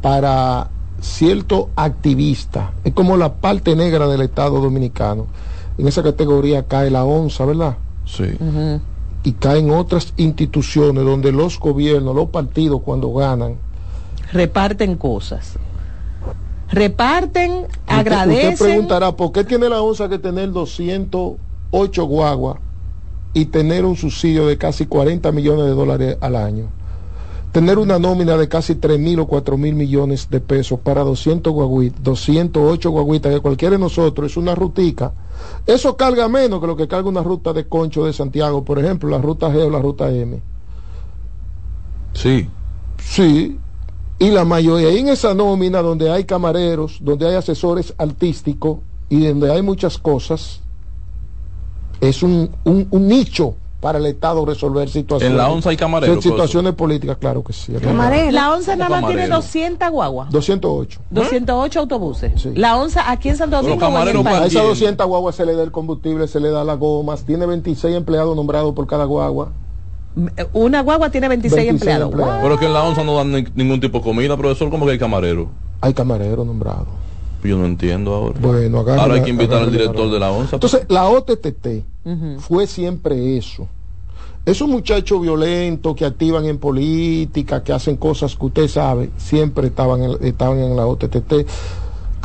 para 0.00 0.70
cierto 1.02 1.68
activista. 1.76 2.72
Es 2.84 2.94
como 2.94 3.16
la 3.16 3.34
parte 3.34 3.76
negra 3.76 4.06
del 4.08 4.22
Estado 4.22 4.60
dominicano. 4.60 5.26
En 5.76 5.86
esa 5.88 6.02
categoría 6.02 6.62
cae 6.68 6.90
la 6.90 7.04
ONSA, 7.04 7.44
¿verdad? 7.44 7.76
Sí. 8.06 8.24
Y 9.24 9.32
caen 9.32 9.70
otras 9.70 10.14
instituciones 10.16 11.04
donde 11.04 11.32
los 11.32 11.58
gobiernos, 11.58 12.14
los 12.14 12.28
partidos 12.30 12.80
cuando 12.82 13.12
ganan, 13.12 13.56
Reparten 14.32 14.96
cosas. 14.96 15.58
Reparten, 16.70 17.52
Usted- 17.52 17.68
agradecen. 17.86 18.52
Usted 18.54 18.64
preguntará, 18.64 19.12
¿por 19.14 19.30
qué 19.32 19.44
tiene 19.44 19.68
la 19.68 19.82
ONSA 19.82 20.08
que 20.08 20.18
tener 20.18 20.50
208 20.52 22.04
guaguas 22.06 22.56
y 23.34 23.46
tener 23.46 23.84
un 23.84 23.96
subsidio 23.96 24.46
de 24.46 24.56
casi 24.56 24.86
40 24.86 25.30
millones 25.32 25.66
de 25.66 25.72
dólares 25.72 26.16
al 26.20 26.36
año? 26.36 26.66
Tener 27.52 27.78
una 27.78 27.98
nómina 27.98 28.36
de 28.38 28.48
casi 28.48 28.74
3 28.74 28.98
mil 28.98 29.20
o 29.20 29.26
4 29.26 29.58
mil 29.58 29.74
millones 29.74 30.28
de 30.30 30.40
pesos 30.40 30.80
para 30.80 31.02
200 31.02 31.52
guaguitas, 31.52 32.02
208 32.02 32.90
guaguitas, 32.90 33.34
que 33.34 33.40
cualquiera 33.40 33.76
de 33.76 33.80
nosotros 33.80 34.32
es 34.32 34.36
una 34.38 34.54
rutica, 34.54 35.12
eso 35.66 35.96
carga 35.96 36.28
menos 36.28 36.60
que 36.60 36.66
lo 36.66 36.76
que 36.76 36.88
carga 36.88 37.08
una 37.08 37.22
ruta 37.22 37.52
de 37.52 37.68
concho 37.68 38.06
de 38.06 38.14
Santiago, 38.14 38.64
por 38.64 38.78
ejemplo, 38.78 39.10
la 39.10 39.18
ruta 39.18 39.50
G 39.50 39.66
o 39.66 39.70
la 39.70 39.80
ruta 39.80 40.10
M. 40.10 40.40
Sí. 42.14 42.48
Sí. 42.98 43.58
Y 44.18 44.30
la 44.30 44.44
mayoría, 44.44 44.90
en 44.90 45.08
esa 45.08 45.34
nómina 45.34 45.82
donde 45.82 46.10
hay 46.10 46.24
camareros, 46.24 46.98
donde 47.00 47.28
hay 47.28 47.34
asesores 47.34 47.92
artísticos 47.98 48.78
y 49.08 49.26
donde 49.26 49.52
hay 49.52 49.62
muchas 49.62 49.98
cosas, 49.98 50.60
es 52.00 52.22
un, 52.22 52.50
un, 52.64 52.86
un 52.90 53.08
nicho 53.08 53.56
para 53.82 53.98
el 53.98 54.06
Estado 54.06 54.46
resolver 54.46 54.88
situaciones. 54.88 55.32
En 55.32 55.36
la 55.36 55.50
ONSA 55.50 55.70
hay 55.70 55.76
camareros. 55.76 56.22
Situaciones 56.22 56.72
políticas, 56.74 57.16
claro 57.16 57.42
que 57.42 57.52
sí. 57.52 57.74
La 58.30 58.54
ONSA 58.54 58.76
nada 58.76 59.00
más 59.00 59.10
tiene 59.10 59.26
200 59.26 59.90
guaguas. 59.90 60.30
208. 60.30 61.00
208 61.10 61.80
autobuses. 61.80 62.46
La 62.56 62.76
ONSA 62.76 63.10
aquí 63.10 63.30
en 63.30 63.36
Santo 63.36 63.60
Domingo. 63.60 63.84
A 63.84 64.46
esas 64.46 64.62
200 64.62 65.04
guaguas 65.04 65.34
se 65.34 65.44
le 65.44 65.56
da 65.56 65.64
el 65.64 65.72
combustible, 65.72 66.28
se 66.28 66.38
le 66.38 66.50
da 66.50 66.62
las 66.62 66.78
gomas. 66.78 67.24
Tiene 67.24 67.44
26 67.44 67.96
empleados 67.96 68.36
nombrados 68.36 68.72
por 68.72 68.86
cada 68.86 69.04
guagua. 69.04 69.50
Una 70.52 70.82
guagua 70.82 71.10
tiene 71.10 71.26
26, 71.26 71.70
empleados. 71.70 72.14
Pero 72.14 72.58
que 72.60 72.66
en 72.66 72.74
la 72.74 72.84
ONSA 72.84 73.02
no 73.02 73.16
dan 73.16 73.32
ningún 73.56 73.80
tipo 73.80 73.98
de 73.98 74.04
comida, 74.04 74.36
profesor, 74.36 74.70
como 74.70 74.86
que 74.86 74.92
hay 74.92 74.98
camarero. 74.98 75.48
Hay 75.80 75.92
camarero 75.92 76.44
nombrado. 76.44 76.86
Yo 77.42 77.58
no 77.58 77.64
entiendo 77.64 78.14
ahora. 78.14 78.38
Bueno, 78.40 78.78
ahora 78.78 79.14
hay 79.14 79.22
que 79.22 79.30
invitar 79.30 79.62
al 79.62 79.72
director 79.72 80.08
de 80.08 80.20
la 80.20 80.30
ONSA. 80.30 80.54
Entonces, 80.54 80.86
la 80.88 81.08
OTTT 81.08 81.90
fue 82.38 82.66
siempre 82.66 83.36
eso. 83.36 83.68
Esos 84.44 84.68
muchachos 84.68 85.20
violentos 85.20 85.94
que 85.94 86.04
activan 86.04 86.46
en 86.46 86.58
política, 86.58 87.62
que 87.62 87.72
hacen 87.72 87.96
cosas 87.96 88.34
que 88.34 88.46
usted 88.46 88.68
sabe, 88.68 89.10
siempre 89.16 89.68
estaban 89.68 90.02
en, 90.02 90.24
estaban 90.24 90.58
en 90.58 90.76
la 90.76 90.86
OTTT. 90.86 91.46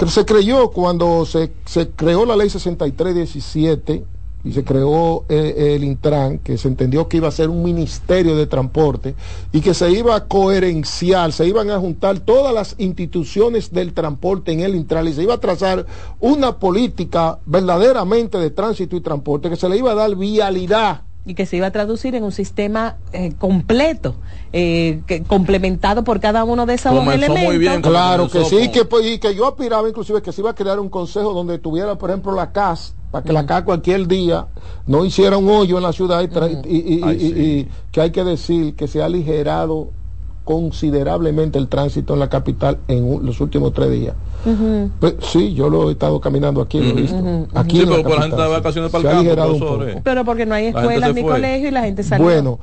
Se 0.08 0.26
creyó 0.26 0.72
cuando 0.72 1.26
se, 1.26 1.52
se 1.66 1.90
creó 1.90 2.26
la 2.26 2.36
ley 2.36 2.50
6317 2.50 4.17
y 4.44 4.52
se 4.54 4.64
creó 4.64 5.26
eh, 5.30 5.76
el 5.76 5.84
Intran, 5.84 6.40
que 6.40 6.58
se 6.58 6.68
entendió 6.68 7.08
que 7.08 7.18
iba 7.18 7.28
a 7.28 7.32
ser 7.32 7.50
un 7.50 7.64
ministerio 7.64 8.36
de 8.36 8.48
transporte 8.48 9.16
y 9.52 9.62
que 9.62 9.74
se 9.74 9.92
iba 9.92 10.16
a 10.16 10.26
coherenciar, 10.26 11.32
se 11.34 11.48
iban 11.48 11.70
a 11.70 11.80
juntar 11.80 12.20
todas 12.20 12.54
las 12.54 12.76
instituciones 12.78 13.72
del 13.72 13.94
transporte 13.94 14.52
en 14.52 14.62
el 14.62 14.76
Intran 14.76 15.08
y 15.08 15.14
se 15.14 15.24
iba 15.24 15.34
a 15.34 15.40
trazar 15.40 15.86
una 16.20 16.60
política 16.60 17.40
verdaderamente 17.46 18.38
de 18.38 18.52
tránsito 18.52 18.96
y 18.96 19.02
transporte, 19.02 19.50
que 19.50 19.56
se 19.56 19.70
le 19.70 19.78
iba 19.78 19.92
a 19.92 19.96
dar 19.96 20.16
vialidad 20.16 21.02
y 21.28 21.34
que 21.36 21.46
se 21.46 21.58
iba 21.58 21.68
a 21.68 21.72
traducir 21.72 22.16
en 22.16 22.24
un 22.24 22.32
sistema 22.32 22.96
eh, 23.12 23.34
completo, 23.38 24.16
eh, 24.54 25.02
complementado 25.28 26.06
por 26.06 26.22
cada 26.22 26.46
uno 26.46 26.66
de 26.66 26.76
esos 26.76 26.94
elementos. 26.94 27.38
Muy 27.44 27.58
bien, 27.58 27.82
claro 27.82 28.30
que 28.30 28.46
sí, 28.46 28.72
que, 28.72 28.86
pues, 28.86 29.06
y 29.06 29.20
que 29.20 29.36
yo 29.36 29.46
aspiraba 29.46 29.90
inclusive 29.90 30.22
que 30.22 30.32
se 30.32 30.40
iba 30.40 30.52
a 30.52 30.56
crear 30.56 30.80
un 30.80 30.90
consejo 30.90 31.34
donde 31.34 31.60
tuviera, 31.60 31.96
por 31.96 32.10
ejemplo, 32.10 32.32
la 32.32 32.54
CAS, 32.54 32.96
para 33.12 33.26
que 33.26 33.34
la 33.34 33.46
CAS 33.46 33.64
cualquier 33.64 34.08
día 34.08 34.48
no 34.86 35.04
hiciera 35.04 35.38
un 35.38 35.50
hoyo 35.50 35.76
en 35.76 35.84
la 35.84 35.92
ciudad 35.92 36.24
y, 36.24 37.68
que 37.92 38.02
hay 38.02 38.12
que 38.12 38.24
decir 38.24 38.76
que 38.76 38.88
se 38.88 39.02
ha 39.02 39.06
aligerado 39.06 39.90
considerablemente 40.48 41.60
el 41.60 41.68
tránsito 41.68 42.14
en 42.14 42.22
la 42.22 42.30
capital 42.30 42.78
en 42.88 43.26
los 43.26 43.42
últimos 43.42 43.74
tres 43.74 43.92
días. 43.92 44.16
Pues, 44.98 45.16
sí, 45.20 45.54
yo 45.54 45.70
lo 45.70 45.90
he 45.90 45.92
estado 45.92 46.22
caminando 46.22 46.62
aquí, 46.62 46.80
lo 46.80 46.98
he 46.98 47.02
visto. 47.02 47.22
Aquí 47.54 47.82
sí, 47.82 47.86
pero 47.86 48.02
por 48.02 48.16
la 48.16 48.22
gente 48.22 48.42
de 48.42 48.48
vacaciones 48.48 48.90
para 48.90 49.20
el 49.20 49.36
campo, 49.36 49.80
Pero 50.06 50.24
porque 50.24 50.46
no 50.46 50.56
hay 50.56 50.68
escuelas 50.68 51.14
ni 51.14 51.22
colegios 51.22 51.70
y 51.70 51.74
la 51.74 51.84
gente 51.84 52.02
sale. 52.02 52.24
Bueno, 52.24 52.60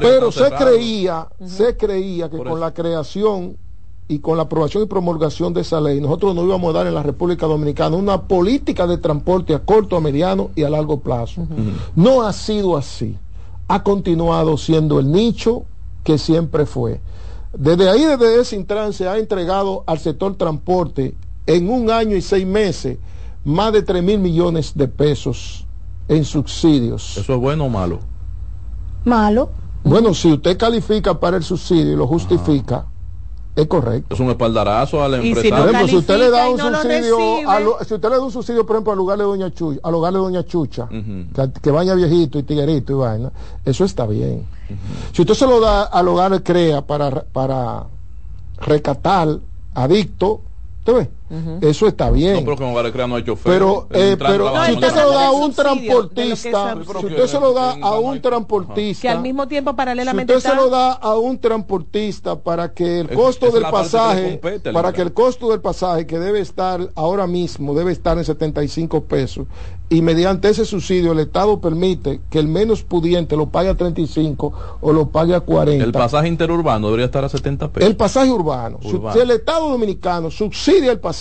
pero 0.00 0.32
se 0.32 0.50
creía, 0.50 1.28
se 1.46 1.76
creía 1.76 2.28
que 2.28 2.36
con 2.36 2.58
la 2.58 2.74
creación 2.74 3.56
y 4.08 4.18
con 4.18 4.36
la 4.36 4.42
aprobación 4.42 4.82
y 4.82 4.86
promulgación 4.86 5.54
de 5.54 5.60
esa 5.60 5.80
ley, 5.80 6.00
nosotros 6.00 6.34
nos 6.34 6.44
íbamos 6.44 6.74
a 6.74 6.78
dar 6.78 6.88
en 6.88 6.94
la 6.96 7.04
República 7.04 7.46
Dominicana 7.46 7.94
una 7.94 8.22
política 8.22 8.88
de 8.88 8.98
transporte 8.98 9.54
a 9.54 9.60
corto, 9.60 9.96
a 9.96 10.00
mediano 10.00 10.50
y 10.56 10.64
a 10.64 10.70
largo 10.70 10.98
plazo. 10.98 11.46
No 11.94 12.22
ha 12.22 12.32
sido 12.32 12.76
así. 12.76 13.16
Ha 13.68 13.84
continuado 13.84 14.56
siendo 14.56 14.98
el 14.98 15.12
nicho 15.12 15.62
que 16.10 16.18
siempre 16.18 16.66
fue. 16.66 17.00
Desde 17.56 17.88
ahí, 17.88 18.04
desde 18.04 18.40
ese 18.40 18.56
Intran, 18.56 18.92
se 18.92 19.08
ha 19.08 19.16
entregado 19.16 19.84
al 19.86 20.00
sector 20.00 20.34
transporte 20.34 21.14
en 21.46 21.70
un 21.70 21.88
año 21.88 22.16
y 22.16 22.22
seis 22.22 22.44
meses 22.44 22.98
más 23.44 23.72
de 23.72 23.82
3 23.82 24.02
mil 24.02 24.18
millones 24.18 24.72
de 24.74 24.88
pesos 24.88 25.66
en 26.08 26.24
subsidios. 26.24 27.16
¿Eso 27.16 27.34
es 27.34 27.40
bueno 27.40 27.66
o 27.66 27.68
malo? 27.68 28.00
Malo. 29.04 29.50
Bueno, 29.84 30.12
si 30.12 30.32
usted 30.32 30.58
califica 30.58 31.18
para 31.20 31.36
el 31.36 31.44
subsidio 31.44 31.92
y 31.92 31.96
lo 31.96 32.08
justifica, 32.08 32.86
es 33.60 33.66
correcto. 33.68 34.14
Es 34.14 34.20
un 34.20 34.30
espaldarazo 34.30 35.02
al 35.02 35.14
empresario. 35.14 35.42
Si 35.42 35.50
por 35.50 35.68
ejemplo, 35.68 35.88
si 35.88 35.96
usted 35.96 36.18
le 36.18 36.30
da 36.30 36.48
un 36.48 36.58
subsidio, 36.58 37.18
si 37.86 37.94
usted 37.94 38.08
le 38.08 38.16
da 38.16 38.22
un 38.22 38.32
subsidio, 38.32 38.66
por 38.66 38.76
ejemplo, 38.76 38.92
al 38.92 38.98
lugar 38.98 39.18
de 39.18 39.24
Doña 39.24 39.52
Chucha, 39.52 39.80
al 39.82 39.94
hogar 39.94 40.12
de 40.12 40.18
Doña 40.18 40.44
Chucha, 40.44 40.88
que, 41.62 41.70
vaya 41.70 41.94
viejito 41.94 42.38
y 42.38 42.42
tiguerito 42.42 42.92
y 42.92 42.96
vaina, 42.96 43.30
eso 43.64 43.84
está 43.84 44.06
bien. 44.06 44.46
Si 45.12 45.22
usted 45.22 45.34
se 45.34 45.46
lo 45.46 45.60
da 45.60 45.84
al 45.84 46.08
hogar 46.08 46.32
de 46.32 46.42
CREA 46.42 46.82
para, 46.82 47.10
para 47.24 47.84
recatar 48.58 49.38
adicto, 49.74 50.40
Eso 51.60 51.86
está 51.86 52.10
bien. 52.10 52.44
No, 52.44 52.56
pero 52.56 52.92
Crea 52.92 53.06
no 53.06 53.16
hay 53.16 53.24
chofer. 53.24 53.52
Pero, 53.52 53.86
eh, 53.90 54.16
pero 54.18 54.52
si 54.66 54.72
usted 54.72 54.88
se 54.88 55.02
lo 55.02 55.12
da 55.12 55.26
a 55.26 55.32
un 55.32 55.52
transportista, 55.52 56.76
si 57.00 57.06
usted 57.06 57.26
se 57.26 57.40
lo 57.40 57.52
da 57.52 57.76
a 57.80 57.98
un 57.98 58.20
transportista, 58.20 59.02
que 59.02 59.08
al 59.08 59.22
mismo 59.22 59.46
tiempo 59.46 59.76
paralelamente 59.76 60.32
si 60.32 60.36
usted 60.38 60.50
se 60.50 60.56
lo 60.56 60.68
da 60.68 60.92
a 60.92 61.16
un 61.16 61.38
transportista 61.38 62.38
para 62.40 62.72
que 62.72 63.00
el 63.00 63.10
costo 63.10 63.50
del 63.50 63.62
pasaje, 63.62 64.40
para 64.72 64.92
que 64.92 65.02
el 65.02 65.12
costo 65.12 65.50
del 65.50 65.60
pasaje 65.60 66.06
que 66.06 66.18
debe 66.18 66.40
estar 66.40 66.90
ahora 66.96 67.26
mismo 67.26 67.74
debe 67.74 67.92
estar 67.92 68.18
en 68.18 68.24
75 68.24 69.04
pesos 69.04 69.46
y 69.92 70.02
mediante 70.02 70.48
ese 70.48 70.64
subsidio 70.64 71.12
el 71.12 71.18
Estado 71.18 71.60
permite 71.60 72.20
que 72.30 72.38
el 72.38 72.46
menos 72.46 72.84
pudiente 72.84 73.36
lo 73.36 73.46
pague 73.46 73.70
a 73.70 73.76
35 73.76 74.52
o 74.80 74.92
lo 74.92 75.08
pague 75.08 75.34
a 75.34 75.40
40. 75.40 75.84
El 75.84 75.90
pasaje 75.90 76.28
interurbano 76.28 76.86
debería 76.86 77.06
estar 77.06 77.24
a 77.24 77.28
70 77.28 77.72
pesos. 77.72 77.90
El 77.90 77.96
pasaje 77.96 78.30
urbano. 78.30 78.78
Si 78.82 79.18
el 79.18 79.32
Estado 79.32 79.68
dominicano 79.68 80.30
subsidia 80.30 80.92
el 80.92 81.00
pasaje, 81.00 81.19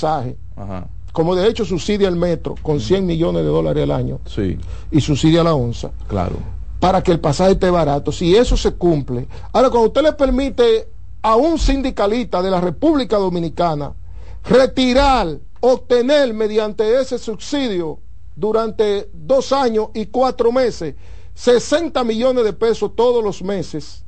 como 1.12 1.36
de 1.36 1.47
hecho 1.47 1.66
subsidia 1.66 2.08
el 2.08 2.16
metro 2.16 2.56
con 2.62 2.80
100 2.80 3.06
millones 3.06 3.43
de 3.43 3.50
dólares 3.50 3.84
al 3.84 3.91
año 3.91 4.20
sí. 4.26 4.58
y 4.91 5.02
subsidia 5.02 5.43
la 5.43 5.54
onza. 5.54 5.91
Claro. 6.08 6.36
Para 6.80 7.04
que 7.04 7.12
el 7.12 7.20
pasaje 7.20 7.52
esté 7.52 7.70
barato. 7.70 8.12
Si 8.12 8.36
eso 8.36 8.56
se 8.56 8.74
cumple. 8.74 9.28
Ahora, 9.52 9.70
cuando 9.70 9.88
usted 9.88 10.02
le 10.02 10.14
permite 10.14 10.88
a 11.22 11.36
un 11.36 11.60
sindicalista 11.60 12.41
de 12.41 12.50
la 12.50 12.62
República 12.62 13.18
Dominicana 13.18 13.93
retirar, 14.45 15.38
obtener 15.60 16.34
mediante 16.34 17.00
ese 17.02 17.18
subsidio 17.18 18.00
durante 18.36 19.10
dos 19.14 19.52
años 19.52 19.89
y 19.93 20.06
cuatro 20.06 20.52
meses, 20.52 20.95
60 21.34 22.04
millones 22.04 22.45
de 22.45 22.54
pesos 22.54 22.95
todos 22.95 23.24
los 23.24 23.41
meses, 23.43 24.06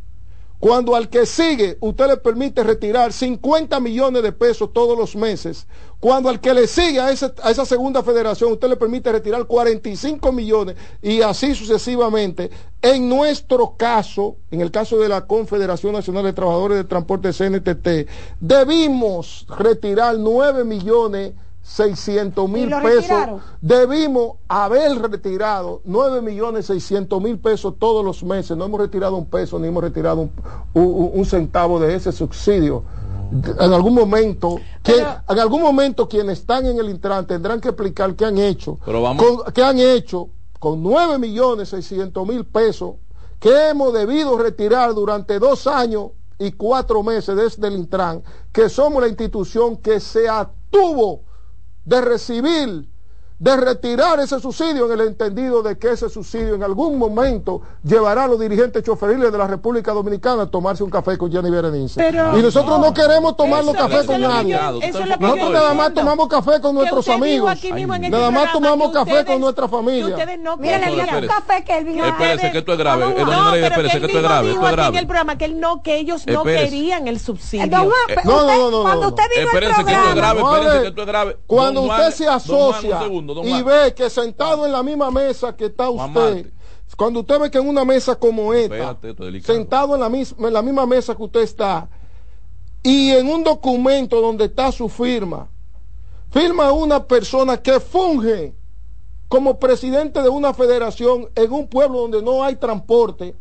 cuando 0.62 0.96
al 0.96 1.10
que 1.10 1.26
sigue 1.26 1.76
usted 1.80 2.08
le 2.08 2.18
permite 2.18 2.64
retirar 2.64 3.12
50 3.12 3.80
millones 3.80 4.22
de 4.22 4.32
pesos 4.32 4.72
todos 4.72 4.96
los 4.96 5.16
meses, 5.16 5.66
cuando 6.00 6.30
al 6.30 6.40
que 6.40 6.54
le 6.54 6.68
sigue 6.68 7.00
a, 7.00 7.10
esa 7.10 7.66
segunda 7.66 8.04
federación 8.04 8.52
usted 8.52 8.70
le 8.70 8.76
permite 8.76 9.12
retirar 9.12 9.46
45 9.46 10.32
millones 10.32 10.76
y 11.02 11.22
así 11.24 11.56
sucesivamente, 11.56 12.52
en 12.80 13.10
nuestro 13.10 13.76
caso, 13.76 14.36
en 14.52 14.62
el 14.62 14.70
caso 14.70 15.00
de 15.00 15.10
la 15.10 15.26
Confederación 15.26 15.94
Nacional 15.94 16.26
de 16.26 16.34
Trabajadores 16.34 16.78
de 16.78 16.84
Transporte 16.84 17.34
CNTT, 17.34 18.08
debimos 18.40 19.48
retirar 19.58 20.20
9 20.20 20.64
millones 20.64 21.34
600 21.64 22.50
mil 22.50 22.70
pesos. 22.82 23.42
Debimos 23.62 24.38
haber 24.48 25.00
retirado 25.00 25.82
9 25.86 26.22
millones 26.22 26.66
600 26.66 27.22
mil 27.22 27.40
pesos 27.40 27.76
todos 27.78 28.04
los 28.04 28.24
meses. 28.24 28.58
No 28.58 28.66
hemos 28.66 28.80
retirado 28.80 29.16
un 29.16 29.28
peso 29.28 29.60
ni 29.60 29.68
hemos 29.68 29.84
retirado 29.84 30.30
un, 30.74 31.26
centavo 31.26 31.80
de 31.80 31.96
ese 31.96 32.12
subsidio. 32.12 32.84
En 33.32 33.74
algún 33.74 33.94
momento, 33.94 34.58
en 34.86 35.40
algún 35.40 35.62
momento 35.62 36.10
quienes 36.10 36.40
están 36.40 36.66
en 36.66 36.80
el 36.80 36.90
Intran 36.90 37.26
tendrán 37.26 37.62
que 37.62 37.70
explicar 37.70 38.16
qué 38.16 38.26
han 38.26 38.38
hecho. 38.38 38.80
qué 39.54 39.64
han 39.64 39.80
hecho 39.80 40.30
con 40.60 40.84
9 40.84 41.18
millones 41.18 41.70
600 41.70 42.28
mil 42.28 42.46
pesos 42.46 42.96
que 43.40 43.70
hemos 43.70 43.94
debido 43.94 44.38
retirar 44.38 44.94
durante 44.94 45.40
dos 45.40 45.66
años 45.66 46.12
y 46.38 46.52
cuatro 46.52 47.02
meses 47.04 47.36
desde 47.36 47.68
el 47.68 47.76
Intran, 47.76 48.24
que 48.52 48.68
somos 48.68 49.02
la 49.02 49.08
institución 49.08 49.78
que 49.78 50.00
se 50.00 50.28
atuvo 50.28 51.22
de 51.86 52.02
recibir 52.02 52.91
de 53.42 53.58
retirar 53.58 54.20
ese 54.20 54.40
subsidio 54.40 54.86
en 54.86 55.00
el 55.00 55.08
entendido 55.08 55.64
de 55.64 55.76
que 55.80 55.94
ese 55.94 56.10
subsidio 56.10 56.54
en 56.54 56.62
algún 56.62 57.00
momento 57.00 57.64
llevará 57.84 58.26
a 58.26 58.28
los 58.28 58.40
dirigentes 58.40 58.84
choferiles 58.84 59.32
de 59.32 59.38
la 59.40 59.48
República 59.48 59.94
Dominicana 59.94 60.44
a 60.44 60.46
tomarse 60.46 60.84
un 60.84 60.92
café 60.92 61.18
con 61.18 61.32
Jenny 61.32 61.50
Berenice. 61.50 62.08
y 62.08 62.42
nosotros 62.42 62.80
no, 62.80 62.94
queremos 62.94 63.36
tomarnos 63.36 63.76
café 63.76 64.06
con 64.06 64.22
nadie. 64.22 64.60
nosotros 65.20 65.52
nada 65.52 65.74
más 65.74 65.92
tomamos 65.92 66.28
café 66.28 66.62
con 66.62 66.76
nuestros 66.76 67.10
amigos. 67.10 67.52
Nada 68.12 68.30
más 68.30 68.52
tomamos 68.52 68.92
café 68.92 69.26
con 69.26 69.42
nuestra 69.42 69.68
familia. 69.68 70.16
Mira, 70.60 70.78
le 70.78 70.92
dio 70.92 71.18
un 71.18 71.28
café 71.28 71.64
que 71.64 71.80
él 71.80 71.86
vino 71.86 72.06
Espérese, 72.06 72.52
que 72.52 72.58
esto 72.60 72.74
es 72.74 72.78
grave. 72.78 73.06
No, 73.26 73.56
espérese, 73.56 74.00
que 74.00 74.06
esto 74.06 74.18
es 74.20 74.24
grave. 74.24 74.52
Esto 74.52 74.68
es 74.68 74.72
grave. 74.72 74.90
en 74.90 74.96
el 74.98 75.08
programa 75.08 75.38
que 75.40 75.46
él 75.46 75.60
no, 75.60 75.82
que 75.82 75.98
ellos 75.98 76.28
no 76.28 76.44
querían 76.44 77.08
el 77.08 77.20
subsidio. 77.20 77.66
No, 78.24 78.46
no, 78.46 78.70
no, 78.70 78.82
Cuando 78.84 79.08
usted 79.08 79.24
vino 79.36 79.48
Espérese, 79.48 79.84
que 79.84 79.92
esto 79.94 80.10
es 80.10 80.16
grave. 80.16 80.42
Espérese, 80.42 80.82
que 80.82 80.88
esto 80.90 81.02
es 81.02 81.08
grave. 81.08 81.38
Cuando 81.48 81.82
usted 81.82 82.12
se 82.12 82.28
asocia 82.28 83.00
y 83.44 83.62
ve 83.62 83.94
que 83.96 84.10
sentado 84.10 84.66
en 84.66 84.72
la 84.72 84.84
misma 84.84 85.12
mesa 85.12 85.56
que 85.56 85.66
está 85.66 85.90
usted, 85.90 86.52
cuando 86.98 87.22
usted 87.22 87.40
ve 87.40 87.52
que 87.52 87.58
en 87.58 87.68
una 87.68 87.86
mesa 87.86 88.16
como 88.16 88.54
esta, 88.54 88.98
sentado 89.44 89.96
en 89.96 90.02
la, 90.02 90.10
misma, 90.10 90.48
en 90.48 90.54
la 90.54 90.62
misma 90.62 90.86
mesa 90.86 91.16
que 91.16 91.24
usted 91.24 91.42
está, 91.42 91.90
y 92.84 93.12
en 93.12 93.28
un 93.28 93.44
documento 93.44 94.22
donde 94.22 94.46
está 94.46 94.72
su 94.72 94.90
firma, 94.90 95.48
firma 96.32 96.72
una 96.72 97.06
persona 97.06 97.62
que 97.62 97.80
funge 97.80 98.56
como 99.28 99.60
presidente 99.60 100.22
de 100.22 100.30
una 100.30 100.54
federación 100.54 101.30
en 101.36 101.52
un 101.52 101.68
pueblo 101.68 102.00
donde 102.00 102.22
no 102.22 102.44
hay 102.44 102.56
transporte, 102.56 103.36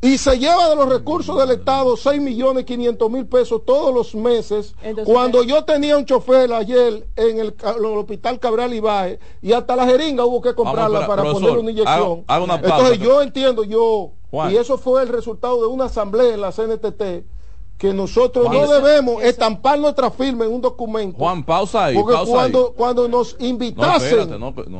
y 0.00 0.16
se 0.16 0.38
lleva 0.38 0.68
de 0.68 0.76
los 0.76 0.88
recursos 0.88 1.36
del 1.38 1.58
Estado 1.58 1.96
6 1.96 2.20
millones 2.20 2.64
500 2.64 3.10
mil 3.10 3.26
pesos 3.26 3.62
todos 3.64 3.92
los 3.92 4.14
meses. 4.14 4.74
cuando 5.04 5.42
yo 5.42 5.64
tenía 5.64 5.96
un 5.96 6.04
chofer 6.04 6.52
ayer 6.52 7.08
en 7.16 7.40
el, 7.40 7.54
hospital 7.96 8.38
Cabral 8.38 8.72
Ibae 8.72 9.18
y 9.42 9.52
hasta 9.52 9.74
la 9.74 9.86
jeringa 9.86 10.24
hubo 10.24 10.40
que 10.40 10.54
comprarla 10.54 11.06
para 11.06 11.24
poner 11.24 11.58
una 11.58 11.70
inyección. 11.70 12.24
Entonces 12.28 12.98
yo 13.00 13.22
entiendo, 13.22 13.64
yo, 13.64 14.12
y 14.50 14.56
eso 14.56 14.78
fue 14.78 15.02
el 15.02 15.08
resultado 15.08 15.60
de 15.60 15.66
una 15.66 15.86
asamblea 15.86 16.34
en 16.34 16.40
la 16.42 16.52
CNTT 16.52 17.37
que 17.78 17.94
nosotros 17.94 18.50
no 18.50 18.66
debemos 18.66 19.22
estampar 19.22 19.78
nuestra 19.78 20.10
firma 20.10 20.44
en 20.44 20.52
un 20.52 20.60
documento. 20.60 21.16
Juan, 21.16 21.44
pausa 21.44 21.86
ahí. 21.86 21.94
Porque 21.94 22.16
cuando, 22.26 22.72
cuando 22.72 23.06
nos 23.06 23.36
invitasen, 23.38 24.28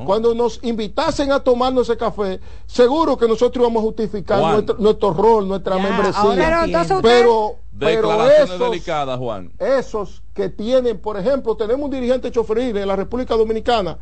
cuando 0.04 0.34
nos 0.34 0.58
invitasen 0.64 1.30
a 1.30 1.38
tomarnos 1.38 1.88
ese 1.88 1.96
café, 1.96 2.40
seguro 2.66 3.16
que 3.16 3.28
nosotros 3.28 3.62
íbamos 3.62 3.80
a 3.80 3.86
justificar 3.86 4.40
nuestro, 4.78 5.14
rol, 5.14 5.46
nuestra 5.46 5.78
membresía. 5.78 6.98
Pero, 7.00 7.54
pero, 7.78 8.28
esos, 8.28 9.18
Juan. 9.18 9.52
esos 9.60 10.22
que 10.34 10.48
tienen, 10.48 10.98
por 10.98 11.16
ejemplo, 11.16 11.56
tenemos 11.56 11.84
un 11.84 11.92
dirigente 11.92 12.32
choferil 12.32 12.76
en 12.76 12.88
la 12.88 12.96
República 12.96 13.36
Dominicana 13.36 13.96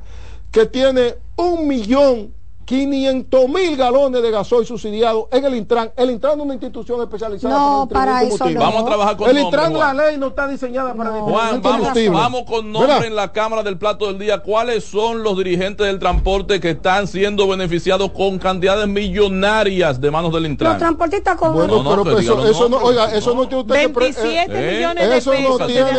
que 0.51 0.65
tiene 0.65 1.17
un 1.37 1.69
millón 1.69 2.33
500 2.67 3.49
mil 3.49 3.77
galones 3.77 4.21
de 4.21 4.31
gasoil 4.33 4.67
subsidiado 4.67 5.29
en 5.31 5.45
el 5.45 5.55
Intran. 5.55 5.93
El 5.97 6.11
Intran 6.11 6.37
es 6.37 6.45
una 6.45 6.55
institución 6.55 7.01
especializada 7.01 7.55
no, 7.55 7.89
para, 7.89 8.23
el 8.23 8.29
eso 8.29 8.45
Vamos 8.57 8.83
a 8.83 8.87
trabajar 8.87 9.17
con 9.17 9.31
El 9.31 9.39
Intran, 9.39 9.73
la 9.73 9.95
ley 9.95 10.19
no 10.19 10.27
está 10.27 10.49
diseñada 10.49 10.93
para 10.93 11.11
no. 11.11 11.21
Juan, 11.27 11.63
vamos, 11.63 11.89
vamos, 12.11 12.43
con 12.43 12.73
nombre 12.73 13.07
en 13.07 13.15
la 13.15 13.31
Cámara 13.33 13.63
del 13.63 13.79
Plato 13.79 14.09
del 14.09 14.19
Día. 14.19 14.41
¿Cuáles 14.41 14.83
son 14.83 15.23
los 15.23 15.39
dirigentes 15.39 15.87
del 15.87 16.01
transporte 16.01 16.59
que 16.59 16.71
están 16.71 17.07
siendo 17.07 17.47
beneficiados 17.47 18.11
con 18.11 18.41
cantidades 18.41 18.89
millonarias 18.89 20.01
de 20.01 20.11
manos 20.11 20.33
del 20.33 20.47
Intran? 20.47 20.73
Los 20.73 20.79
transportistas 20.81 21.37
con... 21.37 21.55
Bueno, 21.55 21.85
no, 21.85 22.03
pero 22.03 22.19
eso, 22.19 22.49
eso 22.49 22.69
no, 22.69 22.79
oiga, 22.79 23.15
eso 23.15 23.33
no 23.33 23.47
tiene 23.47 23.63
usted 23.63 23.95
27 23.95 24.53
que... 24.53 24.73
millones 24.75 25.09
de 25.09 25.17
eso 25.17 25.31
pesos. 25.31 25.61
No 25.61 25.67
tiene, 25.67 25.91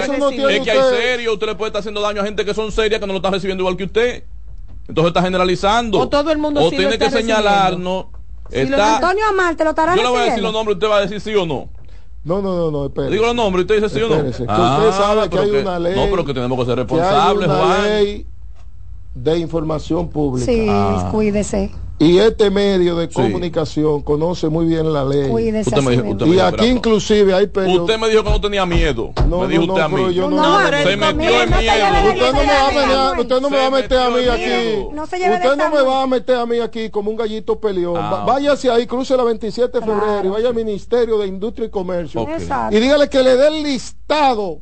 eso 0.00 0.12
no 0.18 0.30
tiene 0.30 0.56
Es 0.56 0.62
que 0.62 0.70
hay 0.72 0.96
serio, 0.98 1.34
usted 1.34 1.46
le 1.46 1.54
puede 1.54 1.68
estar 1.68 1.78
haciendo 1.78 2.00
daño 2.00 2.22
a 2.22 2.24
gente 2.24 2.44
que 2.44 2.54
son 2.54 2.72
serias, 2.72 3.00
que 3.00 3.06
no 3.06 3.12
lo 3.12 3.18
están 3.18 3.32
recibiendo 3.32 3.62
igual 3.62 3.76
que 3.76 3.84
usted. 3.84 4.24
Entonces 4.88 5.08
está 5.08 5.22
generalizando. 5.22 5.98
O 5.98 6.08
todo 6.08 6.32
el 6.32 6.38
mundo 6.38 6.64
O 6.64 6.70
tiene 6.70 6.98
que 6.98 7.10
señalarnos. 7.10 8.06
Si 8.50 8.60
está, 8.60 8.96
Antonio 8.96 9.24
Amar 9.28 9.54
te 9.56 9.64
lo 9.64 9.70
estará 9.70 9.94
Yo 9.94 10.02
le 10.02 10.08
voy 10.08 10.20
a 10.20 10.24
decir 10.24 10.42
los 10.42 10.52
nombres, 10.52 10.76
usted 10.76 10.88
va 10.88 10.96
a 10.96 11.00
decir 11.02 11.20
sí 11.20 11.34
o 11.34 11.44
no. 11.44 11.68
No, 12.24 12.42
no, 12.42 12.56
no, 12.56 12.70
no, 12.70 12.86
espérese. 12.86 13.12
Digo 13.12 13.26
los 13.26 13.34
nombres, 13.34 13.64
usted 13.64 13.82
dice 13.82 13.88
sí 13.88 14.02
o 14.02 14.08
no. 14.08 14.22
Que 14.30 14.44
ah, 14.48 14.78
usted 14.78 14.98
sabe 14.98 15.28
que 15.28 15.38
hay 15.38 15.50
una 15.50 15.78
ley. 15.78 15.94
No, 15.94 16.06
pero 16.10 16.24
que 16.24 16.34
tenemos 16.34 16.58
que 16.58 16.64
ser 16.64 16.76
responsables, 16.76 17.46
que 17.46 17.52
hay 17.52 17.58
una 17.58 17.66
Juan. 17.66 17.82
ley 17.82 18.26
de 19.14 19.38
información 19.38 20.08
pública. 20.08 20.50
Sí, 20.50 20.66
ah. 20.68 21.08
cuídese. 21.12 21.70
Y 22.00 22.18
este 22.18 22.50
medio 22.50 22.94
de 22.94 23.08
comunicación 23.08 24.02
conoce 24.02 24.48
muy 24.48 24.66
bien 24.66 24.92
la 24.92 25.04
ley. 25.04 25.30
Usted 25.60 25.82
me 25.82 25.96
dijo, 25.96 26.26
y 26.26 26.38
aquí 26.38 26.66
inclusive 26.66 27.34
hay 27.34 27.48
periodistas. 27.48 27.82
Usted 27.82 27.98
me 27.98 28.08
dijo 28.08 28.22
que 28.22 28.30
no 28.30 28.40
tenía 28.40 28.64
miedo. 28.66 29.12
No, 29.28 29.40
me 29.40 29.48
dijo 29.48 29.66
no, 29.66 29.72
usted 29.72 29.84
a 29.84 29.88
mí. 29.88 30.14
Yo 30.14 30.30
no, 30.30 30.60
se 30.68 30.96
metió 30.96 31.42
en 31.42 31.50
miedo. 31.50 31.84
Usted 32.08 32.32
no 32.32 32.40
me 32.40 32.46
va 32.46 32.68
a 32.68 32.70
meter, 32.70 33.20
usted 33.20 33.40
no 33.40 33.50
me 33.50 33.56
va 33.56 33.66
a 33.66 33.70
meter 33.70 33.98
a 33.98 34.10
mí 34.10 34.28
aquí. 34.28 35.00
usted 35.02 35.56
no 35.56 35.70
me 35.70 35.82
va 35.82 36.02
a 36.02 36.06
meter 36.06 36.36
a 36.36 36.46
mí 36.46 36.58
aquí 36.60 36.88
como 36.90 37.10
un 37.10 37.16
gallito 37.16 37.58
peleón. 37.58 37.96
Ah, 37.98 38.24
váyase 38.26 38.70
ahí, 38.70 38.86
cruce 38.86 39.16
la 39.16 39.24
27 39.24 39.80
de 39.80 39.84
febrero 39.84 40.24
y 40.24 40.28
vaya 40.28 40.48
al 40.48 40.54
Ministerio 40.54 41.18
de 41.18 41.26
Industria 41.26 41.66
y 41.66 41.70
Comercio. 41.70 42.26
Y 42.70 42.76
dígale 42.78 43.08
que 43.08 43.22
le 43.24 43.36
dé 43.36 43.48
el 43.48 43.62
listado 43.64 44.60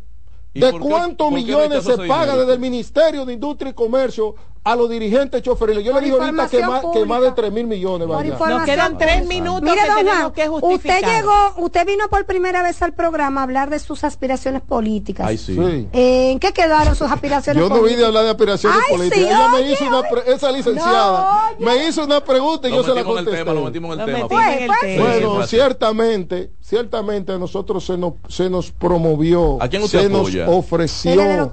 de 0.55 0.73
cuántos 0.79 1.31
millones 1.31 1.85
se 1.85 1.99
paga 1.99 2.37
desde 2.37 2.55
el 2.55 2.61
Ministerio 2.61 3.27
de 3.27 3.35
Industria 3.35 3.71
y 3.73 3.75
Comercio 3.75 4.35
a 4.67 4.75
los 4.75 4.91
dirigentes 4.91 5.43
choferiles. 5.43 5.85
Yo 5.85 5.95
le 5.95 6.01
digo 6.01 6.21
ahorita 6.21 6.49
que 6.49 6.61
más, 6.67 6.83
que 6.93 7.05
más 7.05 7.23
de 7.23 7.31
3 7.31 7.53
mil 7.53 7.69
millones. 7.69 8.09
Nos 8.09 8.65
quedan 8.65 8.99
3 8.99 9.25
minutos 9.25 9.63
Mire, 9.63 9.77
que 9.77 10.05
tenemos 10.05 10.33
que 10.33 10.49
justificar. 10.49 10.99
Usted 10.99 11.09
llegó, 11.09 11.55
usted 11.59 11.87
vino 11.87 12.09
por 12.09 12.27
primera 12.27 12.65
vez 12.65 12.83
al 12.83 12.93
programa 12.93 13.43
a 13.43 13.45
hablar 13.45 13.71
de 13.71 13.79
sus 13.79 14.03
aspiraciones 14.03 14.63
políticas. 14.63 15.25
Ay, 15.25 15.39
sí. 15.39 15.57
Eh, 15.93 16.33
¿En 16.33 16.41
qué 16.41 16.53
quedaron 16.53 16.97
sus 16.97 17.09
aspiraciones 17.09 17.63
políticas? 17.63 17.79
Yo 17.79 17.81
no 17.81 17.89
vine 17.89 18.03
a 18.03 18.07
hablar 18.09 18.25
de 18.25 18.31
aspiraciones 18.31 18.79
políticas. 18.91 19.23
Ella 19.23 19.49
me 19.51 19.71
hizo 19.71 19.87
una, 19.87 20.03
esa 20.27 20.51
licenciada, 20.51 21.55
me 21.61 21.87
hizo 21.87 22.05
una 22.05 22.25
pregunta 22.25 22.69
y 22.69 22.73
yo 22.73 22.83
se 22.83 22.93
la 22.93 23.05
contesté. 23.05 23.45
lo 23.45 23.63
metimos 23.63 23.97
en 23.97 24.09
el 24.09 24.27
tema. 24.27 24.77
Bueno, 24.99 25.47
ciertamente, 25.47 26.51
ciertamente 26.61 27.31
a 27.31 27.39
nosotros 27.39 27.87
se 27.87 27.97
nos, 27.97 28.15
se 28.29 28.51
nos 28.51 28.73
promovió. 28.73 29.63
¿A 29.63 29.69
quién 29.69 29.85
usted 29.85 30.03
se 30.03 30.09
nos 30.09 30.29
ofreció. 30.49 31.53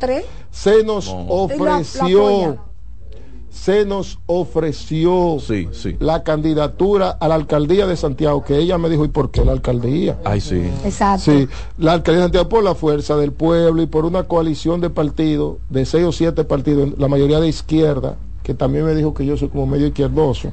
Se 0.50 0.84
nos 0.84 1.08
ofreció 1.08 2.73
se 3.54 3.86
nos 3.86 4.18
ofreció 4.26 5.38
la 6.00 6.24
candidatura 6.24 7.12
a 7.12 7.28
la 7.28 7.36
alcaldía 7.36 7.86
de 7.86 7.96
Santiago, 7.96 8.44
que 8.44 8.58
ella 8.58 8.80
me 8.80 8.90
dijo, 8.90 9.06
¿y 9.06 9.10
por 9.10 9.30
qué 9.30 9.46
la 9.46 9.52
alcaldía? 9.52 10.18
Ay, 10.26 10.42
sí. 10.42 10.70
Exacto. 10.84 11.32
Sí, 11.32 11.48
la 11.78 11.94
alcaldía 11.94 12.22
de 12.22 12.26
Santiago 12.26 12.50
por 12.50 12.64
la 12.64 12.74
fuerza 12.74 13.16
del 13.16 13.32
pueblo 13.32 13.82
y 13.84 13.86
por 13.86 14.06
una 14.06 14.24
coalición 14.24 14.82
de 14.82 14.90
partidos, 14.90 15.58
de 15.70 15.86
seis 15.86 16.04
o 16.04 16.12
siete 16.12 16.44
partidos, 16.44 16.90
la 16.98 17.08
mayoría 17.08 17.40
de 17.40 17.48
izquierda, 17.48 18.16
que 18.42 18.56
también 18.56 18.86
me 18.86 18.96
dijo 18.96 19.14
que 19.14 19.26
yo 19.26 19.38
soy 19.38 19.50
como 19.50 19.68
medio 19.68 19.88
izquierdoso. 19.88 20.50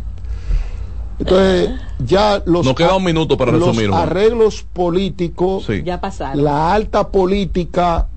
Entonces, 1.19 1.71
ya 1.99 2.43
los, 2.47 2.65
Nos 2.65 2.75
queda 2.75 2.97
un 2.97 3.05
minuto 3.05 3.37
para 3.37 3.53
los 3.53 3.77
resumir, 3.77 3.91
arreglos 3.93 4.65
políticos, 4.73 5.67
ya 5.85 6.01
pasaron. 6.01 6.45
la 6.45 6.73
alta 6.73 7.09
política 7.09 8.09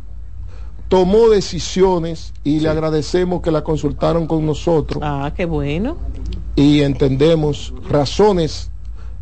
tomó 0.87 1.29
decisiones 1.29 2.33
y 2.43 2.59
le 2.59 2.69
agradecemos 2.69 3.41
que 3.41 3.51
la 3.51 3.63
consultaron 3.63 4.27
con 4.27 4.45
nosotros. 4.45 5.01
Ah, 5.03 5.31
qué 5.35 5.45
bueno. 5.45 5.97
Y 6.55 6.81
entendemos 6.81 7.73
razones, 7.89 8.69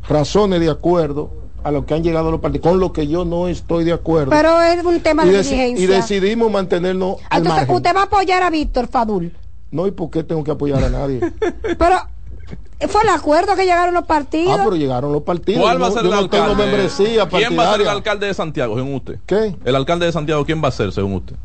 razones 0.08 0.60
de 0.60 0.70
acuerdo 0.70 1.32
a 1.64 1.72
lo 1.72 1.86
que 1.86 1.94
han 1.94 2.04
llegado 2.04 2.32
los 2.32 2.42
partidos, 2.42 2.68
con 2.70 2.80
lo 2.80 2.92
que 2.92 3.08
yo 3.08 3.24
no 3.24 3.48
estoy 3.48 3.84
de 3.84 3.94
acuerdo. 3.94 4.32
Pero 4.32 4.62
es 4.62 4.84
un 4.84 5.00
tema 5.00 5.26
de 5.26 5.32
diligencia. 5.32 5.84
Y 5.84 5.88
decidimos 5.88 6.52
mantenernos 6.52 7.18
al 7.30 7.44
Entonces, 7.44 7.70
¿usted 7.70 7.96
va 7.96 8.02
a 8.02 8.06
apoyar 8.06 8.44
a 8.44 8.50
Víctor 8.50 8.88
Fadul? 8.88 9.32
No, 9.70 9.88
¿y 9.88 9.92
por 9.92 10.10
qué 10.10 10.24
tengo 10.24 10.44
que 10.44 10.52
apoyar 10.52 10.84
a 10.84 10.90
nadie? 10.90 11.22
Pero 11.78 11.98
fue 12.90 13.02
el 13.04 13.10
acuerdo 13.10 13.56
que 13.56 13.64
llegaron 13.64 13.94
los 13.94 14.06
partidos. 14.06 14.60
Ah, 14.60 14.64
pero 14.64 14.76
llegaron 14.76 15.12
los 15.14 15.22
partidos. 15.22 15.62
¿Cuál 15.62 15.82
va 15.82 15.88
a 15.88 15.92
ser 15.92 16.06
el 16.06 16.14
alcalde? 16.14 16.90
¿Quién 17.30 17.58
va 17.58 17.70
a 17.70 17.72
ser 17.74 17.82
el 17.82 17.88
alcalde 17.88 18.28
de 18.28 18.34
Santiago, 18.34 18.76
según 18.76 18.96
usted? 18.96 19.20
¿Qué? 19.26 19.56
El 19.64 19.76
alcalde 19.76 20.08
de 20.08 20.12
Santiago, 20.12 20.44
¿quién 20.46 20.64
va 20.64 20.70
a 20.70 20.72
ser, 20.72 20.92
según 20.92 21.14
usted? 21.14 21.36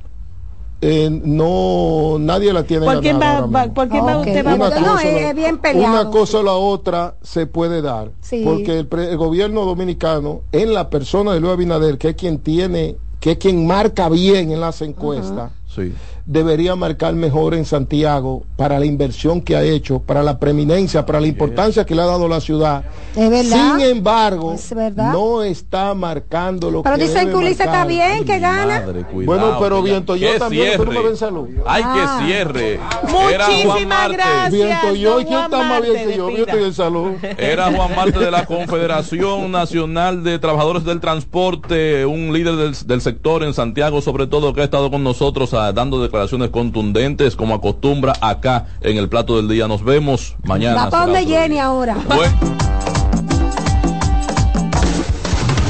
Eh, 0.83 1.09
no 1.11 2.19
nadie 2.21 2.53
la 2.53 2.65
tiene 2.65 2.85
¿Por 2.85 3.01
quién 3.01 3.19
va, 3.19 3.47
¿por 3.73 3.89
quién 3.89 4.07
va 4.07 4.19
usted 4.19 4.45
va 4.45 4.53
a 4.53 4.57
votar? 4.57 4.83
No, 4.83 4.99
es, 4.99 5.35
bien 5.35 5.59
peleado. 5.59 6.03
Una 6.03 6.11
cosa 6.11 6.41
o 6.41 6.43
la 6.43 6.53
otra 6.53 7.15
se 7.23 7.47
puede 7.47 7.81
dar. 7.81 8.11
Porque 8.45 8.81
el, 8.81 9.17
gobierno 9.17 9.65
dominicano, 9.65 10.43
en 10.53 10.75
la 10.75 10.91
persona 10.91 11.33
de 11.33 11.41
Luis 11.41 11.55
Abinader, 11.55 11.97
que 11.97 12.11
es 12.11 12.17
quien 12.17 12.39
tiene, 12.39 12.97
que 13.21 13.33
es 13.33 13.39
quien 13.39 13.67
marca 13.67 14.11
bien 14.11 14.53
en 14.53 14.61
las 14.61 14.83
encuestas, 14.83 15.51
sí 15.67 15.95
debería 16.27 16.75
marcar 16.75 17.15
mejor 17.15 17.55
en 17.55 17.65
Santiago 17.65 18.43
para 18.57 18.81
la 18.81 18.85
inversión 18.85 19.41
que 19.41 19.55
ha 19.55 19.63
hecho, 19.63 20.01
para 20.01 20.25
la 20.25 20.39
preeminencia, 20.41 21.07
para 21.07 21.21
la 21.21 21.29
importancia 21.29 21.87
que 21.87 21.95
le 21.95 22.03
ha 22.03 22.07
dado 22.07 22.29
la 22.29 22.41
ciudad. 22.41 22.85
Sin 23.15 23.81
embargo, 23.81 24.57
no 24.97 25.45
está 25.45 25.95
marcando 25.95 26.71
lo 26.71 26.83
pero 26.83 26.97
que 26.97 27.03
dicen 27.05 27.29
que 27.29 27.37
Ulises 27.37 27.61
está 27.61 27.85
bien, 27.85 28.25
que 28.25 28.41
gana. 28.41 28.85
bueno, 29.25 29.59
pero 29.61 29.83
Viento 29.83 30.17
yo 30.17 30.37
también, 30.37 30.77
no 30.79 30.91
me 30.91 31.01
ven 31.01 31.17
salud. 31.17 31.49
Ay, 31.65 31.83
que 31.83 31.89
ah. 31.89 32.23
cierre. 32.25 32.81
Muchísimas 33.03 34.11
gracias. 34.11 34.53
Viento 34.53 34.95
yo, 34.95 35.17
¿quién 35.19 35.41
está 35.41 35.59
más 35.63 35.83
bien 35.83 36.09
que 36.09 36.17
yo? 36.17 36.31
Yo 36.31 36.45
estoy 36.45 36.65
en 36.65 36.75
salud. 36.75 37.13
Era 37.39 37.71
Juan 37.73 37.95
Marte 37.95 38.19
de 38.19 38.31
la 38.33 38.47
Confederación 38.47 39.53
Nacional 39.53 40.25
de 40.25 40.41
Trabajadores 40.41 40.85
del 40.85 41.01
Transporte, 41.01 42.05
un 42.05 42.33
líder 42.33 42.57
del, 42.57 42.75
del 42.85 43.01
sector 43.01 43.45
en 43.45 43.55
Santiago, 43.55 44.01
sobre 44.01 44.27
todo, 44.27 44.53
que 44.53 44.63
ha 44.63 44.65
estado 44.65 44.91
con 44.91 45.05
nosotros 45.05 45.55
ah, 45.55 45.73
dando 45.73 46.03
declaraciones 46.03 46.16
contundentes 46.51 47.37
como 47.37 47.55
acostumbra 47.55 48.15
acá 48.21 48.67
en 48.81 48.97
el 48.97 49.09
plato 49.09 49.37
del 49.37 49.49
día. 49.49 49.69
Nos 49.69 49.85
vemos 49.85 50.37
mañana. 50.45 50.85
Va 50.85 50.91
para 50.91 51.07
donde 51.07 51.27
Jenny 51.27 51.59
ahora. 51.59 51.97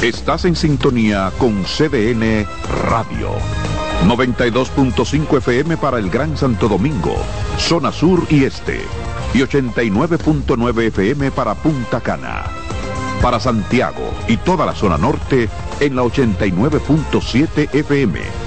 Estás 0.01 0.45
en 0.45 0.55
sintonía 0.55 1.31
con 1.37 1.63
CDN 1.63 2.45
Radio. 2.89 3.31
92.5 4.05 5.37
FM 5.37 5.77
para 5.77 5.97
el 5.97 6.09
Gran 6.09 6.37
Santo 6.37 6.69
Domingo, 6.69 7.15
zona 7.57 7.91
sur 7.91 8.25
y 8.29 8.43
este. 8.43 8.79
Y 9.33 9.39
89.9 9.39 10.87
FM 10.87 11.31
para 11.31 11.55
Punta 11.55 11.99
Cana. 11.99 12.43
Para 13.21 13.39
Santiago 13.39 14.13
y 14.27 14.37
toda 14.37 14.65
la 14.65 14.75
zona 14.75 14.97
norte 14.97 15.49
en 15.79 15.95
la 15.95 16.03
89.7 16.03 17.73
FM. 17.73 18.46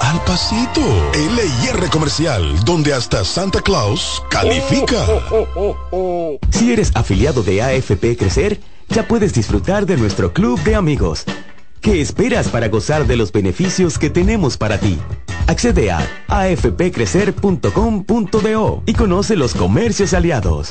al 0.00 0.20
pasito. 0.24 0.80
LIR 1.14 1.88
Comercial, 1.90 2.64
donde 2.64 2.92
hasta 2.92 3.24
Santa 3.24 3.60
Claus 3.60 4.20
califica. 4.28 5.06
Si 6.50 6.72
eres 6.72 6.90
afiliado 6.96 7.44
de 7.44 7.62
AFP 7.62 8.16
Crecer, 8.16 8.58
ya 8.88 9.06
puedes 9.06 9.32
disfrutar 9.32 9.86
de 9.86 9.96
nuestro 9.96 10.32
club 10.32 10.60
de 10.64 10.74
amigos. 10.74 11.24
¿Qué 11.80 12.00
esperas 12.00 12.48
para 12.48 12.66
gozar 12.68 13.06
de 13.06 13.14
los 13.16 13.30
beneficios 13.30 14.00
que 14.00 14.10
tenemos 14.10 14.56
para 14.56 14.78
ti? 14.78 14.98
Accede 15.46 15.92
a 15.92 16.04
afpcrecer.com.do 16.26 18.82
y 18.84 18.94
conoce 18.94 19.36
los 19.36 19.54
comercios 19.54 20.12
aliados. 20.12 20.70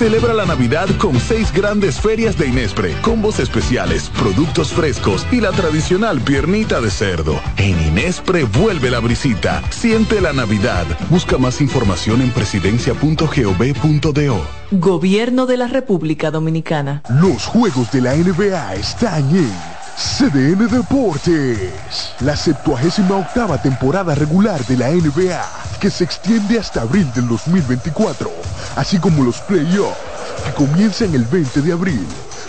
Celebra 0.00 0.32
la 0.32 0.46
Navidad 0.46 0.88
con 0.96 1.20
seis 1.20 1.52
grandes 1.52 2.00
ferias 2.00 2.38
de 2.38 2.46
Inespre, 2.46 2.96
combos 3.02 3.38
especiales, 3.38 4.08
productos 4.18 4.72
frescos 4.72 5.26
y 5.30 5.42
la 5.42 5.50
tradicional 5.50 6.22
piernita 6.22 6.80
de 6.80 6.90
cerdo. 6.90 7.38
En 7.58 7.78
Inespre 7.86 8.44
vuelve 8.44 8.90
la 8.90 9.00
brisita. 9.00 9.62
Siente 9.68 10.22
la 10.22 10.32
Navidad. 10.32 10.86
Busca 11.10 11.36
más 11.36 11.60
información 11.60 12.22
en 12.22 12.30
presidencia.gov.do. 12.30 14.40
Gobierno 14.70 15.44
de 15.44 15.56
la 15.58 15.66
República 15.66 16.30
Dominicana. 16.30 17.02
Los 17.20 17.44
juegos 17.44 17.92
de 17.92 18.00
la 18.00 18.14
NBA 18.14 18.76
están 18.76 19.36
en 19.36 19.52
CDN 20.00 20.66
Deportes. 20.66 22.14
La 22.20 22.34
78 22.34 23.02
octava 23.14 23.60
temporada 23.60 24.14
regular 24.14 24.64
de 24.64 24.78
la 24.78 24.88
NBA, 24.88 25.42
que 25.78 25.90
se 25.90 26.04
extiende 26.04 26.58
hasta 26.58 26.80
abril 26.80 27.06
del 27.12 27.28
2024, 27.28 28.30
así 28.76 28.98
como 28.98 29.22
los 29.22 29.40
playoffs, 29.42 29.98
que 30.46 30.52
comienzan 30.54 31.14
el 31.14 31.24
20 31.24 31.60
de 31.60 31.72
abril. 31.72 32.06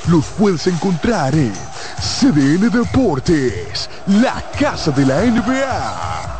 Los 0.07 0.27
puedes 0.27 0.65
encontrar 0.67 1.35
en 1.35 1.51
CDN 1.99 2.69
Deportes, 2.69 3.89
la 4.07 4.41
casa 4.57 4.91
de 4.91 5.05
la 5.05 5.21
NBA. 5.21 6.31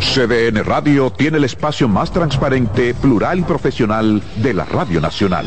CDN 0.00 0.64
Radio 0.64 1.10
tiene 1.10 1.36
el 1.36 1.44
espacio 1.44 1.88
más 1.88 2.10
transparente, 2.10 2.94
plural 2.94 3.40
y 3.40 3.42
profesional 3.42 4.22
de 4.36 4.54
la 4.54 4.64
Radio 4.64 5.00
Nacional. 5.00 5.46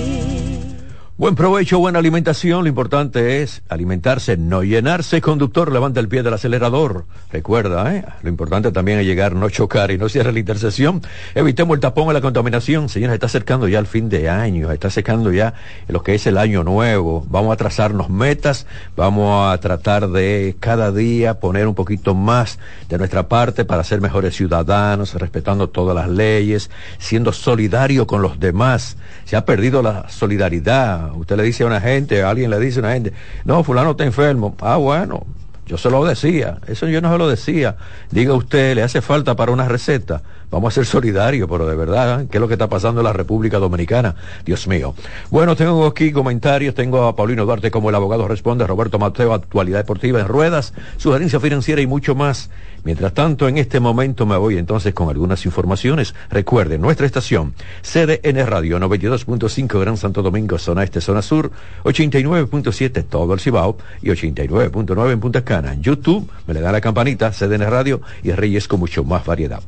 Buen 1.21 1.35
provecho, 1.35 1.77
buena 1.77 1.99
alimentación. 1.99 2.63
Lo 2.63 2.67
importante 2.67 3.43
es 3.43 3.61
alimentarse, 3.69 4.37
no 4.37 4.63
llenarse. 4.63 5.21
Conductor, 5.21 5.71
levanta 5.71 5.99
el 5.99 6.07
pie 6.07 6.23
del 6.23 6.33
acelerador. 6.33 7.05
Recuerda, 7.31 7.95
¿eh? 7.95 8.03
lo 8.23 8.29
importante 8.29 8.71
también 8.71 8.97
es 8.97 9.05
llegar, 9.05 9.35
no 9.35 9.47
chocar 9.47 9.91
y 9.91 9.99
no 9.99 10.09
cierre 10.09 10.33
la 10.33 10.39
intersección. 10.39 11.03
Evitemos 11.35 11.75
el 11.75 11.79
tapón 11.79 12.09
y 12.09 12.13
la 12.13 12.21
contaminación. 12.21 12.89
Señores, 12.89 13.13
está 13.13 13.27
acercando 13.27 13.67
ya 13.67 13.77
el 13.77 13.85
fin 13.85 14.09
de 14.09 14.31
año, 14.31 14.71
está 14.71 14.87
acercando 14.87 15.31
ya 15.31 15.53
lo 15.87 16.01
que 16.01 16.15
es 16.15 16.25
el 16.25 16.39
año 16.39 16.63
nuevo. 16.63 17.23
Vamos 17.29 17.53
a 17.53 17.57
trazarnos 17.57 18.09
metas, 18.09 18.65
vamos 18.95 19.53
a 19.53 19.55
tratar 19.59 20.09
de 20.09 20.55
cada 20.59 20.91
día 20.91 21.39
poner 21.39 21.67
un 21.67 21.75
poquito 21.75 22.15
más 22.15 22.57
de 22.89 22.97
nuestra 22.97 23.27
parte 23.27 23.63
para 23.63 23.83
ser 23.83 24.01
mejores 24.01 24.35
ciudadanos, 24.35 25.13
respetando 25.13 25.69
todas 25.69 25.95
las 25.95 26.09
leyes, 26.09 26.71
siendo 26.97 27.31
solidario 27.31 28.07
con 28.07 28.23
los 28.23 28.39
demás. 28.39 28.97
Se 29.25 29.35
ha 29.35 29.45
perdido 29.45 29.83
la 29.83 30.09
solidaridad 30.09 31.10
Usted 31.15 31.37
le 31.37 31.43
dice 31.43 31.63
a 31.63 31.67
una 31.67 31.81
gente, 31.81 32.23
a 32.23 32.29
alguien 32.29 32.49
le 32.49 32.59
dice 32.59 32.79
a 32.79 32.83
una 32.83 32.93
gente, 32.93 33.13
no, 33.45 33.63
fulano 33.63 33.91
está 33.91 34.03
enfermo. 34.03 34.55
Ah, 34.61 34.77
bueno, 34.77 35.25
yo 35.65 35.77
se 35.77 35.89
lo 35.89 36.03
decía, 36.05 36.57
eso 36.67 36.87
yo 36.87 37.01
no 37.01 37.11
se 37.11 37.17
lo 37.17 37.29
decía. 37.29 37.77
Diga 38.09 38.33
usted, 38.33 38.75
le 38.75 38.83
hace 38.83 39.01
falta 39.01 39.35
para 39.35 39.51
una 39.51 39.67
receta. 39.67 40.21
Vamos 40.51 40.73
a 40.73 40.75
ser 40.75 40.85
solidarios, 40.85 41.47
pero 41.49 41.65
de 41.65 41.77
verdad, 41.77 42.21
¿eh? 42.21 42.27
¿qué 42.29 42.37
es 42.37 42.41
lo 42.41 42.47
que 42.49 42.55
está 42.55 42.67
pasando 42.67 42.99
en 42.99 43.05
la 43.05 43.13
República 43.13 43.57
Dominicana? 43.57 44.15
Dios 44.43 44.67
mío. 44.67 44.93
Bueno, 45.29 45.55
tengo 45.55 45.85
aquí 45.85 46.11
comentarios, 46.11 46.75
tengo 46.75 47.05
a 47.05 47.15
Paulino 47.15 47.45
Duarte 47.45 47.71
como 47.71 47.89
el 47.89 47.95
abogado 47.95 48.27
responde, 48.27 48.67
Roberto 48.67 48.99
Mateo, 48.99 49.33
actualidad 49.33 49.79
deportiva 49.79 50.19
en 50.19 50.27
ruedas, 50.27 50.73
sugerencia 50.97 51.39
financiera 51.39 51.81
y 51.81 51.87
mucho 51.87 52.15
más. 52.15 52.49
Mientras 52.83 53.13
tanto, 53.13 53.47
en 53.47 53.57
este 53.57 53.79
momento 53.79 54.25
me 54.25 54.35
voy 54.35 54.57
entonces 54.57 54.93
con 54.93 55.07
algunas 55.07 55.45
informaciones. 55.45 56.15
Recuerden, 56.29 56.81
nuestra 56.81 57.05
estación, 57.05 57.53
CDN 57.81 58.45
Radio 58.45 58.77
92.5 58.77 59.79
Gran 59.79 59.95
Santo 59.95 60.21
Domingo, 60.21 60.57
zona 60.57 60.83
este, 60.83 60.99
zona 60.99 61.21
sur, 61.21 61.49
89.7 61.85 63.05
todo 63.07 63.33
el 63.33 63.39
Cibao 63.39 63.77
y 64.01 64.09
89.9 64.09 65.11
en 65.13 65.19
Punta 65.21 65.45
Cana. 65.45 65.71
En 65.71 65.81
YouTube, 65.81 66.29
me 66.45 66.53
le 66.53 66.59
da 66.59 66.73
la 66.73 66.81
campanita, 66.81 67.31
CDN 67.31 67.69
Radio 67.69 68.01
y 68.21 68.31
Reyes 68.31 68.67
con 68.67 68.81
mucho 68.81 69.05
más 69.05 69.25
variedad. 69.25 69.61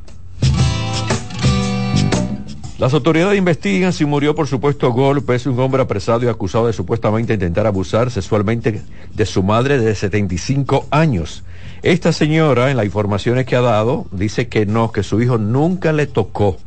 Las 2.84 2.92
autoridades 2.92 3.38
investigan 3.38 3.94
si 3.94 4.04
murió 4.04 4.34
por 4.34 4.46
supuesto 4.46 4.92
golpes 4.92 5.46
un 5.46 5.58
hombre 5.58 5.80
apresado 5.80 6.22
y 6.22 6.28
acusado 6.28 6.66
de 6.66 6.74
supuestamente 6.74 7.32
intentar 7.32 7.66
abusar 7.66 8.10
sexualmente 8.10 8.82
de 9.14 9.24
su 9.24 9.42
madre 9.42 9.78
de 9.78 9.94
75 9.94 10.88
años. 10.90 11.44
Esta 11.82 12.12
señora, 12.12 12.70
en 12.70 12.76
las 12.76 12.84
informaciones 12.84 13.46
que 13.46 13.56
ha 13.56 13.62
dado, 13.62 14.04
dice 14.12 14.48
que 14.48 14.66
no, 14.66 14.92
que 14.92 15.02
su 15.02 15.22
hijo 15.22 15.38
nunca 15.38 15.94
le 15.94 16.06
tocó, 16.06 16.58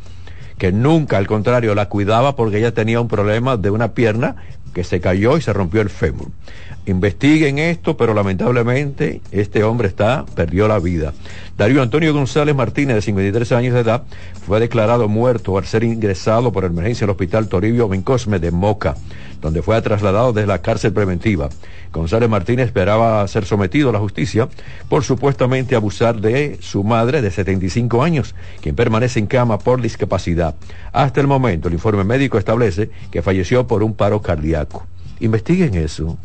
que 0.57 0.72
nunca, 0.72 1.20
al 1.20 1.28
contrario, 1.28 1.76
la 1.76 1.88
cuidaba 1.88 2.36
porque 2.36 2.57
ella 2.57 2.74
tenía 2.74 2.99
un 2.99 3.09
problema 3.09 3.55
de 3.55 3.70
una 3.70 3.89
pierna 3.93 4.38
que 4.74 4.84
se 4.84 4.99
cayó 4.99 5.38
y 5.38 5.41
se 5.43 5.53
rompió 5.53 5.82
el 5.82 5.91
fémur 5.91 6.30
investiguen 6.88 7.60
esto, 7.60 7.98
pero 7.98 8.14
lamentablemente 8.14 9.22
este 9.32 9.64
hombre 9.64 9.90
está, 9.90 10.26
perdió 10.36 10.68
la 10.68 10.80
vida. 10.80 11.14
Darío 11.58 11.82
Antonio 11.82 12.14
González 12.14 12.56
Martínez, 12.56 12.96
de 12.96 13.02
53 13.02 13.52
años 13.52 13.74
de 13.74 13.82
edad, 13.82 14.04
fue 14.46 14.60
declarado 14.60 15.10
muerto 15.10 15.58
al 15.58 15.66
ser 15.66 15.84
ingresado 15.84 16.52
por 16.52 16.64
emergencia 16.64 17.06
al 17.06 17.12
hospital 17.12 17.50
Toribio 17.50 17.90
Bencosme 17.90 18.40
de 18.40 18.52
Moca, 18.52 18.96
donde 19.42 19.62
fue 19.62 19.82
trasladado 19.82 20.32
desde 20.32 20.48
la 20.48 20.62
cárcel 20.62 20.94
preventiva. 20.94 21.50
González 21.92 22.30
Martínez 22.30 22.68
esperaba 22.68 23.28
ser 23.28 23.46
sometido 23.46 23.90
a 23.90 23.94
la 23.94 24.00
justicia 24.00 24.48
por 24.88 25.04
supuestamente 25.04 25.76
abusar 25.76 26.22
de 26.22 26.58
su 26.62 26.84
madre 26.84 27.22
de 27.22 27.32
75 27.32 28.02
años, 28.02 28.34
quien 28.62 28.76
permanece 28.76 29.20
en 29.20 29.28
cama 29.28 29.60
por 29.60 29.82
discapacidad. 29.82 30.56
Hasta 30.94 31.20
el 31.20 31.28
momento, 31.28 31.68
el 31.68 31.74
informe 31.74 32.06
médico 32.06 32.38
establece 32.38 32.92
que 33.12 33.22
falleció 33.22 33.68
por 33.68 33.84
un 33.84 33.94
paro 33.94 34.22
cardíaco. 34.22 34.86
Investiguen 35.20 35.76
eso. 35.76 36.18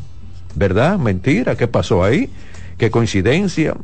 ¿Verdad? 0.55 0.99
Mentira. 0.99 1.57
¿Qué 1.57 1.69
pasó 1.69 2.05
ahí? 2.05 2.31
¿Qué 2.79 2.91
coincidencia? 2.91 3.75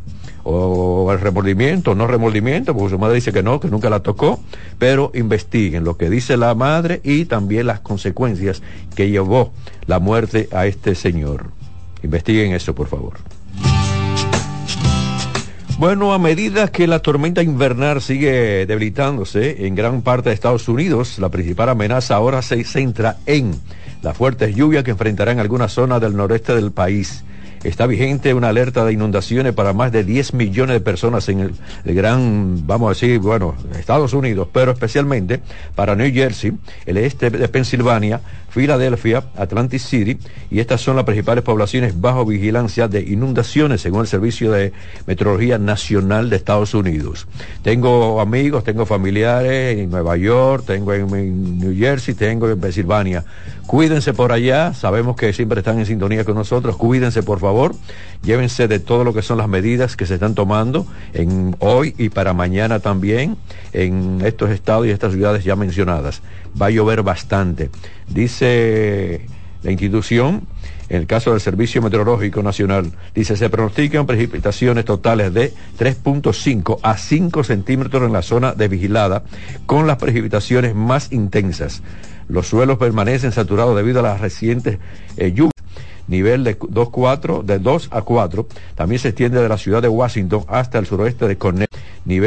o 0.50 1.12
el 1.12 1.20
remordimiento, 1.20 1.94
no 1.94 2.06
remordimiento, 2.06 2.74
porque 2.74 2.90
su 2.90 2.98
madre 2.98 3.16
dice 3.16 3.32
que 3.32 3.42
no, 3.42 3.60
que 3.60 3.68
nunca 3.68 3.90
la 3.90 4.00
tocó, 4.00 4.40
pero 4.78 5.10
investiguen 5.14 5.84
lo 5.84 5.98
que 5.98 6.08
dice 6.08 6.38
la 6.38 6.54
madre 6.54 7.02
y 7.04 7.26
también 7.26 7.66
las 7.66 7.80
consecuencias 7.80 8.62
que 8.94 9.10
llevó 9.10 9.52
la 9.86 9.98
muerte 9.98 10.48
a 10.50 10.66
este 10.66 10.94
señor. 10.94 11.50
Investiguen 12.02 12.54
eso, 12.54 12.74
por 12.74 12.86
favor. 12.86 13.18
Bueno, 15.78 16.14
a 16.14 16.18
medida 16.18 16.68
que 16.68 16.86
la 16.86 17.00
tormenta 17.00 17.42
invernal 17.42 18.00
sigue 18.00 18.64
debilitándose 18.64 19.66
en 19.66 19.74
gran 19.74 20.00
parte 20.00 20.30
de 20.30 20.34
Estados 20.34 20.66
Unidos, 20.66 21.18
la 21.18 21.28
principal 21.28 21.68
amenaza 21.68 22.16
ahora 22.16 22.40
se 22.40 22.64
centra 22.64 23.18
en 23.26 23.54
las 24.02 24.16
fuertes 24.16 24.54
lluvias 24.54 24.84
que 24.84 24.90
enfrentarán 24.90 25.38
algunas 25.38 25.72
zonas 25.72 26.00
del 26.00 26.16
noreste 26.16 26.54
del 26.54 26.72
país. 26.72 27.24
Está 27.64 27.86
vigente 27.86 28.34
una 28.34 28.50
alerta 28.50 28.84
de 28.84 28.92
inundaciones 28.92 29.52
para 29.52 29.72
más 29.72 29.90
de 29.90 30.04
10 30.04 30.34
millones 30.34 30.74
de 30.74 30.80
personas 30.80 31.28
en 31.28 31.40
el, 31.40 31.94
gran, 31.94 32.64
vamos 32.66 32.86
a 32.86 32.90
decir, 32.90 33.18
bueno, 33.18 33.56
Estados 33.76 34.12
Unidos, 34.12 34.48
pero 34.52 34.70
especialmente 34.72 35.40
para 35.74 35.96
New 35.96 36.12
Jersey, 36.12 36.52
el 36.86 36.98
este 36.98 37.30
de 37.30 37.48
Pensilvania, 37.48 38.20
Filadelfia, 38.48 39.24
Atlantic 39.36 39.80
City, 39.80 40.18
y 40.50 40.60
estas 40.60 40.80
son 40.80 40.96
las 40.96 41.04
principales 41.04 41.42
poblaciones 41.42 42.00
bajo 42.00 42.24
vigilancia 42.24 42.86
de 42.86 43.00
inundaciones 43.00 43.80
según 43.80 44.02
el 44.02 44.06
Servicio 44.06 44.52
de 44.52 44.72
Meteorología 45.06 45.58
Nacional 45.58 46.30
de 46.30 46.36
Estados 46.36 46.74
Unidos. 46.74 47.26
Tengo 47.62 48.20
amigos, 48.20 48.62
tengo 48.62 48.86
familiares 48.86 49.78
en 49.78 49.90
Nueva 49.90 50.16
York, 50.16 50.64
tengo 50.66 50.94
en, 50.94 51.58
New 51.58 51.76
Jersey, 51.76 52.14
tengo 52.14 52.48
en 52.48 52.60
Pensilvania. 52.60 53.24
Cuídense 53.68 54.14
por 54.14 54.32
allá, 54.32 54.72
sabemos 54.72 55.14
que 55.14 55.30
siempre 55.34 55.58
están 55.58 55.78
en 55.78 55.84
sintonía 55.84 56.24
con 56.24 56.36
nosotros, 56.36 56.78
cuídense 56.78 57.22
por 57.22 57.38
favor, 57.38 57.74
llévense 58.22 58.66
de 58.66 58.78
todo 58.78 59.04
lo 59.04 59.12
que 59.12 59.20
son 59.20 59.36
las 59.36 59.46
medidas 59.46 59.94
que 59.94 60.06
se 60.06 60.14
están 60.14 60.34
tomando 60.34 60.86
en 61.12 61.54
hoy 61.58 61.94
y 61.98 62.08
para 62.08 62.32
mañana 62.32 62.80
también 62.80 63.36
en 63.74 64.22
estos 64.24 64.48
estados 64.52 64.86
y 64.86 64.90
estas 64.90 65.12
ciudades 65.12 65.44
ya 65.44 65.54
mencionadas. 65.54 66.22
Va 66.60 66.68
a 66.68 66.70
llover 66.70 67.02
bastante. 67.02 67.68
Dice 68.08 69.26
la 69.62 69.70
institución, 69.70 70.46
en 70.88 70.96
el 70.96 71.06
caso 71.06 71.32
del 71.32 71.40
Servicio 71.42 71.82
Meteorológico 71.82 72.42
Nacional, 72.42 72.92
dice, 73.14 73.36
se 73.36 73.50
pronostican 73.50 74.06
precipitaciones 74.06 74.86
totales 74.86 75.34
de 75.34 75.52
3.5 75.78 76.78
a 76.82 76.96
5 76.96 77.44
centímetros 77.44 78.02
en 78.02 78.14
la 78.14 78.22
zona 78.22 78.52
de 78.52 78.66
vigilada, 78.68 79.24
con 79.66 79.86
las 79.86 79.98
precipitaciones 79.98 80.74
más 80.74 81.12
intensas. 81.12 81.82
Los 82.28 82.46
suelos 82.46 82.78
permanecen 82.78 83.32
saturados 83.32 83.76
debido 83.76 84.00
a 84.00 84.02
las 84.02 84.20
recientes 84.20 84.78
eh, 85.16 85.32
lluvias 85.32 85.52
nivel 86.08 86.42
de 86.42 86.56
2, 86.68 86.90
4, 86.90 87.42
de 87.42 87.58
2 87.58 87.88
a 87.92 88.02
4. 88.02 88.46
También 88.74 88.98
se 88.98 89.08
extiende 89.08 89.40
de 89.40 89.48
la 89.48 89.58
ciudad 89.58 89.82
de 89.82 89.88
Washington 89.88 90.44
hasta 90.48 90.78
el 90.78 90.86
suroeste 90.86 91.28
de 91.28 91.36
Connecticut. 91.36 91.78
Nivel 92.04 92.26